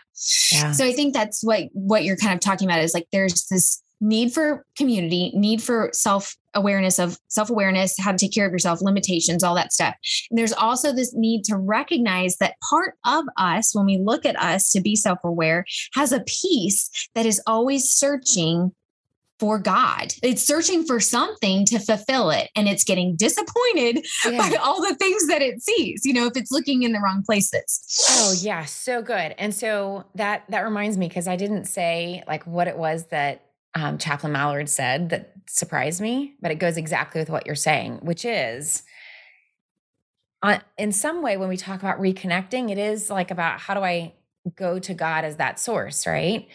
Yeah. 0.53 0.73
So 0.73 0.85
I 0.85 0.93
think 0.93 1.15
that's 1.15 1.43
what 1.43 1.65
what 1.73 2.05
you're 2.05 2.17
kind 2.17 2.35
of 2.35 2.41
talking 2.41 2.69
about 2.69 2.81
is 2.81 2.95
like 2.95 3.07
there's 3.13 3.47
this 3.47 3.83
need 4.01 4.33
for 4.33 4.65
community, 4.77 5.33
need 5.35 5.63
for 5.63 5.91
self 5.93 6.37
awareness 6.55 6.99
of 6.99 7.19
self 7.29 7.51
awareness, 7.51 7.95
how 7.99 8.13
to 8.13 8.19
take 8.19 8.35
care 8.35 8.47
of 8.47 8.53
yourself, 8.53 8.81
limitations, 8.81 9.45
all 9.45 9.55
that 9.55 9.73
stuff. 9.73 9.95
And 10.31 10.39
there's 10.39 10.53
also 10.53 10.93
this 10.93 11.15
need 11.15 11.45
to 11.45 11.57
recognize 11.57 12.37
that 12.37 12.57
part 12.69 12.95
of 13.07 13.25
us, 13.37 13.75
when 13.75 13.87
we 13.87 13.99
look 13.99 14.25
at 14.27 14.41
us 14.41 14.71
to 14.71 14.81
be 14.81 14.97
self 14.97 15.19
aware, 15.25 15.65
has 15.95 16.13
a 16.13 16.21
piece 16.21 17.09
that 17.15 17.27
is 17.27 17.41
always 17.47 17.91
searching 17.91 18.73
for 19.39 19.59
God. 19.59 20.13
It's 20.23 20.43
searching 20.43 20.85
for 20.85 21.01
something 21.01 21.65
to 21.65 21.79
fulfill 21.79 22.31
it 22.31 22.51
and 22.55 22.69
it's 22.69 22.85
getting 22.85 23.17
disappointed 23.17 24.05
yeah. 24.27 24.37
by 24.37 24.57
all 24.57 24.83
the 24.87 24.95
things 24.97 25.27
that 25.29 25.41
it 25.41 25.63
sees, 25.63 26.05
you 26.05 26.13
know, 26.13 26.27
if 26.27 26.37
it's 26.37 26.53
looking 26.53 26.83
in 26.83 26.93
the 26.93 27.01
wrong 27.01 27.23
places. 27.25 28.07
Oh, 28.11 28.35
yeah, 28.39 28.67
so 28.67 29.01
good. 29.01 29.35
And 29.39 29.55
so 29.55 30.05
that 30.15 30.45
that 30.51 30.61
reminds 30.61 30.99
me 30.99 31.09
cuz 31.09 31.27
I 31.27 31.37
didn't 31.37 31.65
say 31.65 32.23
like 32.29 32.47
what 32.47 32.69
it 32.69 32.77
was 32.77 33.07
that 33.07 33.47
um, 33.75 33.99
Chaplain 33.99 34.33
Mallard 34.33 34.69
said 34.69 35.11
that 35.11 35.33
surprised 35.49 36.01
me, 36.01 36.35
but 36.41 36.51
it 36.51 36.57
goes 36.57 36.77
exactly 36.77 37.21
with 37.21 37.31
what 37.31 37.47
you're 37.47 37.55
saying, 37.55 37.99
which 38.03 38.25
is 38.25 38.83
uh, 40.43 40.59
in 40.79 40.93
some 40.93 41.23
way, 41.23 41.37
when 41.37 41.49
we 41.49 41.57
talk 41.57 41.81
about 41.81 42.01
reconnecting, 42.01 42.71
it 42.71 42.79
is 42.79 43.11
like 43.11 43.31
about 43.31 43.61
how 43.61 43.75
do 43.75 43.81
I 43.81 44.15
go 44.57 44.79
to 44.79 44.95
God 44.95 45.25
as 45.25 45.37
that 45.37 45.61
source, 45.61 46.07
right? 46.07 46.49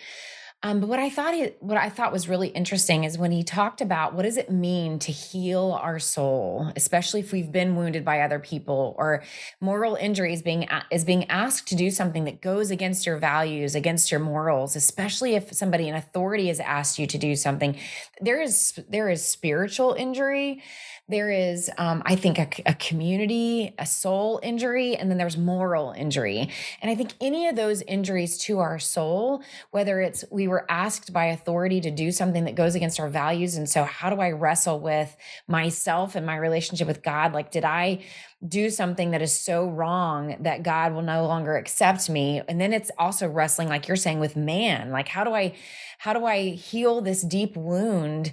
Um, 0.66 0.80
but 0.80 0.90
what 0.90 0.98
I 0.98 1.12
thought 1.12 1.36
what 1.60 1.78
I 1.78 1.90
thought 1.90 2.12
was 2.12 2.28
really 2.28 2.48
interesting 2.48 3.04
is 3.04 3.20
when 3.20 3.32
he 3.32 3.44
talked 3.44 3.82
about 3.82 4.16
what 4.16 4.24
does 4.24 4.36
it 4.36 4.50
mean 4.50 4.98
to 4.98 5.12
heal 5.12 5.78
our 5.80 6.00
soul, 6.00 6.72
especially 6.76 7.20
if 7.20 7.32
we've 7.32 7.52
been 7.52 7.76
wounded 7.76 8.04
by 8.04 8.22
other 8.22 8.40
people 8.40 8.96
or 8.98 9.22
moral 9.62 9.94
injuries 9.94 10.42
being 10.42 10.68
is 10.90 11.06
being 11.06 11.30
asked 11.30 11.68
to 11.68 11.76
do 11.76 11.92
something 11.92 12.24
that 12.24 12.42
goes 12.42 12.72
against 12.72 13.06
your 13.06 13.18
values, 13.18 13.76
against 13.76 14.10
your 14.10 14.20
morals, 14.20 14.76
especially 14.76 15.36
if 15.36 15.54
somebody 15.54 15.88
in 15.88 15.94
authority 15.94 16.48
has 16.48 16.60
asked 16.60 16.98
you 16.98 17.06
to 17.06 17.18
do 17.20 17.36
something. 17.36 17.78
There 18.20 18.42
is 18.42 18.80
there 18.90 19.08
is 19.08 19.24
spiritual 19.24 19.94
injury 19.94 20.64
there 21.08 21.30
is 21.30 21.70
um, 21.78 22.02
i 22.06 22.16
think 22.16 22.40
a, 22.40 22.48
a, 22.66 22.74
community 22.76 23.74
a 23.78 23.86
soul 23.86 24.40
injury 24.42 24.96
and 24.96 25.10
then 25.10 25.18
there's 25.18 25.38
moral 25.38 25.92
injury 25.92 26.50
and 26.82 26.90
i 26.90 26.96
think 26.96 27.14
any 27.22 27.48
of 27.48 27.56
those 27.56 27.82
injuries 27.84 28.38
to 28.38 28.60
our 28.60 28.80
soul 28.80 29.44
whether 29.72 30.02
it's 30.02 30.26
we 30.32 30.48
were 30.48 30.66
asked 30.70 31.14
by 31.14 31.26
authority 31.26 31.80
to 31.80 31.92
do 31.92 32.12
something 32.12 32.46
that 32.46 32.56
goes 32.56 32.76
against 32.76 33.00
our 33.00 33.10
values 33.10 33.56
and 33.56 33.70
so 33.70 33.84
how 33.84 34.10
do 34.10 34.20
i 34.20 34.32
wrestle 34.32 34.80
with 34.80 35.16
myself 35.48 36.16
and 36.16 36.26
my 36.26 36.36
relationship 36.36 36.88
with 36.88 37.04
god 37.04 37.34
like 37.34 37.52
did 37.52 37.64
i 37.64 38.00
do 38.48 38.70
something 38.70 39.12
that 39.12 39.22
is 39.22 39.38
so 39.38 39.68
wrong 39.68 40.36
that 40.42 40.62
God 40.62 40.94
will 40.94 41.02
no 41.02 41.26
longer 41.26 41.56
accept 41.56 42.10
me. 42.10 42.42
And 42.48 42.60
then 42.60 42.74
it's 42.74 42.92
also 42.98 43.28
wrestling, 43.28 43.70
like 43.70 43.88
you're 43.88 43.98
saying, 43.98 44.20
with 44.20 44.36
man. 44.36 44.92
Like, 44.92 45.08
how 45.08 45.24
do 45.24 45.34
I, 45.34 45.56
how 45.98 46.14
do 46.14 46.26
I 46.26 46.50
heal 46.50 47.02
this 47.02 47.22
deep 47.22 47.56
wound 47.56 48.32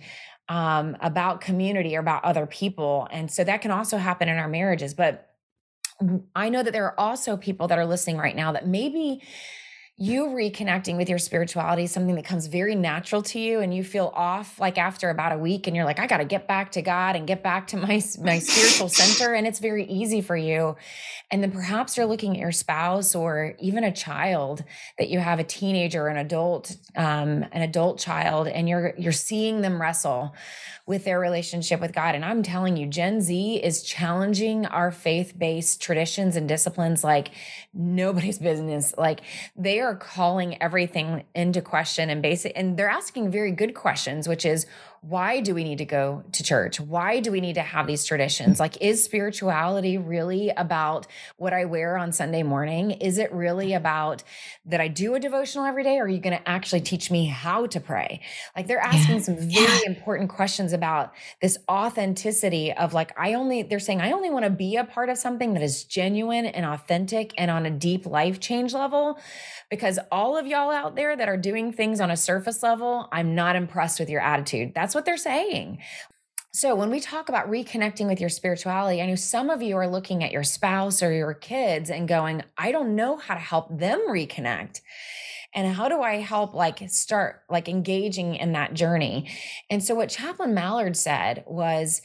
um, 0.53 0.99
about 1.01 1.41
community 1.41 1.97
or 1.97 2.01
about 2.01 2.23
other 2.25 2.45
people. 2.45 3.09
And 3.11 3.31
so 3.31 3.43
that 3.43 3.63
can 3.63 3.71
also 3.71 3.97
happen 3.97 4.29
in 4.29 4.37
our 4.37 4.49
marriages. 4.49 4.93
But 4.93 5.31
I 6.37 6.51
know 6.51 6.63
that 6.63 6.73
there 6.73 6.85
are 6.85 7.01
also 7.01 7.39
people 7.39 7.69
that 7.69 7.79
are 7.79 7.87
listening 7.87 8.19
right 8.19 8.37
now 8.37 8.53
that 8.53 8.67
maybe 8.67 9.23
you 10.03 10.27
reconnecting 10.27 10.97
with 10.97 11.09
your 11.09 11.19
spirituality 11.19 11.85
is 11.85 11.93
something 11.93 12.17
that 12.17 12.25
comes 12.25 12.49
very 12.49 12.75
natural 12.75 13.23
to 13.23 13.39
you 13.39 13.61
and 13.61 13.73
you 13.73 13.85
feel 13.85 14.11
off 14.17 14.59
like 14.59 14.77
after 14.77 15.11
about 15.11 15.31
a 15.31 15.39
week 15.39 15.69
and 15.69 15.77
you're 15.77 15.85
like 15.85 16.01
i 16.01 16.09
got 16.09 16.17
to 16.17 16.25
get 16.25 16.49
back 16.49 16.73
to 16.73 16.83
god 16.83 17.15
and 17.15 17.29
get 17.29 17.41
back 17.41 17.69
to 17.69 17.77
my 17.77 18.03
my 18.21 18.41
spiritual 18.41 18.89
center 18.89 19.33
and 19.33 19.47
it's 19.47 19.61
very 19.61 19.85
easy 19.85 20.21
for 20.21 20.37
you 20.37 20.75
and 21.31 21.41
then 21.41 21.53
perhaps 21.53 21.97
you're 21.97 22.05
looking 22.05 22.33
at 22.33 22.41
your 22.41 22.51
spouse 22.51 23.15
or 23.15 23.55
even 23.61 23.85
a 23.85 23.93
child 23.93 24.65
that 24.99 25.09
you 25.09 25.21
have 25.21 25.39
a 25.39 25.45
teenager 25.45 26.09
an 26.09 26.17
adult 26.17 26.77
um, 26.97 27.45
an 27.53 27.63
adult 27.63 28.01
child 28.01 28.49
and 28.49 28.69
you're 28.69 28.95
you're 28.99 29.13
seeing 29.13 29.61
them 29.61 29.81
wrestle 29.81 30.35
with 30.85 31.05
their 31.05 31.21
relationship 31.21 31.81
with 31.81 31.93
God. 31.93 32.15
And 32.15 32.25
I'm 32.25 32.43
telling 32.43 32.77
you, 32.77 32.87
Gen 32.87 33.21
Z 33.21 33.61
is 33.63 33.83
challenging 33.83 34.67
our 34.67 34.91
faith 34.91 35.33
based 35.39 35.81
traditions 35.81 36.35
and 36.35 36.49
disciplines 36.49 37.05
like 37.05 37.31
nobody's 37.73 38.39
business. 38.39 38.93
Like 38.99 39.21
they 39.57 39.81
are 39.81 39.92
calling 39.95 40.61
everything 40.63 41.25
into 41.35 41.61
question 41.61 42.11
and 42.11 42.23
basic, 42.23 42.53
and 42.57 42.77
they're 42.77 42.89
asking 42.89 43.31
very 43.31 43.53
good 43.53 43.75
questions, 43.75 44.29
which 44.29 44.45
is, 44.45 44.67
why 45.03 45.41
do 45.41 45.53
we 45.53 45.65
need 45.65 45.79
to 45.79 45.85
go 45.85 46.23
to 46.31 46.45
church? 46.45 46.79
Why 46.79 47.19
do 47.19 47.33
we 47.33 47.41
need 47.41 47.55
to 47.55 47.63
have 47.63 47.89
these 47.89 48.05
traditions? 48.05 48.61
Like, 48.61 48.81
is 48.81 49.03
spirituality 49.03 49.99
really 49.99 50.51
about 50.51 51.09
what 51.39 51.53
I 51.53 51.65
wear 51.65 51.97
on 51.97 52.13
Sunday 52.13 52.45
morning? 52.45 52.93
Is 52.93 53.19
it 53.19 53.33
really 53.33 53.73
about 53.75 54.23
that 54.67 54.81
I 54.81 54.87
do 54.87 55.17
a 55.17 55.21
devotional 55.21 55.67
every 55.67 55.83
day? 55.83 55.99
Or 55.99 56.05
are 56.05 56.09
you 56.09 56.21
going 56.21 56.39
to 56.39 56.49
actually 56.49 56.83
teach 56.83 57.11
me 57.11 57.27
how 57.27 57.67
to 57.67 57.81
pray? 57.81 58.21
Like, 58.55 58.69
they're 58.69 58.79
asking 58.79 59.17
yeah. 59.17 59.23
some 59.23 59.37
very 59.39 59.49
yeah. 59.51 59.87
important 59.87 60.31
questions 60.31 60.73
about 60.73 61.13
this 61.41 61.59
authenticity 61.69 62.73
of 62.73 62.95
like, 62.95 63.13
I 63.19 63.35
only, 63.35 63.65
they're 63.65 63.81
saying, 63.81 64.01
I 64.01 64.13
only 64.13 64.31
want 64.31 64.45
to 64.45 64.51
be 64.51 64.77
a 64.77 64.85
part 64.85 65.09
of 65.09 65.19
something 65.19 65.55
that 65.55 65.65
is 65.65 65.83
genuine 65.83 66.47
and 66.47 66.65
authentic 66.65 67.35
and 67.37 67.51
on 67.51 67.67
a 67.67 67.71
deep 67.71 68.07
life 68.07 68.39
change 68.39 68.73
level. 68.73 69.19
Because 69.69 69.99
all 70.13 70.37
of 70.37 70.47
y'all 70.47 70.71
out 70.71 70.95
there 70.95 71.17
that 71.17 71.29
are 71.29 71.37
doing 71.37 71.73
things 71.73 72.01
on 72.01 72.13
a 72.13 72.17
surface 72.17 72.63
level, 72.63 73.09
I'm 73.11 73.35
not 73.35 73.57
impressed 73.57 73.99
with 73.99 74.09
your 74.09 74.21
attitude. 74.21 74.75
That's 74.77 74.92
that's 74.93 74.95
what 74.95 75.07
they're 75.07 75.17
saying. 75.17 75.79
So, 76.53 76.75
when 76.75 76.91
we 76.91 77.01
talk 77.01 77.31
about 77.31 77.51
reconnecting 77.51 78.07
with 78.07 78.21
your 78.21 78.29
spirituality, 78.29 79.01
I 79.01 79.07
know 79.07 79.15
some 79.15 79.49
of 79.49 79.63
you 79.63 79.75
are 79.79 79.89
looking 79.89 80.23
at 80.23 80.33
your 80.33 80.43
spouse 80.43 81.03
or 81.03 81.11
your 81.11 81.33
kids 81.33 81.89
and 81.89 82.07
going, 82.07 82.43
I 82.59 82.73
don't 82.73 82.95
know 82.95 83.17
how 83.17 83.33
to 83.33 83.41
help 83.41 83.79
them 83.79 84.03
reconnect. 84.07 84.83
And 85.55 85.75
how 85.75 85.89
do 85.89 86.03
I 86.03 86.17
help, 86.17 86.53
like, 86.53 86.91
start 86.91 87.43
like 87.49 87.71
engaging 87.71 88.35
in 88.35 88.53
that 88.53 88.75
journey? 88.75 89.31
And 89.71 89.83
so, 89.83 89.95
what 89.95 90.11
Chaplain 90.11 90.53
Mallard 90.53 90.95
said 90.95 91.43
was, 91.47 92.03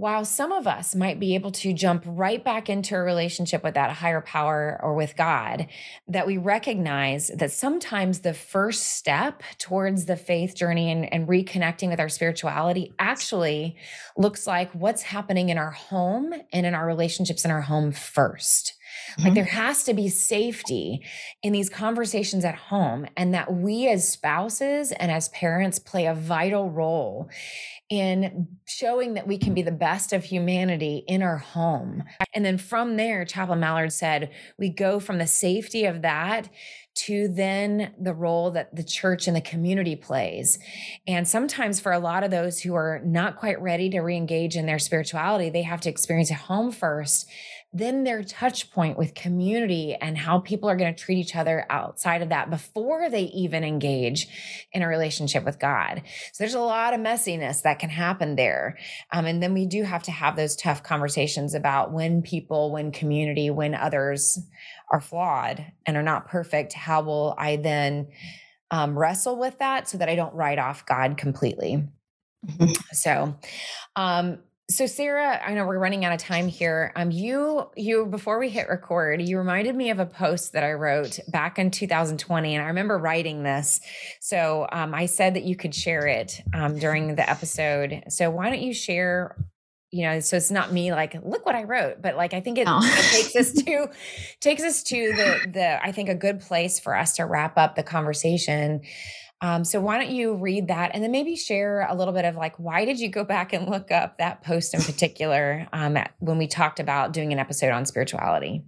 while 0.00 0.24
some 0.24 0.50
of 0.50 0.66
us 0.66 0.94
might 0.94 1.20
be 1.20 1.34
able 1.34 1.50
to 1.50 1.74
jump 1.74 2.02
right 2.06 2.42
back 2.42 2.70
into 2.70 2.94
a 2.94 3.02
relationship 3.02 3.62
with 3.62 3.74
that 3.74 3.90
higher 3.90 4.22
power 4.22 4.80
or 4.82 4.94
with 4.94 5.14
God, 5.14 5.66
that 6.08 6.26
we 6.26 6.38
recognize 6.38 7.30
that 7.36 7.52
sometimes 7.52 8.20
the 8.20 8.32
first 8.32 8.96
step 8.96 9.42
towards 9.58 10.06
the 10.06 10.16
faith 10.16 10.56
journey 10.56 10.90
and, 10.90 11.12
and, 11.12 11.28
reconnecting 11.28 11.90
with 11.90 12.00
our 12.00 12.08
spirituality 12.08 12.94
actually 12.98 13.76
looks 14.16 14.46
like 14.46 14.72
what's 14.72 15.02
happening 15.02 15.50
in 15.50 15.58
our 15.58 15.70
home 15.70 16.32
and 16.50 16.64
in 16.64 16.74
our 16.74 16.86
relationships 16.86 17.44
in 17.44 17.50
our 17.50 17.60
home 17.60 17.92
1st 17.92 18.72
mm-hmm. 19.12 19.22
Like 19.24 19.34
there 19.34 19.44
has 19.44 19.84
to 19.84 19.94
be 19.94 20.08
safety 20.08 21.02
in 21.42 21.52
these 21.52 21.68
conversations 21.68 22.44
at 22.44 22.54
home, 22.54 23.06
and 23.16 23.34
that 23.34 23.52
we 23.52 23.88
as 23.88 24.10
spouses 24.10 24.92
and 24.92 25.10
as 25.10 25.28
parents 25.30 25.78
play 25.78 26.06
a 26.06 26.14
vital 26.14 26.70
role 26.70 27.28
in 27.90 28.46
showing 28.66 29.14
that 29.14 29.26
we 29.26 29.36
can 29.36 29.52
be 29.52 29.62
the 29.62 29.72
best 29.72 30.12
of 30.12 30.22
humanity 30.22 31.04
in 31.08 31.22
our 31.22 31.38
home. 31.38 32.04
And 32.34 32.44
then 32.44 32.56
from 32.56 32.96
there, 32.96 33.24
Chaplain 33.24 33.58
Mallard 33.58 33.92
said, 33.92 34.30
we 34.58 34.68
go 34.68 35.00
from 35.00 35.18
the 35.18 35.26
safety 35.26 35.84
of 35.86 36.02
that 36.02 36.48
to 36.94 37.28
then 37.28 37.92
the 38.00 38.14
role 38.14 38.52
that 38.52 38.74
the 38.74 38.84
church 38.84 39.26
and 39.26 39.36
the 39.36 39.40
community 39.40 39.96
plays. 39.96 40.58
And 41.06 41.26
sometimes 41.26 41.80
for 41.80 41.90
a 41.90 41.98
lot 41.98 42.22
of 42.22 42.30
those 42.30 42.60
who 42.60 42.74
are 42.74 43.00
not 43.04 43.38
quite 43.38 43.60
ready 43.60 43.90
to 43.90 44.00
re 44.00 44.16
engage 44.16 44.56
in 44.56 44.66
their 44.66 44.78
spirituality, 44.78 45.50
they 45.50 45.62
have 45.62 45.80
to 45.82 45.90
experience 45.90 46.30
it 46.30 46.34
home 46.34 46.70
first 46.70 47.28
then 47.72 48.02
their 48.02 48.24
touch 48.24 48.72
point 48.72 48.98
with 48.98 49.14
community 49.14 49.94
and 49.94 50.18
how 50.18 50.40
people 50.40 50.68
are 50.68 50.76
going 50.76 50.92
to 50.92 51.00
treat 51.00 51.18
each 51.18 51.36
other 51.36 51.66
outside 51.70 52.20
of 52.20 52.30
that 52.30 52.50
before 52.50 53.08
they 53.08 53.22
even 53.24 53.62
engage 53.62 54.26
in 54.72 54.82
a 54.82 54.88
relationship 54.88 55.44
with 55.44 55.60
God. 55.60 56.02
So 56.32 56.42
there's 56.42 56.54
a 56.54 56.60
lot 56.60 56.94
of 56.94 57.00
messiness 57.00 57.62
that 57.62 57.78
can 57.78 57.90
happen 57.90 58.34
there. 58.34 58.76
Um, 59.12 59.24
and 59.24 59.40
then 59.40 59.54
we 59.54 59.66
do 59.66 59.84
have 59.84 60.02
to 60.04 60.10
have 60.10 60.34
those 60.34 60.56
tough 60.56 60.82
conversations 60.82 61.54
about 61.54 61.92
when 61.92 62.22
people, 62.22 62.72
when 62.72 62.90
community, 62.90 63.50
when 63.50 63.76
others 63.76 64.38
are 64.90 65.00
flawed 65.00 65.64
and 65.86 65.96
are 65.96 66.02
not 66.02 66.26
perfect, 66.26 66.72
how 66.72 67.02
will 67.02 67.36
I 67.38 67.54
then 67.54 68.08
um, 68.72 68.98
wrestle 68.98 69.38
with 69.38 69.58
that 69.58 69.88
so 69.88 69.98
that 69.98 70.08
I 70.08 70.16
don't 70.16 70.34
write 70.34 70.58
off 70.58 70.86
God 70.86 71.16
completely? 71.16 71.86
Mm-hmm. 72.46 72.72
So, 72.92 73.36
um, 73.94 74.38
so 74.70 74.86
Sarah, 74.86 75.40
I 75.44 75.54
know 75.54 75.66
we're 75.66 75.78
running 75.78 76.04
out 76.04 76.12
of 76.12 76.20
time 76.20 76.46
here. 76.46 76.92
Um, 76.94 77.10
you, 77.10 77.68
you 77.76 78.06
before 78.06 78.38
we 78.38 78.48
hit 78.48 78.68
record, 78.68 79.20
you 79.20 79.36
reminded 79.36 79.74
me 79.74 79.90
of 79.90 79.98
a 79.98 80.06
post 80.06 80.52
that 80.52 80.62
I 80.62 80.72
wrote 80.72 81.18
back 81.28 81.58
in 81.58 81.72
2020, 81.72 82.54
and 82.54 82.62
I 82.62 82.68
remember 82.68 82.96
writing 82.96 83.42
this. 83.42 83.80
So 84.20 84.68
um, 84.70 84.94
I 84.94 85.06
said 85.06 85.34
that 85.34 85.42
you 85.42 85.56
could 85.56 85.74
share 85.74 86.06
it 86.06 86.40
um, 86.54 86.78
during 86.78 87.16
the 87.16 87.28
episode. 87.28 88.04
So 88.08 88.30
why 88.30 88.48
don't 88.48 88.62
you 88.62 88.72
share? 88.72 89.36
You 89.90 90.04
know, 90.04 90.20
so 90.20 90.36
it's 90.36 90.52
not 90.52 90.72
me 90.72 90.92
like, 90.92 91.14
look 91.24 91.44
what 91.44 91.56
I 91.56 91.64
wrote, 91.64 92.00
but 92.00 92.14
like 92.14 92.32
I 92.32 92.40
think 92.40 92.58
it, 92.58 92.68
oh. 92.68 92.78
it 92.80 93.10
takes 93.10 93.34
us 93.34 93.52
to 93.64 93.90
takes 94.40 94.62
us 94.62 94.84
to 94.84 95.12
the 95.16 95.50
the 95.50 95.84
I 95.84 95.90
think 95.90 96.08
a 96.08 96.14
good 96.14 96.40
place 96.40 96.78
for 96.78 96.96
us 96.96 97.16
to 97.16 97.24
wrap 97.24 97.58
up 97.58 97.74
the 97.74 97.82
conversation 97.82 98.82
um, 99.42 99.64
so 99.64 99.80
why 99.80 99.96
don't 99.96 100.10
you 100.10 100.34
read 100.34 100.68
that 100.68 100.90
and 100.92 101.02
then 101.02 101.10
maybe 101.10 101.34
share 101.34 101.86
a 101.88 101.94
little 101.94 102.12
bit 102.12 102.24
of 102.24 102.34
like 102.36 102.58
why 102.58 102.84
did 102.84 103.00
you 103.00 103.08
go 103.08 103.24
back 103.24 103.52
and 103.52 103.68
look 103.68 103.90
up 103.90 104.18
that 104.18 104.42
post 104.42 104.74
in 104.74 104.80
particular 104.82 105.66
um, 105.72 105.96
at, 105.96 106.12
when 106.18 106.38
we 106.38 106.46
talked 106.46 106.80
about 106.80 107.12
doing 107.12 107.32
an 107.32 107.38
episode 107.38 107.70
on 107.70 107.86
spirituality? 107.86 108.62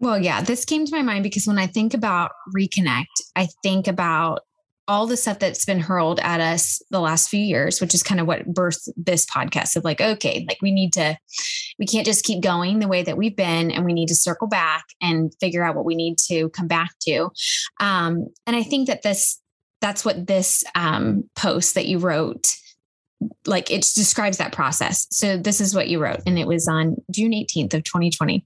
Well, 0.00 0.18
yeah, 0.18 0.42
this 0.42 0.64
came 0.64 0.84
to 0.84 0.96
my 0.96 1.02
mind 1.02 1.22
because 1.22 1.46
when 1.46 1.58
I 1.58 1.66
think 1.66 1.94
about 1.94 2.32
reconnect, 2.56 3.04
I 3.36 3.48
think 3.62 3.86
about 3.86 4.40
all 4.86 5.06
the 5.06 5.16
stuff 5.16 5.38
that's 5.38 5.64
been 5.64 5.80
hurled 5.80 6.20
at 6.20 6.40
us 6.40 6.82
the 6.90 7.00
last 7.00 7.28
few 7.28 7.40
years, 7.40 7.80
which 7.80 7.94
is 7.94 8.02
kind 8.02 8.20
of 8.20 8.26
what 8.26 8.46
birthed 8.52 8.88
this 8.96 9.24
podcast 9.24 9.76
of 9.76 9.84
like, 9.84 10.00
okay, 10.00 10.44
like 10.46 10.58
we 10.60 10.72
need 10.72 10.92
to, 10.92 11.16
we 11.78 11.86
can't 11.86 12.04
just 12.04 12.24
keep 12.24 12.42
going 12.42 12.80
the 12.80 12.88
way 12.88 13.02
that 13.02 13.16
we've 13.16 13.36
been, 13.36 13.70
and 13.70 13.84
we 13.84 13.94
need 13.94 14.08
to 14.08 14.14
circle 14.14 14.46
back 14.46 14.84
and 15.00 15.32
figure 15.40 15.64
out 15.64 15.74
what 15.74 15.86
we 15.86 15.94
need 15.94 16.18
to 16.18 16.50
come 16.50 16.68
back 16.68 16.90
to. 17.00 17.30
Um, 17.80 18.26
and 18.46 18.56
I 18.56 18.62
think 18.62 18.88
that 18.88 19.02
this 19.02 19.40
that's 19.84 20.02
what 20.02 20.26
this 20.26 20.64
um, 20.74 21.28
post 21.36 21.74
that 21.74 21.86
you 21.86 21.98
wrote 21.98 22.54
like 23.46 23.70
it 23.70 23.82
describes 23.94 24.38
that 24.38 24.52
process 24.52 25.06
so 25.10 25.36
this 25.36 25.60
is 25.60 25.74
what 25.74 25.88
you 25.88 25.98
wrote 26.02 26.20
and 26.26 26.38
it 26.38 26.46
was 26.46 26.66
on 26.68 26.96
june 27.10 27.32
18th 27.32 27.74
of 27.74 27.84
2020 27.84 28.44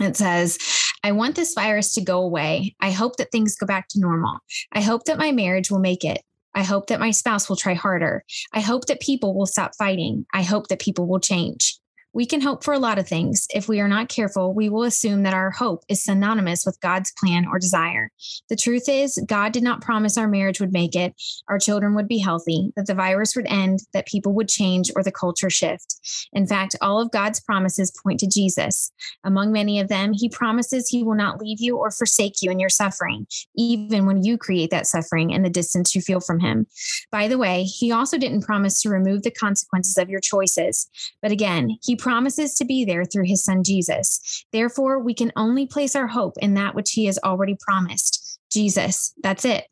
it 0.00 0.16
says 0.16 0.58
I 1.02 1.12
want 1.12 1.36
this 1.36 1.54
virus 1.54 1.94
to 1.94 2.00
go 2.00 2.20
away. 2.20 2.74
I 2.80 2.90
hope 2.90 3.16
that 3.16 3.30
things 3.30 3.56
go 3.56 3.66
back 3.66 3.88
to 3.88 4.00
normal. 4.00 4.38
I 4.72 4.80
hope 4.80 5.04
that 5.04 5.18
my 5.18 5.32
marriage 5.32 5.70
will 5.70 5.78
make 5.78 6.04
it. 6.04 6.22
I 6.54 6.62
hope 6.62 6.88
that 6.88 7.00
my 7.00 7.12
spouse 7.12 7.48
will 7.48 7.56
try 7.56 7.74
harder. 7.74 8.24
I 8.52 8.60
hope 8.60 8.86
that 8.86 9.00
people 9.00 9.34
will 9.34 9.46
stop 9.46 9.72
fighting. 9.78 10.26
I 10.34 10.42
hope 10.42 10.68
that 10.68 10.80
people 10.80 11.06
will 11.06 11.20
change. 11.20 11.78
We 12.14 12.26
can 12.26 12.40
hope 12.40 12.64
for 12.64 12.72
a 12.72 12.78
lot 12.78 12.98
of 12.98 13.06
things. 13.06 13.46
If 13.54 13.68
we 13.68 13.80
are 13.80 13.88
not 13.88 14.08
careful, 14.08 14.54
we 14.54 14.68
will 14.68 14.82
assume 14.82 15.22
that 15.24 15.34
our 15.34 15.50
hope 15.50 15.84
is 15.88 16.02
synonymous 16.02 16.64
with 16.64 16.80
God's 16.80 17.12
plan 17.18 17.46
or 17.46 17.58
desire. 17.58 18.10
The 18.48 18.56
truth 18.56 18.88
is, 18.88 19.22
God 19.26 19.52
did 19.52 19.62
not 19.62 19.82
promise 19.82 20.16
our 20.16 20.26
marriage 20.26 20.58
would 20.58 20.72
make 20.72 20.96
it, 20.96 21.14
our 21.48 21.58
children 21.58 21.94
would 21.94 22.08
be 22.08 22.18
healthy, 22.18 22.72
that 22.76 22.86
the 22.86 22.94
virus 22.94 23.36
would 23.36 23.46
end, 23.48 23.80
that 23.92 24.06
people 24.06 24.32
would 24.32 24.48
change, 24.48 24.90
or 24.96 25.02
the 25.02 25.12
culture 25.12 25.50
shift. 25.50 25.96
In 26.32 26.46
fact, 26.46 26.76
all 26.80 27.00
of 27.00 27.10
God's 27.10 27.40
promises 27.40 27.92
point 28.02 28.20
to 28.20 28.26
Jesus. 28.26 28.90
Among 29.22 29.52
many 29.52 29.78
of 29.78 29.88
them, 29.88 30.12
He 30.14 30.28
promises 30.28 30.88
He 30.88 31.02
will 31.02 31.14
not 31.14 31.40
leave 31.40 31.60
you 31.60 31.76
or 31.76 31.90
forsake 31.90 32.40
you 32.40 32.50
in 32.50 32.58
your 32.58 32.70
suffering, 32.70 33.26
even 33.54 34.06
when 34.06 34.24
you 34.24 34.38
create 34.38 34.70
that 34.70 34.86
suffering 34.86 35.32
and 35.34 35.44
the 35.44 35.50
distance 35.50 35.94
you 35.94 36.00
feel 36.00 36.20
from 36.20 36.40
Him. 36.40 36.66
By 37.12 37.28
the 37.28 37.38
way, 37.38 37.64
He 37.64 37.92
also 37.92 38.16
didn't 38.16 38.42
promise 38.42 38.80
to 38.82 38.88
remove 38.88 39.22
the 39.22 39.30
consequences 39.30 39.98
of 39.98 40.08
your 40.08 40.20
choices. 40.20 40.88
But 41.20 41.32
again, 41.32 41.76
He 41.82 41.96
promises 42.08 42.54
to 42.54 42.64
be 42.64 42.86
there 42.86 43.04
through 43.04 43.26
his 43.26 43.44
son 43.44 43.62
Jesus. 43.62 44.42
Therefore, 44.50 44.98
we 44.98 45.12
can 45.12 45.30
only 45.36 45.66
place 45.66 45.94
our 45.94 46.06
hope 46.06 46.38
in 46.38 46.54
that 46.54 46.74
which 46.74 46.92
he 46.92 47.04
has 47.04 47.18
already 47.22 47.54
promised 47.60 48.40
Jesus. 48.50 49.12
That's 49.22 49.44
it. 49.44 49.66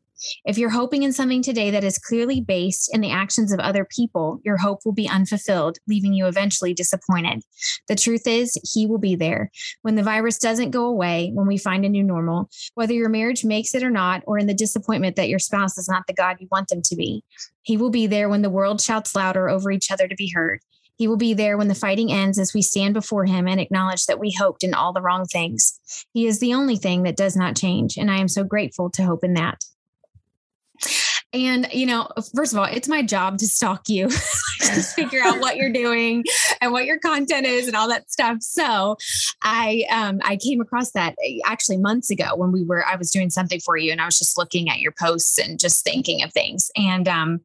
If 0.45 0.59
you're 0.59 0.69
hoping 0.69 1.01
in 1.01 1.13
something 1.13 1.41
today 1.41 1.71
that 1.71 1.83
is 1.83 1.97
clearly 1.97 2.39
based 2.39 2.93
in 2.93 3.01
the 3.01 3.09
actions 3.09 3.51
of 3.51 3.59
other 3.59 3.85
people, 3.85 4.39
your 4.45 4.57
hope 4.57 4.81
will 4.85 4.93
be 4.93 5.09
unfulfilled, 5.09 5.79
leaving 5.87 6.13
you 6.13 6.27
eventually 6.27 6.75
disappointed. 6.75 7.41
The 7.87 7.95
truth 7.95 8.27
is, 8.27 8.55
He 8.71 8.85
will 8.85 8.99
be 8.99 9.15
there. 9.15 9.49
When 9.81 9.95
the 9.95 10.03
virus 10.03 10.37
doesn't 10.37 10.69
go 10.69 10.85
away, 10.85 11.31
when 11.33 11.47
we 11.47 11.57
find 11.57 11.85
a 11.85 11.89
new 11.89 12.03
normal, 12.03 12.51
whether 12.75 12.93
your 12.93 13.09
marriage 13.09 13.45
makes 13.45 13.73
it 13.73 13.81
or 13.81 13.89
not, 13.89 14.21
or 14.27 14.37
in 14.37 14.45
the 14.45 14.53
disappointment 14.53 15.15
that 15.15 15.29
your 15.29 15.39
spouse 15.39 15.75
is 15.75 15.89
not 15.89 16.03
the 16.05 16.13
God 16.13 16.37
you 16.39 16.47
want 16.51 16.67
them 16.67 16.83
to 16.83 16.95
be, 16.95 17.23
He 17.63 17.77
will 17.77 17.91
be 17.91 18.05
there 18.05 18.29
when 18.29 18.43
the 18.43 18.49
world 18.51 18.79
shouts 18.79 19.15
louder 19.15 19.49
over 19.49 19.71
each 19.71 19.89
other 19.91 20.07
to 20.07 20.15
be 20.15 20.31
heard. 20.31 20.59
He 20.97 21.07
will 21.07 21.17
be 21.17 21.33
there 21.33 21.57
when 21.57 21.67
the 21.67 21.75
fighting 21.75 22.11
ends 22.11 22.39
as 22.39 22.53
we 22.53 22.61
stand 22.61 22.93
before 22.93 23.25
him 23.25 23.47
and 23.47 23.59
acknowledge 23.59 24.05
that 24.07 24.19
we 24.19 24.31
hoped 24.31 24.63
in 24.63 24.73
all 24.73 24.93
the 24.93 25.01
wrong 25.01 25.25
things. 25.25 25.79
He 26.13 26.25
is 26.25 26.39
the 26.39 26.53
only 26.53 26.75
thing 26.75 27.03
that 27.03 27.15
does 27.15 27.35
not 27.35 27.55
change. 27.55 27.97
And 27.97 28.09
I 28.09 28.17
am 28.17 28.27
so 28.27 28.43
grateful 28.43 28.89
to 28.91 29.03
hope 29.03 29.23
in 29.23 29.35
that. 29.35 29.63
And, 31.33 31.67
you 31.73 31.85
know, 31.85 32.07
first 32.35 32.53
of 32.53 32.59
all, 32.59 32.65
it's 32.65 32.87
my 32.87 33.03
job 33.03 33.37
to 33.39 33.47
stalk 33.47 33.89
you, 33.89 34.09
to 34.61 34.81
figure 34.81 35.21
out 35.21 35.39
what 35.39 35.57
you're 35.57 35.73
doing 35.73 36.23
and 36.61 36.71
what 36.71 36.85
your 36.85 36.99
content 36.99 37.45
is 37.45 37.67
and 37.67 37.75
all 37.75 37.89
that 37.89 38.09
stuff. 38.09 38.37
So 38.41 38.95
I 39.41 39.85
um 39.91 40.19
I 40.23 40.37
came 40.37 40.61
across 40.61 40.91
that 40.91 41.15
eh, 41.23 41.39
actually 41.45 41.77
months 41.77 42.09
ago 42.09 42.35
when 42.35 42.51
we 42.51 42.63
were 42.63 42.85
I 42.85 42.95
was 42.95 43.11
doing 43.11 43.29
something 43.29 43.59
for 43.59 43.77
you 43.77 43.91
and 43.91 43.99
I 43.99 44.05
was 44.05 44.17
just 44.17 44.37
looking 44.37 44.69
at 44.69 44.79
your 44.79 44.93
posts 44.97 45.37
and 45.37 45.59
just 45.59 45.83
thinking 45.83 46.23
of 46.23 46.31
things. 46.31 46.71
And 46.77 47.07
um 47.07 47.41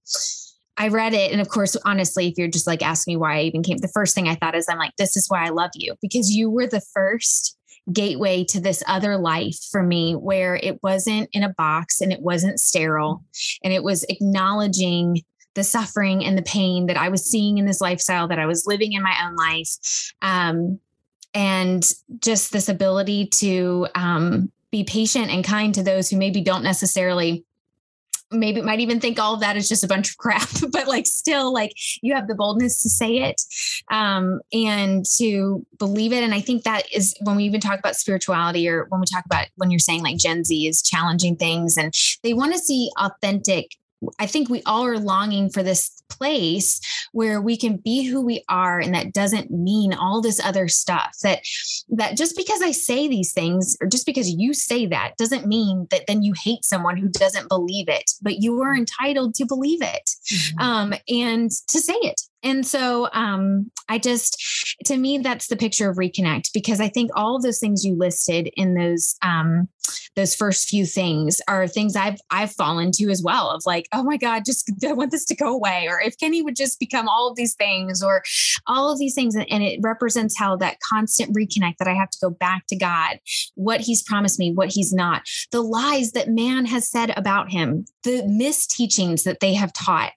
I 0.76 0.88
read 0.88 1.12
it. 1.12 1.32
And 1.32 1.40
of 1.40 1.48
course, 1.48 1.76
honestly, 1.84 2.28
if 2.28 2.38
you're 2.38 2.48
just 2.48 2.66
like 2.66 2.82
asking 2.82 3.12
me 3.12 3.16
why 3.16 3.38
I 3.38 3.42
even 3.42 3.62
came, 3.62 3.78
the 3.78 3.88
first 3.88 4.14
thing 4.14 4.28
I 4.28 4.36
thought 4.36 4.54
is 4.54 4.66
I'm 4.68 4.78
like, 4.78 4.96
this 4.96 5.16
is 5.16 5.28
why 5.28 5.44
I 5.44 5.50
love 5.50 5.70
you 5.74 5.96
because 6.00 6.30
you 6.30 6.50
were 6.50 6.66
the 6.66 6.80
first 6.80 7.56
gateway 7.92 8.44
to 8.44 8.60
this 8.60 8.82
other 8.86 9.16
life 9.16 9.58
for 9.70 9.82
me 9.82 10.14
where 10.14 10.56
it 10.56 10.82
wasn't 10.82 11.28
in 11.32 11.42
a 11.42 11.52
box 11.54 12.00
and 12.00 12.12
it 12.12 12.20
wasn't 12.20 12.60
sterile 12.60 13.24
and 13.64 13.72
it 13.72 13.82
was 13.82 14.04
acknowledging 14.04 15.22
the 15.54 15.64
suffering 15.64 16.24
and 16.24 16.38
the 16.38 16.42
pain 16.42 16.86
that 16.86 16.96
I 16.96 17.08
was 17.08 17.24
seeing 17.24 17.58
in 17.58 17.66
this 17.66 17.80
lifestyle 17.80 18.28
that 18.28 18.38
I 18.38 18.46
was 18.46 18.66
living 18.66 18.92
in 18.92 19.02
my 19.02 19.14
own 19.24 19.36
life. 19.36 20.12
Um, 20.22 20.80
and 21.34 21.90
just 22.20 22.52
this 22.52 22.68
ability 22.68 23.26
to 23.26 23.88
um, 23.94 24.52
be 24.70 24.84
patient 24.84 25.30
and 25.30 25.44
kind 25.44 25.74
to 25.74 25.82
those 25.82 26.08
who 26.08 26.16
maybe 26.16 26.40
don't 26.40 26.62
necessarily 26.62 27.44
maybe 28.32 28.62
might 28.62 28.80
even 28.80 29.00
think 29.00 29.18
all 29.18 29.34
of 29.34 29.40
that 29.40 29.56
is 29.56 29.68
just 29.68 29.84
a 29.84 29.88
bunch 29.88 30.10
of 30.10 30.16
crap 30.16 30.48
but 30.70 30.88
like 30.88 31.06
still 31.06 31.52
like 31.52 31.72
you 32.02 32.14
have 32.14 32.28
the 32.28 32.34
boldness 32.34 32.82
to 32.82 32.88
say 32.88 33.18
it 33.18 33.40
um, 33.90 34.40
and 34.52 35.04
to 35.16 35.64
believe 35.78 36.12
it. 36.12 36.22
And 36.22 36.34
i 36.34 36.40
think 36.40 36.64
that 36.64 36.92
is 36.92 37.14
when 37.20 37.36
we 37.36 37.44
even 37.44 37.60
talk 37.60 37.78
about 37.78 37.96
spirituality 37.96 38.68
or 38.68 38.86
when 38.88 39.00
we 39.00 39.06
talk 39.06 39.24
about 39.24 39.46
when 39.56 39.70
you're 39.70 39.78
saying 39.78 40.02
like 40.02 40.18
gen 40.18 40.44
z 40.44 40.66
is 40.66 40.82
challenging 40.82 41.36
things 41.36 41.76
and 41.76 41.92
they 42.22 42.34
want 42.34 42.52
to 42.52 42.58
see 42.58 42.90
authentic 42.98 43.76
I 44.18 44.26
think 44.26 44.48
we 44.48 44.62
all 44.64 44.84
are 44.84 44.98
longing 44.98 45.50
for 45.50 45.62
this 45.62 46.02
place 46.08 46.80
where 47.12 47.40
we 47.40 47.56
can 47.56 47.76
be 47.76 48.04
who 48.04 48.20
we 48.20 48.44
are 48.48 48.78
and 48.78 48.94
that 48.94 49.12
doesn't 49.12 49.50
mean 49.50 49.94
all 49.94 50.20
this 50.20 50.40
other 50.44 50.68
stuff 50.68 51.16
that 51.22 51.40
that 51.88 52.16
just 52.16 52.36
because 52.36 52.60
I 52.62 52.70
say 52.72 53.08
these 53.08 53.32
things 53.32 53.76
or 53.80 53.86
just 53.86 54.06
because 54.06 54.30
you 54.30 54.54
say 54.54 54.86
that 54.86 55.16
doesn't 55.16 55.46
mean 55.46 55.86
that 55.90 56.06
then 56.06 56.22
you 56.22 56.34
hate 56.42 56.64
someone 56.64 56.96
who 56.96 57.08
doesn't 57.08 57.48
believe 57.48 57.88
it 57.88 58.10
but 58.20 58.42
you 58.42 58.60
are 58.62 58.74
entitled 58.74 59.34
to 59.36 59.46
believe 59.46 59.82
it 59.82 60.10
mm-hmm. 60.30 60.58
um, 60.60 60.94
and 61.08 61.50
to 61.68 61.80
say 61.80 61.94
it 61.94 62.20
and 62.42 62.66
so 62.66 63.08
um, 63.12 63.70
I 63.88 63.98
just, 63.98 64.36
to 64.86 64.96
me, 64.96 65.18
that's 65.18 65.48
the 65.48 65.56
picture 65.56 65.90
of 65.90 65.96
reconnect 65.96 66.52
because 66.52 66.80
I 66.80 66.88
think 66.88 67.10
all 67.14 67.36
of 67.36 67.42
those 67.42 67.58
things 67.58 67.84
you 67.84 67.96
listed 67.96 68.50
in 68.56 68.74
those 68.74 69.16
um, 69.22 69.68
those 70.16 70.34
first 70.34 70.68
few 70.68 70.86
things 70.86 71.40
are 71.48 71.66
things 71.66 71.96
I've 71.96 72.20
I've 72.30 72.52
fallen 72.52 72.90
to 72.92 73.10
as 73.10 73.22
well. 73.22 73.50
Of 73.50 73.62
like, 73.66 73.88
oh 73.92 74.02
my 74.02 74.16
God, 74.16 74.44
just 74.44 74.70
I 74.86 74.92
want 74.92 75.10
this 75.10 75.24
to 75.26 75.36
go 75.36 75.52
away, 75.54 75.86
or 75.88 76.00
if 76.00 76.18
Kenny 76.18 76.42
would 76.42 76.56
just 76.56 76.78
become 76.78 77.08
all 77.08 77.28
of 77.28 77.36
these 77.36 77.54
things, 77.54 78.02
or 78.02 78.22
all 78.66 78.92
of 78.92 78.98
these 78.98 79.14
things, 79.14 79.34
and 79.34 79.62
it 79.62 79.80
represents 79.82 80.38
how 80.38 80.56
that 80.56 80.78
constant 80.80 81.34
reconnect 81.34 81.76
that 81.78 81.88
I 81.88 81.94
have 81.94 82.10
to 82.10 82.18
go 82.20 82.30
back 82.30 82.66
to 82.68 82.76
God, 82.76 83.18
what 83.54 83.80
He's 83.80 84.02
promised 84.02 84.38
me, 84.38 84.52
what 84.52 84.72
He's 84.72 84.92
not, 84.92 85.22
the 85.50 85.62
lies 85.62 86.12
that 86.12 86.28
man 86.28 86.66
has 86.66 86.88
said 86.88 87.16
about 87.16 87.50
Him, 87.50 87.84
the 88.04 88.22
misteachings 88.22 89.24
that 89.24 89.40
they 89.40 89.54
have 89.54 89.72
taught. 89.72 90.12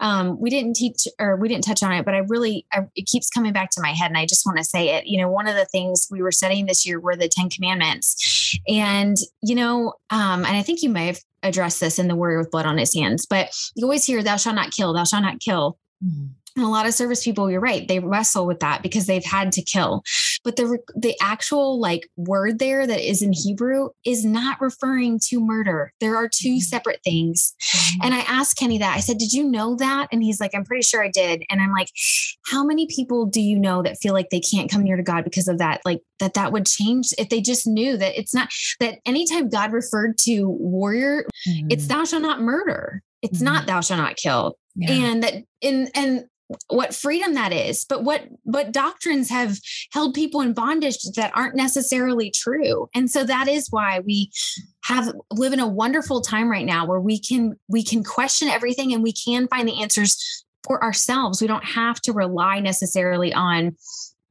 Um, 0.00 0.40
we 0.40 0.50
didn't 0.50 0.74
teach 0.74 1.06
or 1.18 1.36
we 1.36 1.48
didn't 1.48 1.63
touch 1.64 1.82
on 1.82 1.92
it, 1.92 2.04
but 2.04 2.14
I 2.14 2.18
really, 2.18 2.66
I, 2.72 2.86
it 2.94 3.06
keeps 3.06 3.30
coming 3.30 3.52
back 3.52 3.70
to 3.70 3.80
my 3.80 3.90
head. 3.90 4.10
And 4.10 4.18
I 4.18 4.26
just 4.26 4.46
want 4.46 4.58
to 4.58 4.64
say 4.64 4.90
it. 4.90 5.06
You 5.06 5.20
know, 5.20 5.28
one 5.28 5.46
of 5.46 5.54
the 5.54 5.64
things 5.66 6.06
we 6.10 6.22
were 6.22 6.32
studying 6.32 6.66
this 6.66 6.86
year 6.86 7.00
were 7.00 7.16
the 7.16 7.28
10 7.28 7.50
commandments. 7.50 8.58
And, 8.68 9.16
you 9.42 9.54
know, 9.54 9.94
um, 10.10 10.44
and 10.44 10.56
I 10.56 10.62
think 10.62 10.82
you 10.82 10.90
may 10.90 11.06
have 11.06 11.20
addressed 11.42 11.80
this 11.80 11.98
in 11.98 12.08
the 12.08 12.16
warrior 12.16 12.38
with 12.38 12.50
blood 12.50 12.66
on 12.66 12.78
his 12.78 12.94
hands, 12.94 13.26
but 13.26 13.54
you 13.74 13.84
always 13.84 14.04
hear, 14.04 14.22
thou 14.22 14.36
shalt 14.36 14.56
not 14.56 14.72
kill, 14.72 14.92
thou 14.92 15.04
shalt 15.04 15.22
not 15.22 15.40
kill. 15.40 15.78
Mm-hmm. 16.04 16.26
And 16.56 16.64
a 16.64 16.68
lot 16.68 16.86
of 16.86 16.94
service 16.94 17.24
people, 17.24 17.50
you're 17.50 17.60
right, 17.60 17.86
they 17.86 17.98
wrestle 17.98 18.46
with 18.46 18.60
that 18.60 18.82
because 18.82 19.06
they've 19.06 19.24
had 19.24 19.50
to 19.52 19.62
kill. 19.62 20.04
But 20.44 20.56
the 20.56 20.78
the 20.94 21.16
actual 21.20 21.80
like 21.80 22.08
word 22.16 22.58
there 22.58 22.86
that 22.86 23.00
is 23.00 23.22
in 23.22 23.32
Hebrew 23.32 23.88
is 24.04 24.24
not 24.24 24.60
referring 24.60 25.18
to 25.28 25.40
murder. 25.40 25.92
There 26.00 26.16
are 26.16 26.28
2 26.28 26.48
mm-hmm. 26.48 26.58
separate 26.58 27.00
things. 27.02 27.54
Mm-hmm. 27.62 28.04
And 28.04 28.14
I 28.14 28.20
asked 28.20 28.58
Kenny 28.58 28.78
that. 28.78 28.96
I 28.96 29.00
said, 29.00 29.18
"Did 29.18 29.32
you 29.32 29.44
know 29.44 29.74
that?" 29.76 30.08
And 30.12 30.22
he's 30.22 30.40
like, 30.40 30.54
"I'm 30.54 30.64
pretty 30.64 30.82
sure 30.82 31.02
I 31.02 31.08
did." 31.08 31.42
And 31.50 31.60
I'm 31.60 31.72
like, 31.72 31.88
"How 32.46 32.62
many 32.62 32.86
people 32.86 33.26
do 33.26 33.40
you 33.40 33.58
know 33.58 33.82
that 33.82 33.98
feel 33.98 34.12
like 34.12 34.30
they 34.30 34.40
can't 34.40 34.70
come 34.70 34.82
near 34.82 34.96
to 34.96 35.02
God 35.02 35.24
because 35.24 35.48
of 35.48 35.58
that? 35.58 35.80
Like 35.84 36.00
that 36.20 36.34
that 36.34 36.52
would 36.52 36.66
change 36.66 37.08
if 37.18 37.28
they 37.28 37.40
just 37.40 37.66
knew 37.66 37.96
that 37.96 38.18
it's 38.18 38.34
not 38.34 38.48
that 38.80 38.98
anytime 39.06 39.48
God 39.48 39.72
referred 39.72 40.18
to 40.18 40.48
warrior, 40.48 41.24
mm-hmm. 41.48 41.68
it's 41.70 41.86
thou 41.86 42.04
shalt 42.04 42.22
not 42.22 42.40
murder. 42.40 43.02
It's 43.22 43.38
mm-hmm. 43.38 43.44
not 43.44 43.66
thou 43.66 43.80
shalt 43.80 44.00
not 44.00 44.16
kill. 44.16 44.56
Yeah. 44.76 44.92
And 44.92 45.22
that 45.22 45.34
in 45.60 45.88
and 45.94 46.26
what 46.68 46.94
freedom 46.94 47.34
that 47.34 47.52
is 47.52 47.84
but 47.84 48.04
what 48.04 48.22
what 48.42 48.72
doctrines 48.72 49.30
have 49.30 49.58
held 49.92 50.14
people 50.14 50.40
in 50.40 50.52
bondage 50.52 50.98
that 51.16 51.32
aren't 51.34 51.54
necessarily 51.54 52.30
true. 52.30 52.88
And 52.94 53.10
so 53.10 53.24
that 53.24 53.48
is 53.48 53.68
why 53.70 54.00
we 54.00 54.30
have 54.84 55.12
live 55.30 55.52
in 55.52 55.60
a 55.60 55.68
wonderful 55.68 56.20
time 56.20 56.50
right 56.50 56.66
now 56.66 56.86
where 56.86 57.00
we 57.00 57.18
can 57.18 57.54
we 57.68 57.82
can 57.82 58.02
question 58.02 58.48
everything 58.48 58.92
and 58.92 59.02
we 59.02 59.12
can 59.12 59.48
find 59.48 59.68
the 59.68 59.80
answers 59.82 60.44
for 60.64 60.82
ourselves. 60.82 61.40
We 61.40 61.48
don't 61.48 61.64
have 61.64 62.00
to 62.02 62.12
rely 62.12 62.60
necessarily 62.60 63.32
on 63.32 63.76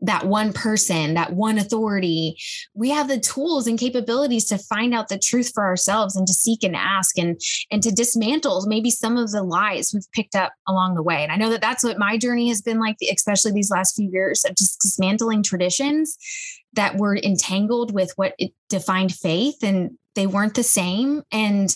that 0.04 0.26
one 0.26 0.52
person, 0.52 1.14
that 1.14 1.34
one 1.34 1.58
authority. 1.58 2.38
We 2.74 2.90
have 2.90 3.08
the 3.08 3.20
tools 3.20 3.68
and 3.68 3.80
capabilities 3.80 4.46
to 4.50 4.58
find 4.58 4.94
out 4.94 5.08
the 5.08 5.18
truth 5.18 5.52
for 5.54 5.64
ourselves 5.64 6.16
and 6.16 6.28
to 6.28 6.34
seek 6.34 6.64
and 6.64 6.76
ask 6.76 7.18
and 7.18 7.40
and 7.72 7.82
to 7.82 7.92
dismantle 7.92 8.66
maybe 8.68 8.92
some 8.92 9.18
of 9.18 9.32
the 9.32 9.44
lies 9.44 9.92
we've 9.94 10.12
picked 10.12 10.36
up 10.36 10.54
along 10.68 10.96
the 10.96 11.04
way. 11.04 11.24
And 11.24 11.32
I 11.32 11.38
know 11.38 11.50
that 11.50 11.62
that's 11.62 11.84
what 11.84 11.98
my 11.98 12.18
journey 12.18 12.50
has 12.50 12.62
been 12.62 12.80
like, 12.80 12.98
especially 13.12 13.54
these 13.54 13.72
last 13.72 13.96
few 13.96 14.10
years 14.12 14.44
of 14.46 14.56
just 14.56 14.82
dismantling 14.82 15.42
traditions 15.42 16.18
that 16.74 16.98
were 16.98 17.18
entangled 17.18 17.94
with 17.94 18.12
what 18.18 18.36
defined 18.70 19.14
faith 19.14 19.64
and 19.64 19.92
they 20.16 20.28
weren't 20.28 20.56
the 20.56 20.64
same. 20.64 21.24
And 21.32 21.74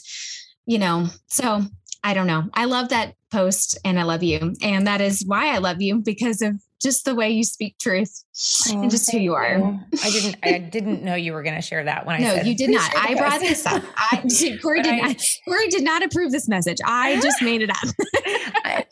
you 0.65 0.79
know, 0.79 1.07
so 1.27 1.61
I 2.03 2.13
don't 2.13 2.27
know. 2.27 2.49
I 2.53 2.65
love 2.65 2.89
that 2.89 3.15
post 3.31 3.77
and 3.85 3.99
I 3.99 4.03
love 4.03 4.23
you. 4.23 4.53
And 4.61 4.87
that 4.87 5.01
is 5.01 5.23
why 5.25 5.53
I 5.53 5.57
love 5.59 5.81
you 5.81 6.01
because 6.01 6.41
of 6.41 6.61
just 6.81 7.05
the 7.05 7.15
way 7.15 7.29
you 7.29 7.43
speak 7.43 7.77
truth 7.79 8.23
oh, 8.69 8.81
and 8.81 8.91
just 8.91 9.11
who 9.11 9.17
you 9.17 9.33
are. 9.33 9.57
You. 9.57 9.79
I 10.03 10.11
didn't 10.11 10.35
I 10.43 10.59
didn't 10.59 11.03
know 11.03 11.15
you 11.15 11.33
were 11.33 11.43
going 11.43 11.55
to 11.55 11.61
share 11.61 11.83
that 11.83 12.05
when 12.05 12.15
I 12.15 12.23
said. 12.23 12.43
No, 12.43 12.49
you 12.49 12.55
did 12.55 12.69
not. 12.69 12.91
I 12.95 13.15
brought 13.15 13.39
this 13.39 13.65
up. 13.65 13.83
I 13.97 14.23
Corie 14.61 14.81
did 14.81 14.93
I, 14.93 14.97
not 14.97 15.21
Corie 15.45 15.67
did 15.69 15.83
not 15.83 16.03
approve 16.03 16.31
this 16.31 16.47
message. 16.47 16.77
I 16.85 17.19
just 17.21 17.41
made 17.41 17.61
it 17.61 17.69
up. 17.69 17.77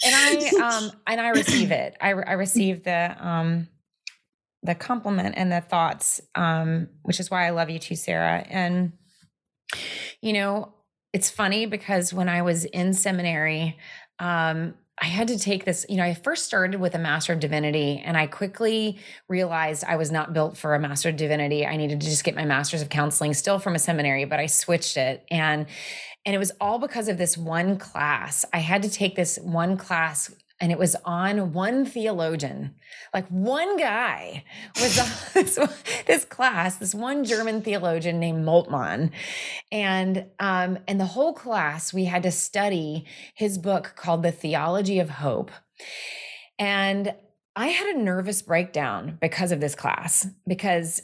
and 0.04 0.16
I 0.16 0.52
um 0.64 0.92
and 1.06 1.22
I 1.22 1.30
receive 1.30 1.72
it. 1.72 1.96
I 2.02 2.10
I 2.10 2.34
receive 2.34 2.84
the 2.84 3.16
um 3.20 3.68
the 4.64 4.76
compliment 4.76 5.36
and 5.38 5.52
the 5.52 5.62
thoughts 5.62 6.22
um 6.34 6.88
which 7.04 7.20
is 7.20 7.30
why 7.30 7.46
I 7.46 7.52
love 7.52 7.70
you 7.70 7.78
too 7.78 7.96
Sarah 7.96 8.44
and 8.50 8.94
you 10.22 10.34
know 10.34 10.74
it's 11.14 11.30
funny 11.30 11.68
because 11.68 12.12
when 12.12 12.28
I 12.28 12.42
was 12.42 12.66
in 12.66 12.96
seminary 12.96 13.78
um 14.18 14.74
I 15.02 15.08
had 15.08 15.28
to 15.28 15.38
take 15.38 15.66
this, 15.66 15.86
you 15.90 15.98
know, 15.98 16.04
I 16.04 16.14
first 16.14 16.46
started 16.46 16.80
with 16.80 16.96
a 16.96 17.00
Master 17.00 17.34
of 17.34 17.40
Divinity 17.40 18.02
and 18.04 18.16
I 18.16 18.28
quickly 18.28 18.98
realized 19.28 19.84
I 19.84 19.98
was 19.98 20.10
not 20.10 20.32
built 20.32 20.58
for 20.58 20.74
a 20.74 20.80
Master 20.80 21.10
of 21.10 21.18
Divinity. 21.18 21.66
I 21.66 21.76
needed 21.76 22.00
to 22.00 22.08
just 22.08 22.24
get 22.24 22.36
my 22.36 22.46
Master's 22.46 22.82
of 22.82 22.90
Counseling, 22.90 23.34
still 23.34 23.60
from 23.60 23.76
a 23.76 23.80
seminary, 23.80 24.24
but 24.24 24.40
I 24.40 24.46
switched 24.46 24.98
it. 24.98 25.26
And 25.30 25.66
and 26.26 26.34
it 26.34 26.40
was 26.40 26.52
all 26.60 26.80
because 26.80 27.08
of 27.08 27.20
this 27.20 27.38
one 27.38 27.78
class. 27.78 28.46
I 28.52 28.58
had 28.58 28.82
to 28.84 28.90
take 28.90 29.16
this 29.16 29.38
one 29.38 29.78
class 29.78 30.34
and 30.60 30.72
it 30.72 30.80
was 30.80 30.96
on 31.04 31.52
one 31.54 31.86
theologian. 31.86 32.76
Like 33.14 33.28
one 33.28 33.78
guy 33.78 34.44
was 34.76 35.00
on 35.00 35.10
this, 35.34 35.60
this 36.06 36.26
class 36.26 36.78
this 36.78 36.96
one 36.96 37.24
german 37.24 37.62
theologian 37.62 38.20
named 38.20 38.46
moltmann. 38.46 39.12
And 39.72 40.26
um 40.40 40.80
and 40.88 41.00
the 41.00 41.06
whole 41.06 41.34
class 41.34 41.94
we 41.94 42.06
had 42.06 42.24
to 42.24 42.32
study 42.32 43.06
his 43.34 43.58
book 43.58 43.94
called 43.96 44.24
the 44.24 44.32
theology 44.32 45.00
of 45.00 45.10
hope. 45.10 45.52
And 46.58 47.14
i 47.56 47.68
had 47.68 47.96
a 47.96 48.00
nervous 48.00 48.42
breakdown 48.42 49.18
because 49.22 49.52
of 49.52 49.60
this 49.60 49.76
class 49.76 50.28
because 50.48 51.02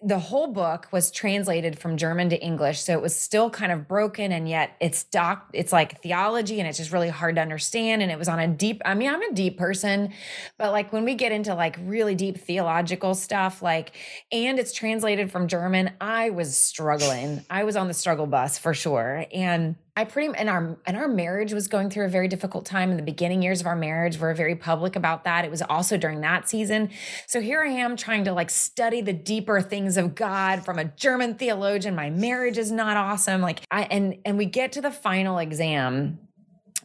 the 0.00 0.18
whole 0.18 0.46
book 0.52 0.86
was 0.92 1.10
translated 1.10 1.76
from 1.78 1.96
German 1.96 2.28
to 2.30 2.40
English, 2.40 2.80
so 2.80 2.92
it 2.92 3.02
was 3.02 3.16
still 3.16 3.50
kind 3.50 3.72
of 3.72 3.88
broken, 3.88 4.30
and 4.30 4.48
yet 4.48 4.76
it's 4.80 5.02
doc. 5.02 5.50
It's 5.52 5.72
like 5.72 6.00
theology, 6.02 6.60
and 6.60 6.68
it's 6.68 6.78
just 6.78 6.92
really 6.92 7.08
hard 7.08 7.34
to 7.34 7.42
understand. 7.42 8.00
And 8.02 8.12
it 8.12 8.18
was 8.18 8.28
on 8.28 8.38
a 8.38 8.46
deep. 8.46 8.80
I 8.84 8.94
mean, 8.94 9.10
I'm 9.10 9.22
a 9.22 9.32
deep 9.32 9.58
person, 9.58 10.12
but 10.56 10.70
like 10.70 10.92
when 10.92 11.04
we 11.04 11.14
get 11.14 11.32
into 11.32 11.54
like 11.54 11.76
really 11.82 12.14
deep 12.14 12.38
theological 12.38 13.14
stuff, 13.14 13.60
like, 13.60 13.90
and 14.30 14.60
it's 14.60 14.72
translated 14.72 15.32
from 15.32 15.48
German, 15.48 15.90
I 16.00 16.30
was 16.30 16.56
struggling. 16.56 17.44
I 17.50 17.64
was 17.64 17.74
on 17.74 17.88
the 17.88 17.94
struggle 17.94 18.26
bus 18.26 18.56
for 18.56 18.74
sure, 18.74 19.26
and 19.32 19.74
I 19.98 20.04
pretty 20.04 20.32
and 20.38 20.48
our 20.48 20.78
and 20.86 20.96
our 20.96 21.08
marriage 21.08 21.52
was 21.52 21.66
going 21.66 21.90
through 21.90 22.06
a 22.06 22.08
very 22.08 22.28
difficult 22.28 22.64
time 22.64 22.92
in 22.92 22.96
the 22.96 23.02
beginning 23.02 23.42
years 23.42 23.60
of 23.60 23.66
our 23.66 23.74
marriage. 23.74 24.16
We 24.16 24.22
we're 24.22 24.34
very 24.34 24.54
public 24.54 24.94
about 24.94 25.24
that. 25.24 25.44
It 25.44 25.50
was 25.50 25.60
also 25.60 25.96
during 25.96 26.20
that 26.20 26.48
season. 26.48 26.90
So 27.26 27.40
here 27.40 27.60
I 27.64 27.70
am 27.70 27.96
trying 27.96 28.22
to 28.26 28.32
like 28.32 28.48
study 28.48 29.00
the 29.00 29.12
deeper 29.12 29.60
things 29.60 29.96
of 29.96 30.14
God 30.14 30.64
from 30.64 30.78
a 30.78 30.84
German 30.84 31.34
theologian. 31.34 31.96
My 31.96 32.10
marriage 32.10 32.58
is 32.58 32.70
not 32.70 32.96
awesome. 32.96 33.40
Like 33.40 33.62
I 33.72 33.82
and 33.90 34.18
and 34.24 34.38
we 34.38 34.46
get 34.46 34.70
to 34.72 34.80
the 34.80 34.92
final 34.92 35.38
exam 35.38 36.20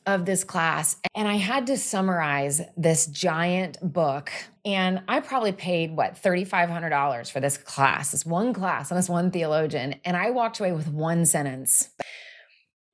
of 0.07 0.25
this 0.25 0.43
class 0.43 0.97
and 1.13 1.27
I 1.27 1.35
had 1.35 1.67
to 1.67 1.77
summarize 1.77 2.61
this 2.75 3.05
giant 3.05 3.77
book 3.81 4.31
and 4.65 5.01
I 5.07 5.19
probably 5.19 5.51
paid 5.51 5.95
what 5.95 6.21
$3500 6.21 7.31
for 7.31 7.39
this 7.39 7.57
class, 7.57 8.11
this 8.11 8.25
one 8.25 8.53
class 8.53 8.91
on 8.91 8.97
this 8.97 9.07
one 9.07 9.29
theologian 9.29 9.95
and 10.03 10.17
I 10.17 10.31
walked 10.31 10.59
away 10.59 10.71
with 10.71 10.87
one 10.87 11.25
sentence 11.25 11.89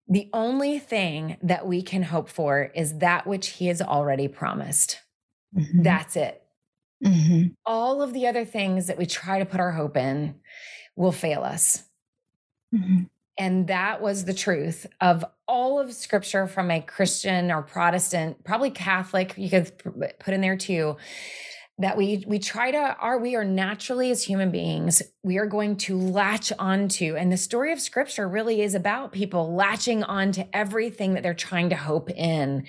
the 0.10 0.30
only 0.34 0.80
thing 0.80 1.38
that 1.44 1.68
we 1.68 1.84
can 1.84 2.02
hope 2.02 2.30
for 2.30 2.72
is 2.74 2.98
that 2.98 3.28
which 3.28 3.48
he 3.48 3.68
has 3.68 3.82
already 3.82 4.28
promised. 4.28 5.00
Mm-hmm. 5.56 5.84
That's 5.84 6.16
it. 6.16 6.42
Mm-hmm. 7.06 7.50
All 7.66 8.02
of 8.02 8.14
the 8.14 8.28
other 8.28 8.44
things 8.44 8.88
that 8.88 8.98
we 8.98 9.06
try 9.06 9.40
to 9.40 9.46
put 9.46 9.60
our 9.60 9.72
hope 9.72 9.96
in 9.96 10.36
will 10.96 11.12
fail 11.12 11.44
us. 11.44 11.84
Mm-hmm. 12.74 13.04
And 13.38 13.68
that 13.68 14.02
was 14.02 14.26
the 14.26 14.34
truth 14.34 14.86
of 15.00 15.24
all 15.48 15.80
of 15.80 15.94
scripture 15.94 16.46
from 16.46 16.72
a 16.72 16.82
Christian 16.82 17.52
or 17.52 17.62
Protestant, 17.62 18.44
probably 18.44 18.70
Catholic, 18.72 19.34
you 19.38 19.50
could 19.50 19.72
put 20.20 20.34
in 20.34 20.42
there 20.42 20.58
too 20.58 20.98
that 21.80 21.96
we 21.96 22.24
we 22.28 22.38
try 22.38 22.72
to 22.72 22.78
are 22.78 23.18
we 23.18 23.36
are 23.36 23.46
naturally 23.46 24.12
as 24.12 24.24
human 24.24 24.52
beings 24.52 25.02
we 25.24 25.38
are 25.38 25.46
going 25.46 25.76
to 25.76 25.98
latch 25.98 26.52
onto 26.60 27.16
and 27.16 27.32
the 27.32 27.38
story 27.38 27.72
of 27.72 27.80
scripture 27.80 28.28
really 28.28 28.62
is 28.62 28.76
about 28.76 29.12
people 29.12 29.56
latching 29.56 30.04
onto 30.04 30.44
everything 30.54 31.14
that 31.14 31.24
they're 31.24 31.34
trying 31.34 31.70
to 31.70 31.76
hope 31.76 32.10
in. 32.12 32.66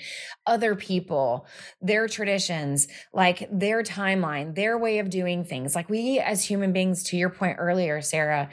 Other 0.47 0.75
people 0.75 1.47
their 1.81 2.09
traditions 2.09 2.89
like 3.13 3.49
their 3.51 3.83
timeline 3.83 4.55
their 4.55 4.79
way 4.79 5.01
of 5.01 5.11
doing 5.11 5.45
things. 5.45 5.75
Like 5.75 5.91
we 5.91 6.19
as 6.21 6.45
human 6.45 6.73
beings 6.73 7.03
to 7.05 7.17
your 7.17 7.31
point 7.31 7.57
earlier 7.59 8.01
sarah 8.01 8.49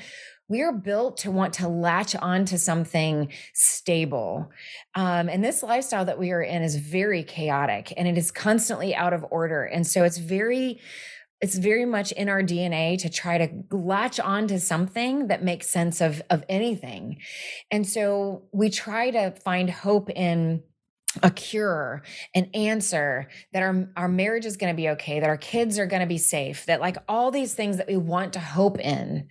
we 0.49 0.61
are 0.61 0.71
built 0.71 1.17
to 1.17 1.31
want 1.31 1.53
to 1.55 1.67
latch 1.67 2.15
on 2.15 2.45
to 2.45 2.57
something 2.57 3.31
stable. 3.53 4.49
Um, 4.95 5.27
and 5.29 5.43
this 5.43 5.61
lifestyle 5.61 6.05
that 6.05 6.19
we 6.19 6.31
are 6.31 6.41
in 6.41 6.63
is 6.63 6.75
very 6.75 7.23
chaotic 7.23 7.93
and 7.97 8.07
it 8.07 8.17
is 8.17 8.31
constantly 8.31 8.95
out 8.95 9.13
of 9.13 9.25
order. 9.29 9.63
And 9.63 9.85
so 9.85 10.03
it's 10.03 10.17
very, 10.17 10.79
it's 11.41 11.57
very 11.57 11.85
much 11.85 12.11
in 12.13 12.29
our 12.29 12.41
DNA 12.41 12.97
to 12.99 13.09
try 13.09 13.37
to 13.37 13.49
latch 13.75 14.19
on 14.19 14.47
to 14.47 14.59
something 14.59 15.27
that 15.27 15.43
makes 15.43 15.67
sense 15.67 15.99
of, 15.99 16.21
of 16.29 16.43
anything. 16.47 17.17
And 17.69 17.87
so 17.87 18.43
we 18.53 18.69
try 18.69 19.11
to 19.11 19.31
find 19.31 19.69
hope 19.69 20.09
in 20.09 20.63
a 21.23 21.31
cure, 21.31 22.03
an 22.35 22.49
answer 22.53 23.27
that 23.53 23.63
our, 23.63 23.87
our 23.95 24.07
marriage 24.07 24.45
is 24.45 24.57
going 24.57 24.73
to 24.73 24.77
be 24.77 24.89
okay, 24.89 25.19
that 25.19 25.29
our 25.29 25.37
kids 25.37 25.79
are 25.79 25.85
going 25.85 26.01
to 26.01 26.07
be 26.07 26.17
safe, 26.17 26.65
that 26.65 26.81
like 26.81 26.97
all 27.07 27.31
these 27.31 27.53
things 27.53 27.77
that 27.77 27.87
we 27.87 27.97
want 27.97 28.33
to 28.33 28.39
hope 28.39 28.79
in. 28.79 29.27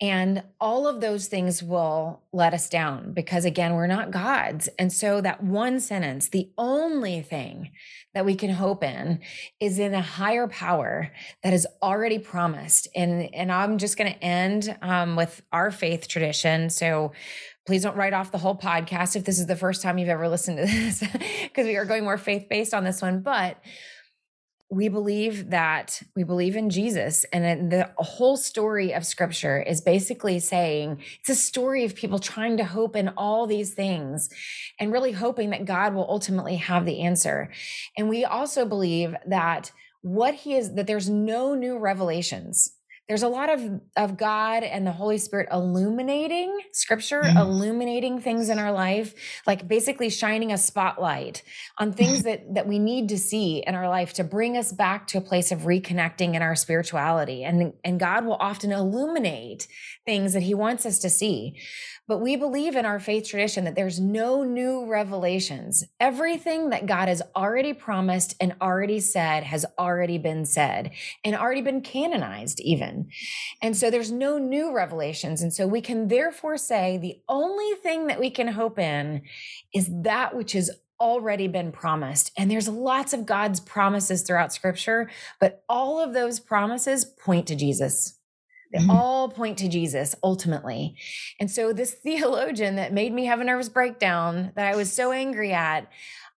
And 0.00 0.42
all 0.60 0.86
of 0.86 1.00
those 1.00 1.28
things 1.28 1.62
will 1.62 2.22
let 2.32 2.54
us 2.54 2.68
down 2.68 3.12
because, 3.12 3.44
again, 3.44 3.74
we're 3.74 3.86
not 3.86 4.10
gods. 4.10 4.68
And 4.78 4.92
so 4.92 5.20
that 5.20 5.42
one 5.42 5.80
sentence, 5.80 6.28
the 6.28 6.50
only 6.56 7.22
thing 7.22 7.70
that 8.14 8.24
we 8.24 8.34
can 8.34 8.50
hope 8.50 8.84
in 8.84 9.20
is 9.58 9.78
in 9.78 9.94
a 9.94 10.02
higher 10.02 10.46
power 10.48 11.10
that 11.42 11.52
is 11.52 11.66
already 11.82 12.18
promised. 12.18 12.88
And, 12.94 13.34
and 13.34 13.50
I'm 13.50 13.78
just 13.78 13.96
going 13.96 14.12
to 14.12 14.24
end 14.24 14.76
um, 14.82 15.16
with 15.16 15.42
our 15.52 15.70
faith 15.70 16.08
tradition. 16.08 16.68
So, 16.70 17.12
Please 17.66 17.82
don't 17.82 17.96
write 17.96 18.12
off 18.12 18.32
the 18.32 18.38
whole 18.38 18.56
podcast 18.56 19.14
if 19.14 19.24
this 19.24 19.38
is 19.38 19.46
the 19.46 19.56
first 19.56 19.82
time 19.82 19.98
you've 19.98 20.08
ever 20.08 20.28
listened 20.28 20.58
to 20.58 20.64
this, 20.66 21.04
because 21.42 21.66
we 21.66 21.76
are 21.76 21.84
going 21.84 22.04
more 22.04 22.18
faith 22.18 22.48
based 22.48 22.74
on 22.74 22.84
this 22.84 23.00
one. 23.00 23.20
But 23.20 23.58
we 24.72 24.88
believe 24.88 25.50
that 25.50 26.02
we 26.16 26.24
believe 26.24 26.56
in 26.56 26.70
Jesus. 26.70 27.24
And 27.24 27.70
the 27.70 27.90
whole 27.98 28.38
story 28.38 28.94
of 28.94 29.04
scripture 29.04 29.60
is 29.60 29.82
basically 29.82 30.40
saying 30.40 31.02
it's 31.20 31.28
a 31.28 31.34
story 31.34 31.84
of 31.84 31.94
people 31.94 32.18
trying 32.18 32.56
to 32.56 32.64
hope 32.64 32.96
in 32.96 33.10
all 33.10 33.46
these 33.46 33.74
things 33.74 34.30
and 34.80 34.90
really 34.90 35.12
hoping 35.12 35.50
that 35.50 35.66
God 35.66 35.94
will 35.94 36.06
ultimately 36.08 36.56
have 36.56 36.86
the 36.86 37.02
answer. 37.02 37.50
And 37.98 38.08
we 38.08 38.24
also 38.24 38.64
believe 38.64 39.14
that 39.26 39.70
what 40.00 40.34
he 40.34 40.54
is, 40.54 40.74
that 40.74 40.86
there's 40.86 41.10
no 41.10 41.54
new 41.54 41.78
revelations 41.78 42.72
there's 43.08 43.22
a 43.22 43.28
lot 43.28 43.50
of 43.50 43.80
of 43.96 44.16
God 44.16 44.62
and 44.62 44.86
the 44.86 44.92
Holy 44.92 45.18
Spirit 45.18 45.48
illuminating 45.52 46.56
scripture, 46.72 47.22
Mhm. 47.22 47.36
illuminating 47.38 48.20
things 48.20 48.48
in 48.48 48.58
our 48.58 48.72
life, 48.72 49.14
like 49.46 49.66
basically 49.68 50.08
shining 50.08 50.52
a 50.52 50.58
spotlight 50.58 51.42
on 51.78 51.92
things 51.92 52.22
that 52.24 52.54
that 52.54 52.66
we 52.66 52.78
need 52.78 53.08
to 53.10 53.18
see 53.18 53.58
in 53.66 53.74
our 53.74 53.88
life 53.88 54.12
to 54.14 54.24
bring 54.24 54.56
us 54.56 54.72
back 54.72 55.06
to 55.08 55.18
a 55.18 55.20
place 55.20 55.52
of 55.52 55.60
reconnecting 55.62 56.34
in 56.34 56.42
our 56.42 56.54
spirituality. 56.54 57.44
And 57.44 57.72
and 57.84 57.98
God 58.00 58.24
will 58.24 58.36
often 58.40 58.72
illuminate 58.72 59.66
things 60.06 60.32
that 60.32 60.42
he 60.42 60.54
wants 60.54 60.86
us 60.86 60.98
to 61.00 61.10
see. 61.10 61.56
But 62.12 62.20
we 62.20 62.36
believe 62.36 62.76
in 62.76 62.84
our 62.84 63.00
faith 63.00 63.26
tradition 63.26 63.64
that 63.64 63.74
there's 63.74 63.98
no 63.98 64.44
new 64.44 64.84
revelations. 64.84 65.82
Everything 65.98 66.68
that 66.68 66.84
God 66.84 67.08
has 67.08 67.22
already 67.34 67.72
promised 67.72 68.36
and 68.38 68.54
already 68.60 69.00
said 69.00 69.44
has 69.44 69.64
already 69.78 70.18
been 70.18 70.44
said 70.44 70.90
and 71.24 71.34
already 71.34 71.62
been 71.62 71.80
canonized, 71.80 72.60
even. 72.60 73.08
And 73.62 73.74
so 73.74 73.90
there's 73.90 74.12
no 74.12 74.36
new 74.36 74.74
revelations. 74.74 75.40
And 75.40 75.54
so 75.54 75.66
we 75.66 75.80
can 75.80 76.08
therefore 76.08 76.58
say 76.58 76.98
the 76.98 77.18
only 77.30 77.76
thing 77.76 78.08
that 78.08 78.20
we 78.20 78.28
can 78.28 78.48
hope 78.48 78.78
in 78.78 79.22
is 79.72 79.88
that 80.02 80.36
which 80.36 80.52
has 80.52 80.70
already 81.00 81.48
been 81.48 81.72
promised. 81.72 82.30
And 82.36 82.50
there's 82.50 82.68
lots 82.68 83.14
of 83.14 83.24
God's 83.24 83.58
promises 83.58 84.20
throughout 84.20 84.52
scripture, 84.52 85.08
but 85.40 85.64
all 85.66 85.98
of 85.98 86.12
those 86.12 86.40
promises 86.40 87.06
point 87.06 87.46
to 87.46 87.56
Jesus. 87.56 88.18
They 88.72 88.78
Mhm. 88.80 88.90
all 88.90 89.28
point 89.28 89.58
to 89.58 89.68
Jesus 89.68 90.14
ultimately. 90.22 90.96
And 91.40 91.50
so 91.50 91.72
this 91.72 91.92
theologian 92.04 92.76
that 92.76 92.92
made 92.92 93.12
me 93.12 93.26
have 93.26 93.40
a 93.40 93.44
nervous 93.44 93.68
breakdown 93.68 94.52
that 94.56 94.66
I 94.72 94.76
was 94.76 94.92
so 94.92 95.12
angry 95.12 95.52
at, 95.52 95.88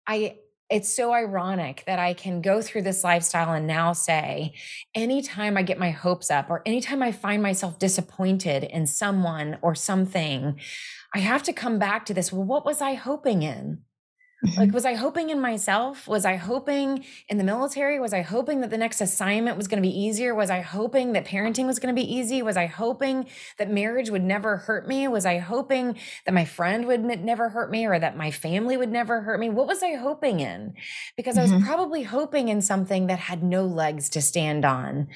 I 0.07 0.37
it's 0.67 0.91
so 0.91 1.13
ironic 1.13 1.83
that 1.85 1.99
I 1.99 2.15
can 2.15 2.41
go 2.41 2.59
through 2.59 2.81
this 2.81 3.03
lifestyle 3.03 3.53
and 3.53 3.67
now 3.67 3.93
say, 3.93 4.55
anytime 4.95 5.57
I 5.57 5.61
get 5.61 5.77
my 5.77 5.91
hopes 5.91 6.31
up 6.31 6.49
or 6.49 6.63
anytime 6.65 7.03
I 7.03 7.11
find 7.11 7.43
myself 7.43 7.77
disappointed 7.77 8.63
in 8.63 8.87
someone 8.87 9.59
or 9.61 9.75
something, 9.75 10.59
I 11.13 11.19
have 11.19 11.43
to 11.43 11.53
come 11.53 11.77
back 11.79 12.05
to 12.07 12.15
this. 12.15 12.33
Well, 12.33 12.43
what 12.45 12.65
was 12.65 12.81
I 12.81 12.95
hoping 12.95 13.43
in? 13.43 13.84
Like, 14.57 14.71
was 14.73 14.85
I 14.85 14.93
hoping 14.95 15.29
in 15.29 15.39
myself? 15.41 16.07
Was 16.07 16.25
I 16.25 16.35
hoping 16.35 17.05
in 17.29 17.37
the 17.37 17.43
military? 17.43 17.99
Was 17.99 18.13
I 18.13 18.21
hoping 18.21 18.61
that 18.61 18.69
the 18.69 18.77
next 18.77 19.01
assignment 19.01 19.57
was 19.57 19.67
going 19.67 19.81
to 19.81 19.87
be 19.87 19.93
easier? 19.97 20.33
Was 20.35 20.49
I 20.49 20.61
hoping 20.61 21.13
that 21.13 21.25
parenting 21.25 21.65
was 21.67 21.79
going 21.79 21.95
to 21.95 21.99
be 22.01 22.07
easy? 22.15 22.41
Was 22.41 22.57
I 22.57 22.65
hoping 22.67 23.27
that 23.57 23.69
marriage 23.69 24.09
would 24.09 24.23
never 24.23 24.57
hurt 24.57 24.87
me? 24.87 25.07
Was 25.07 25.25
I 25.25 25.37
hoping 25.39 25.97
that 26.25 26.33
my 26.33 26.45
friend 26.45 26.85
would 26.87 27.01
never 27.03 27.49
hurt 27.49 27.71
me 27.71 27.85
or 27.85 27.97
that 27.99 28.17
my 28.17 28.31
family 28.31 28.77
would 28.77 28.91
never 28.91 29.21
hurt 29.21 29.39
me? 29.39 29.49
What 29.49 29.67
was 29.67 29.81
I 29.83 29.95
hoping 29.95 30.39
in? 30.39 30.73
Because 31.15 31.37
I 31.37 31.41
was 31.41 31.51
Mhm. 31.51 31.65
probably 31.65 32.03
hoping 32.03 32.49
in 32.49 32.61
something 32.61 33.07
that 33.07 33.19
had 33.19 33.43
no 33.43 33.65
legs 33.65 34.09
to 34.09 34.21
stand 34.21 34.65
on, 34.65 35.07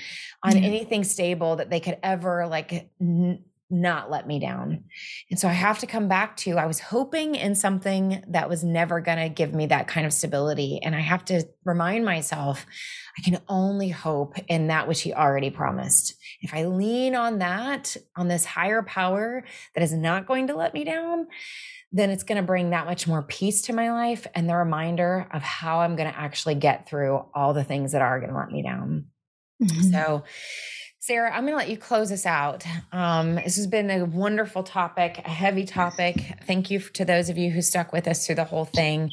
on 0.44 0.58
Yeah. 0.58 0.64
anything 0.64 1.04
stable 1.04 1.56
that 1.58 1.70
they 1.70 1.80
could 1.80 1.98
ever 2.04 2.48
like 2.48 2.90
n- 3.02 3.44
not 3.70 4.10
let 4.10 4.28
me 4.28 4.40
down. 4.40 4.86
And 5.30 5.40
so 5.40 5.48
I 5.48 5.54
have 5.54 5.80
to 5.80 5.88
come 5.88 6.08
back 6.08 6.36
to 6.38 6.58
I 6.58 6.66
was 6.66 6.80
hoping 6.80 7.36
in 7.36 7.54
something 7.54 8.24
that 8.30 8.50
was 8.50 8.64
never 8.64 9.00
going 9.00 9.20
to 9.20 9.30
give 9.30 9.54
me 9.54 9.68
that 9.68 9.88
kind 9.88 10.06
of 10.06 10.14
stability. 10.14 10.80
And 10.82 10.96
I 10.96 11.02
have 11.02 11.24
to 11.26 11.44
remind 11.66 12.04
myself 12.04 12.66
I 13.18 13.22
can 13.22 13.40
only 13.48 13.90
hope 13.90 14.36
in 14.48 14.68
that 14.68 14.88
which 14.88 15.02
he 15.02 15.14
already 15.14 15.50
promised. 15.52 16.16
If 16.42 16.54
I 16.54 16.66
lean 16.66 17.16
on 17.16 17.40
that, 17.40 17.96
on 18.16 18.28
this 18.28 18.46
higher 18.46 18.82
power 18.82 19.44
that 19.76 19.84
is 19.84 19.94
not 19.94 20.26
going 20.26 20.48
to 20.48 20.56
let 20.56 20.74
me 20.74 20.84
down, 20.84 21.28
then 21.92 22.10
it's 22.10 22.24
going 22.24 22.38
to 22.38 22.46
bring 22.46 22.70
that 22.70 22.86
much 22.86 23.08
more 23.08 23.24
peace 23.24 23.64
to 23.64 23.74
my 23.74 23.92
life 23.92 24.26
and 24.36 24.50
the 24.50 24.56
reminder 24.56 25.28
of 25.32 25.42
how 25.42 25.80
I'm 25.80 25.96
going 25.96 26.12
to 26.12 26.18
actually 26.18 26.56
get 26.56 26.88
through 26.88 27.26
all 27.34 27.54
the 27.54 27.64
things 27.64 27.92
that 27.92 28.02
are 28.02 28.20
going 28.20 28.32
to 28.32 28.38
let 28.38 28.52
me 28.52 28.64
down. 28.64 29.06
Mhm. 29.62 29.92
So, 29.92 30.24
Sarah, 31.10 31.36
I'm 31.36 31.42
going 31.42 31.54
to 31.54 31.58
let 31.58 31.72
you 31.72 31.78
close 31.78 32.12
us 32.12 32.28
out. 32.28 32.64
Um, 32.92 33.34
this 33.34 33.56
has 33.56 33.66
been 33.66 33.90
a 33.90 34.06
wonderful 34.06 34.62
topic, 34.62 35.20
a 35.26 35.30
heavy 35.32 35.66
topic. 35.66 36.36
Thank 36.46 36.70
you 36.70 36.80
to 36.82 37.04
those 37.04 37.30
of 37.30 37.38
you 37.40 37.50
who 37.50 37.64
stuck 37.64 37.92
with 37.92 38.08
us 38.08 38.28
through 38.28 38.36
the 38.36 38.44
whole 38.44 38.66
thing. 38.66 39.12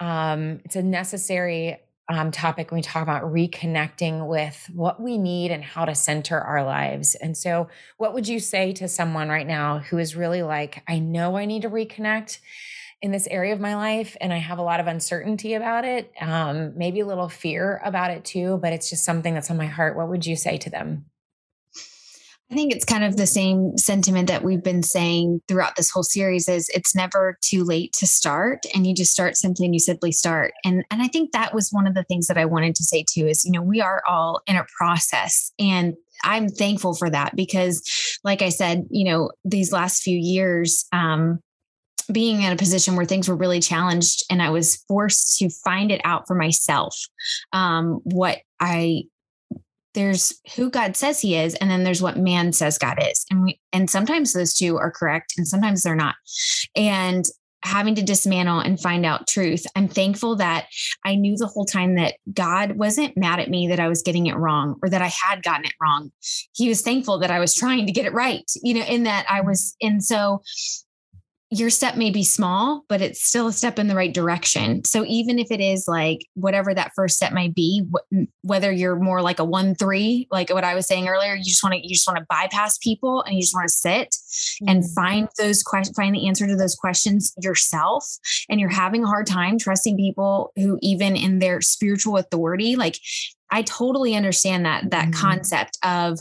Um, 0.00 0.58
it's 0.64 0.74
a 0.74 0.82
necessary 0.82 1.78
um, 2.08 2.32
topic 2.32 2.72
when 2.72 2.78
we 2.78 2.82
talk 2.82 3.04
about 3.04 3.22
reconnecting 3.22 4.26
with 4.26 4.68
what 4.74 5.00
we 5.00 5.16
need 5.16 5.52
and 5.52 5.62
how 5.62 5.84
to 5.84 5.94
center 5.94 6.40
our 6.40 6.64
lives. 6.64 7.14
And 7.14 7.36
so, 7.36 7.68
what 7.98 8.14
would 8.14 8.26
you 8.26 8.40
say 8.40 8.72
to 8.72 8.88
someone 8.88 9.28
right 9.28 9.46
now 9.46 9.78
who 9.78 9.98
is 9.98 10.16
really 10.16 10.42
like, 10.42 10.82
I 10.88 10.98
know 10.98 11.36
I 11.36 11.44
need 11.44 11.62
to 11.62 11.70
reconnect? 11.70 12.40
in 13.00 13.12
this 13.12 13.28
area 13.28 13.52
of 13.52 13.60
my 13.60 13.76
life 13.76 14.16
and 14.20 14.32
I 14.32 14.38
have 14.38 14.58
a 14.58 14.62
lot 14.62 14.80
of 14.80 14.88
uncertainty 14.88 15.54
about 15.54 15.84
it, 15.84 16.12
um, 16.20 16.76
maybe 16.76 16.98
a 16.98 17.06
little 17.06 17.28
fear 17.28 17.80
about 17.84 18.10
it 18.10 18.24
too, 18.24 18.58
but 18.60 18.72
it's 18.72 18.90
just 18.90 19.04
something 19.04 19.34
that's 19.34 19.52
on 19.52 19.56
my 19.56 19.66
heart. 19.66 19.96
What 19.96 20.08
would 20.08 20.26
you 20.26 20.34
say 20.34 20.58
to 20.58 20.68
them? 20.68 21.04
I 22.50 22.54
think 22.54 22.72
it's 22.72 22.84
kind 22.84 23.04
of 23.04 23.16
the 23.16 23.26
same 23.26 23.76
sentiment 23.76 24.28
that 24.28 24.42
we've 24.42 24.62
been 24.62 24.82
saying 24.82 25.42
throughout 25.48 25.76
this 25.76 25.90
whole 25.90 26.02
series 26.02 26.48
is 26.48 26.70
it's 26.70 26.94
never 26.94 27.36
too 27.42 27.62
late 27.62 27.92
to 27.98 28.06
start 28.06 28.60
and 28.74 28.86
you 28.86 28.94
just 28.94 29.12
start 29.12 29.36
simply 29.36 29.66
and 29.66 29.74
you 29.74 29.80
simply 29.80 30.12
start. 30.12 30.54
And 30.64 30.82
and 30.90 31.02
I 31.02 31.08
think 31.08 31.32
that 31.32 31.54
was 31.54 31.70
one 31.70 31.86
of 31.86 31.94
the 31.94 32.04
things 32.04 32.26
that 32.28 32.38
I 32.38 32.46
wanted 32.46 32.74
to 32.76 32.84
say 32.84 33.04
too 33.08 33.26
is 33.26 33.44
you 33.44 33.52
know 33.52 33.60
we 33.60 33.82
are 33.82 34.02
all 34.08 34.40
in 34.46 34.56
a 34.56 34.66
process 34.78 35.52
and 35.58 35.94
I'm 36.24 36.48
thankful 36.48 36.94
for 36.94 37.10
that 37.10 37.36
because 37.36 37.82
like 38.24 38.40
I 38.40 38.48
said, 38.48 38.86
you 38.90 39.04
know, 39.04 39.30
these 39.44 39.70
last 39.70 40.02
few 40.02 40.16
years 40.16 40.86
um 40.92 41.40
being 42.10 42.40
in 42.40 42.50
a 42.50 42.56
position 42.56 42.96
where 42.96 43.04
things 43.04 43.28
were 43.28 43.36
really 43.36 43.60
challenged 43.60 44.24
and 44.30 44.40
I 44.40 44.48
was 44.48 44.76
forced 44.88 45.36
to 45.38 45.50
find 45.50 45.92
it 45.92 46.00
out 46.04 46.26
for 46.26 46.34
myself. 46.34 46.96
Um, 47.52 48.00
what 48.04 48.38
I 48.58 49.02
there's 49.98 50.32
who 50.54 50.70
God 50.70 50.96
says 50.96 51.20
he 51.20 51.34
is, 51.34 51.56
and 51.56 51.68
then 51.68 51.82
there's 51.82 52.00
what 52.00 52.16
man 52.16 52.52
says 52.52 52.78
God 52.78 52.98
is. 53.02 53.26
And 53.30 53.42
we 53.42 53.60
and 53.72 53.90
sometimes 53.90 54.32
those 54.32 54.54
two 54.54 54.78
are 54.78 54.92
correct 54.92 55.34
and 55.36 55.46
sometimes 55.46 55.82
they're 55.82 55.96
not. 55.96 56.14
And 56.76 57.24
having 57.64 57.96
to 57.96 58.02
dismantle 58.02 58.60
and 58.60 58.80
find 58.80 59.04
out 59.04 59.26
truth. 59.26 59.66
I'm 59.74 59.88
thankful 59.88 60.36
that 60.36 60.68
I 61.04 61.16
knew 61.16 61.36
the 61.36 61.48
whole 61.48 61.64
time 61.64 61.96
that 61.96 62.14
God 62.32 62.76
wasn't 62.76 63.16
mad 63.16 63.40
at 63.40 63.50
me 63.50 63.66
that 63.66 63.80
I 63.80 63.88
was 63.88 64.00
getting 64.00 64.26
it 64.26 64.36
wrong 64.36 64.76
or 64.80 64.88
that 64.88 65.02
I 65.02 65.08
had 65.08 65.42
gotten 65.42 65.64
it 65.64 65.72
wrong. 65.82 66.12
He 66.54 66.68
was 66.68 66.82
thankful 66.82 67.18
that 67.18 67.32
I 67.32 67.40
was 67.40 67.56
trying 67.56 67.86
to 67.86 67.92
get 67.92 68.06
it 68.06 68.12
right, 68.12 68.48
you 68.62 68.74
know, 68.74 68.84
in 68.84 69.02
that 69.02 69.26
I 69.28 69.38
mm-hmm. 69.38 69.48
was, 69.48 69.74
and 69.82 70.04
so 70.04 70.42
your 71.50 71.70
step 71.70 71.96
may 71.96 72.10
be 72.10 72.22
small, 72.22 72.84
but 72.90 73.00
it's 73.00 73.24
still 73.24 73.46
a 73.46 73.52
step 73.52 73.78
in 73.78 73.88
the 73.88 73.94
right 73.94 74.12
direction. 74.12 74.84
So 74.84 75.04
even 75.06 75.38
if 75.38 75.50
it 75.50 75.60
is 75.60 75.86
like 75.88 76.26
whatever 76.34 76.74
that 76.74 76.92
first 76.94 77.16
step 77.16 77.32
might 77.32 77.54
be, 77.54 77.84
wh- 77.90 78.24
whether 78.42 78.70
you're 78.70 78.96
more 78.96 79.22
like 79.22 79.38
a 79.38 79.44
one 79.44 79.74
three, 79.74 80.28
like 80.30 80.50
what 80.50 80.64
I 80.64 80.74
was 80.74 80.86
saying 80.86 81.08
earlier, 81.08 81.34
you 81.34 81.44
just 81.44 81.62
want 81.62 81.74
to 81.74 81.80
you 81.82 81.94
just 81.94 82.06
want 82.06 82.18
to 82.18 82.26
bypass 82.28 82.76
people 82.78 83.22
and 83.22 83.34
you 83.34 83.40
just 83.40 83.54
want 83.54 83.66
to 83.68 83.72
sit 83.74 84.14
and 84.66 84.82
Mm. 84.84 84.94
find 84.94 85.28
those 85.38 85.62
questions, 85.62 85.96
find 85.96 86.14
the 86.14 86.28
answer 86.28 86.46
to 86.46 86.54
those 86.56 86.74
questions 86.74 87.32
yourself. 87.40 88.04
And 88.50 88.60
you're 88.60 88.68
having 88.68 89.04
a 89.04 89.08
hard 89.08 89.26
time 89.26 89.58
trusting 89.58 89.96
people 89.96 90.52
who 90.56 90.78
even 90.82 91.16
in 91.16 91.38
their 91.38 91.62
spiritual 91.62 92.18
authority, 92.18 92.76
like 92.76 92.98
I 93.50 93.62
totally 93.62 94.14
understand 94.14 94.66
that 94.66 94.90
that 94.90 95.08
Mhm. 95.08 95.14
concept 95.14 95.78
of 95.82 96.18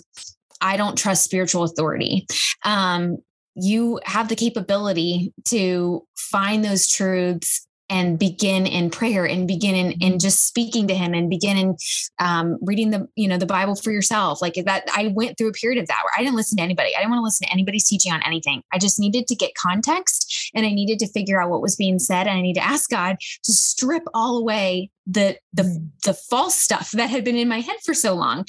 I 0.61 0.75
don't 0.77 0.97
trust 0.97 1.23
spiritual 1.23 1.63
authority. 1.63 2.25
Um, 2.63 3.17
you 3.59 3.99
have 4.05 4.29
the 4.29 4.35
capability 4.35 5.33
to 5.45 6.05
find 6.15 6.63
those 6.63 6.87
truths 6.87 7.67
and 7.89 8.19
begin 8.19 8.65
in 8.67 8.89
prayer 8.89 9.25
and 9.25 9.47
begin 9.47 9.73
in, 9.73 9.91
in 10.01 10.19
just 10.19 10.45
speaking 10.45 10.89
to 10.89 10.93
him 10.93 11.13
and 11.13 11.29
begin 11.29 11.55
in 11.55 11.77
um, 12.19 12.57
reading 12.61 12.91
the 12.91 13.07
you 13.15 13.29
know 13.29 13.37
the 13.37 13.45
bible 13.45 13.75
for 13.75 13.91
yourself. 13.91 14.41
Like 14.41 14.55
that 14.65 14.83
i 14.93 15.07
went 15.15 15.37
through 15.37 15.47
a 15.47 15.53
period 15.53 15.81
of 15.81 15.87
that 15.87 16.01
where 16.03 16.11
i 16.17 16.21
didn't 16.21 16.35
listen 16.35 16.57
to 16.57 16.63
anybody. 16.63 16.93
I 16.95 16.99
didn't 16.99 17.11
want 17.11 17.19
to 17.21 17.23
listen 17.23 17.47
to 17.47 17.53
anybody's 17.53 17.87
teaching 17.87 18.11
on 18.11 18.21
anything. 18.23 18.61
I 18.73 18.77
just 18.77 18.99
needed 18.99 19.25
to 19.27 19.35
get 19.35 19.55
context 19.55 20.51
and 20.53 20.65
i 20.65 20.69
needed 20.69 20.99
to 20.99 21.07
figure 21.07 21.41
out 21.41 21.49
what 21.49 21.61
was 21.61 21.75
being 21.77 21.97
said 21.99 22.27
and 22.27 22.37
i 22.37 22.41
need 22.41 22.55
to 22.55 22.65
ask 22.65 22.89
god 22.89 23.17
to 23.43 23.53
strip 23.53 24.03
all 24.13 24.37
away 24.37 24.89
the 25.05 25.37
the 25.53 25.63
Mm. 25.63 25.89
the 26.03 26.13
false 26.13 26.55
stuff 26.55 26.91
that 26.91 27.09
had 27.09 27.23
been 27.23 27.37
in 27.37 27.47
my 27.47 27.61
head 27.61 27.77
for 27.85 27.93
so 27.93 28.13
long. 28.15 28.45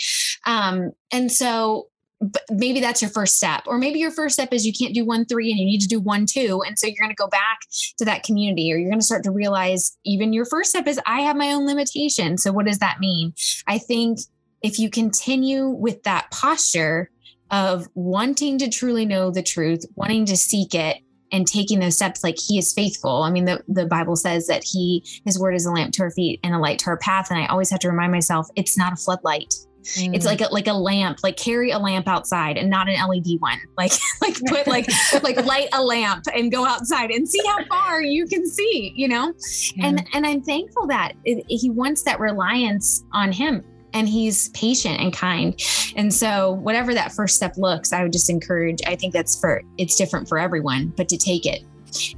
Um 0.47 0.91
and 1.13 1.31
so 1.31 1.89
but 2.21 2.43
maybe 2.51 2.81
that's 2.81 3.01
your 3.01 3.11
first 3.11 3.37
step 3.37 3.63
or 3.67 3.79
maybe 3.79 3.99
your 3.99 4.11
first 4.11 4.35
step 4.35 4.53
is 4.53 4.67
you 4.67 4.73
can't 4.73 4.95
do 4.95 5.05
one 5.05 5.25
three 5.25 5.51
and 5.51 5.59
you 5.59 5.67
need 5.67 5.81
to 5.81 5.87
do 5.87 6.01
one 6.01 6.27
two 6.27 6.63
and 6.67 6.79
so 6.79 6.87
you're 6.87 6.97
going 7.01 7.11
to 7.11 7.15
go 7.15 7.29
back 7.29 7.61
to 7.97 8.05
that 8.05 8.25
community 8.25 8.73
or 8.73 8.77
you're 8.77 8.91
going 8.91 8.99
to 8.99 9.05
start 9.05 9.23
to 9.23 9.31
realize 9.31 9.97
even 10.05 10.33
your 10.33 10.45
first 10.45 10.71
step 10.71 10.87
is 10.87 11.01
i 11.07 11.21
have 11.21 11.37
my 11.37 11.53
own 11.53 11.67
limitation. 11.67 12.37
So 12.39 12.53
what 12.53 12.67
does 12.67 12.79
that 12.79 13.01
mean? 13.01 13.33
I 13.67 13.79
think 13.79 14.19
if 14.63 14.79
you 14.79 14.91
continue 14.91 15.69
with 15.69 16.03
that 16.03 16.31
posture 16.31 17.11
of 17.51 17.87
wanting 17.95 18.59
to 18.59 18.69
truly 18.69 19.07
know 19.07 19.31
the 19.31 19.43
truth 19.43 19.85
wanting 19.95 20.27
to 20.27 20.37
seek 20.37 20.75
it 20.75 20.99
and 21.31 21.47
taking 21.47 21.79
those 21.79 21.95
steps 21.95 22.25
like 22.25 22.37
he 22.39 22.59
is 22.59 22.73
faithful. 22.73 23.23
I 23.23 23.31
mean 23.31 23.45
the, 23.45 23.63
the 23.69 23.87
bible 23.87 24.17
says 24.17 24.47
that 24.49 24.65
he 24.65 25.05
his 25.25 25.39
word 25.39 25.55
is 25.55 25.65
a 25.65 25.71
lamp 25.71 25.93
to 25.95 26.03
our 26.03 26.11
feet 26.11 26.41
and 26.43 26.55
a 26.55 26.59
light 26.59 26.81
to 26.81 26.87
our 26.89 26.99
path 26.99 27.31
and 27.31 27.39
i 27.39 27.47
always 27.47 27.71
have 27.71 27.81
to 27.81 27.89
remind 27.89 28.13
myself 28.13 28.49
it's 28.57 28.77
not 28.77 28.93
a 28.93 28.97
floodlight 28.97 29.55
it's 29.97 30.25
Mm. 30.25 30.29
like 30.29 30.41
a, 30.41 30.45
like 30.53 30.67
a 30.67 30.73
lamp 30.73 31.19
like 31.23 31.37
carry 31.37 31.71
a 31.71 31.79
lamp 31.79 32.07
outside 32.09 32.57
and 32.57 32.69
not 32.69 32.89
an 32.89 32.97
led 33.09 33.25
one 33.41 33.59
like 33.79 33.93
like 34.21 34.37
put 34.47 34.67
like 34.67 34.87
like 35.23 35.45
light 35.45 35.69
a 35.73 35.83
lamp 35.83 36.25
and 36.35 36.53
go 36.53 36.65
outside 36.67 37.11
and 37.11 37.29
see 37.29 37.41
how 37.47 37.65
far 37.67 38.03
you 38.03 38.27
can 38.27 38.47
see 38.47 38.93
you 38.97 39.09
know 39.09 39.33
Yeah. 39.75 39.87
and 39.87 40.07
and 40.13 40.27
i'm 40.27 40.43
thankful 40.43 40.87
that 40.89 41.13
it, 41.25 41.45
he 41.49 41.71
wants 41.71 42.03
that 42.03 42.21
reliance 42.21 43.05
on 43.13 43.33
him 43.33 43.65
and 43.95 44.07
he's 44.07 44.51
patient 44.51 45.01
and 45.01 45.15
kind. 45.15 45.59
And 45.97 46.13
so, 46.13 46.53
whatever 46.53 46.93
that 46.93 47.11
first 47.13 47.37
step 47.37 47.55
looks, 47.57 47.91
I 47.91 48.03
would 48.03 48.13
just 48.13 48.29
encourage, 48.29 48.81
I 48.87 48.95
think 48.95 49.15
that's 49.15 49.41
for, 49.41 49.63
it's 49.79 49.97
different 49.97 50.29
for 50.29 50.39
everyone, 50.39 50.93
but 50.95 51.09
to 51.09 51.17
take 51.17 51.47
it 51.47 51.63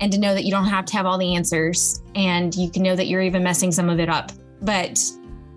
and 0.01 0.11
to 0.13 0.19
know 0.19 0.35
that 0.35 0.45
you 0.45 0.51
don't 0.51 0.65
have 0.65 0.85
to 0.87 0.93
have 0.95 1.07
all 1.07 1.17
the 1.17 1.37
answers 1.37 2.03
and 2.17 2.53
you 2.57 2.71
can 2.73 2.83
know 2.83 2.97
that 2.97 3.07
you're 3.07 3.23
even 3.23 3.45
messing 3.45 3.71
some 3.71 3.89
of 3.89 4.01
it 4.01 4.09
up. 4.09 4.33
But 4.63 5.01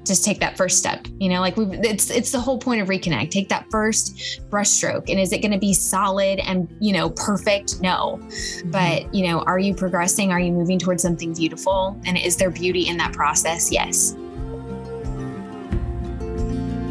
just 0.06 0.26
take 0.26 0.40
that 0.40 0.58
first 0.58 0.78
step 0.78 1.08
you 1.20 1.30
know 1.30 1.40
like 1.40 1.56
we 1.56 1.66
it's 1.80 2.10
it's 2.10 2.32
the 2.32 2.40
whole 2.40 2.58
point 2.58 2.82
of 2.82 2.88
reconnect. 2.88 3.32
Take 3.32 3.50
that 3.50 3.66
first 3.70 4.42
brushstroke 4.50 5.10
and 5.10 5.20
is 5.20 5.32
it 5.32 5.42
going 5.42 5.52
to 5.52 5.60
be 5.60 5.74
solid 5.74 6.40
and 6.40 6.74
you 6.80 6.94
know 6.94 7.10
perfect? 7.10 7.82
No. 7.82 8.20
Mm-hmm. 8.24 8.72
but 8.72 9.14
you 9.14 9.28
know 9.28 9.42
are 9.42 9.60
you 9.60 9.74
progressing? 9.74 10.32
Are 10.32 10.40
you 10.40 10.52
moving 10.52 10.80
towards 10.80 11.02
something 11.02 11.34
beautiful? 11.34 12.00
And 12.06 12.18
is 12.18 12.38
there 12.38 12.50
beauty 12.50 12.88
in 12.88 12.98
that 12.98 13.14
process? 13.14 13.72
Yes. 13.72 14.16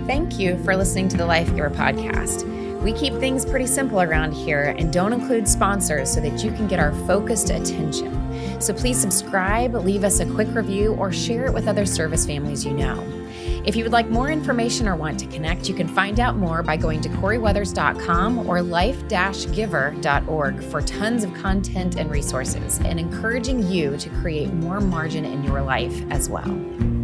Thank 0.07 0.39
you 0.39 0.63
for 0.65 0.77
listening 0.77 1.09
to 1.09 1.17
the 1.17 1.27
life 1.27 1.49
giver 1.55 1.71
podcast. 1.71 2.49
We 2.83 2.93
keep 2.93 3.15
things 3.15 3.45
pretty 3.45 3.67
simple 3.67 4.03
around 4.03 4.33
here 4.33 4.75
and 4.77 4.93
don't 4.93 5.13
include 5.13 5.47
sponsors 5.47 6.13
so 6.13 6.21
that 6.21 6.43
you 6.43 6.51
can 6.51 6.67
get 6.67 6.81
our 6.81 6.93
focused 7.07 7.51
attention 7.51 8.13
so 8.63 8.73
please 8.73 8.99
subscribe, 9.01 9.75
leave 9.75 10.05
us 10.05 10.21
a 10.21 10.27
quick 10.27 10.47
review, 10.55 10.95
or 10.95 11.13
share 11.13 11.45
it 11.47 11.53
with 11.53 11.67
other 11.69 11.85
service 11.85 12.25
families 12.25 12.65
you 12.65 12.73
know. 12.73 13.05
If 13.65 13.77
you 13.77 13.85
would 13.85 13.93
like 13.93 14.09
more 14.09 14.29
information 14.31 14.89
or 14.89 14.97
want 14.97 15.21
to 15.21 15.27
connect, 15.27 15.69
you 15.69 15.75
can 15.75 15.87
find 15.87 16.19
out 16.19 16.35
more 16.37 16.65
by 16.65 16.77
going 16.77 17.01
to 17.03 17.09
CorieWeathers.com 17.09 18.49
or 18.49 18.61
life-giver.org 18.61 20.65
for 20.65 20.83
tons 20.83 21.23
of 21.23 21.33
content 21.35 21.95
and 21.97 22.11
resources 22.11 22.81
and 22.85 22.99
encouraging 22.99 23.71
you 23.71 23.97
to 23.99 24.11
create 24.21 24.53
more 24.53 24.81
margin 24.81 25.25
in 25.25 25.45
your 25.45 25.63
life 25.63 26.03
as 26.11 26.29
well. 26.29 27.01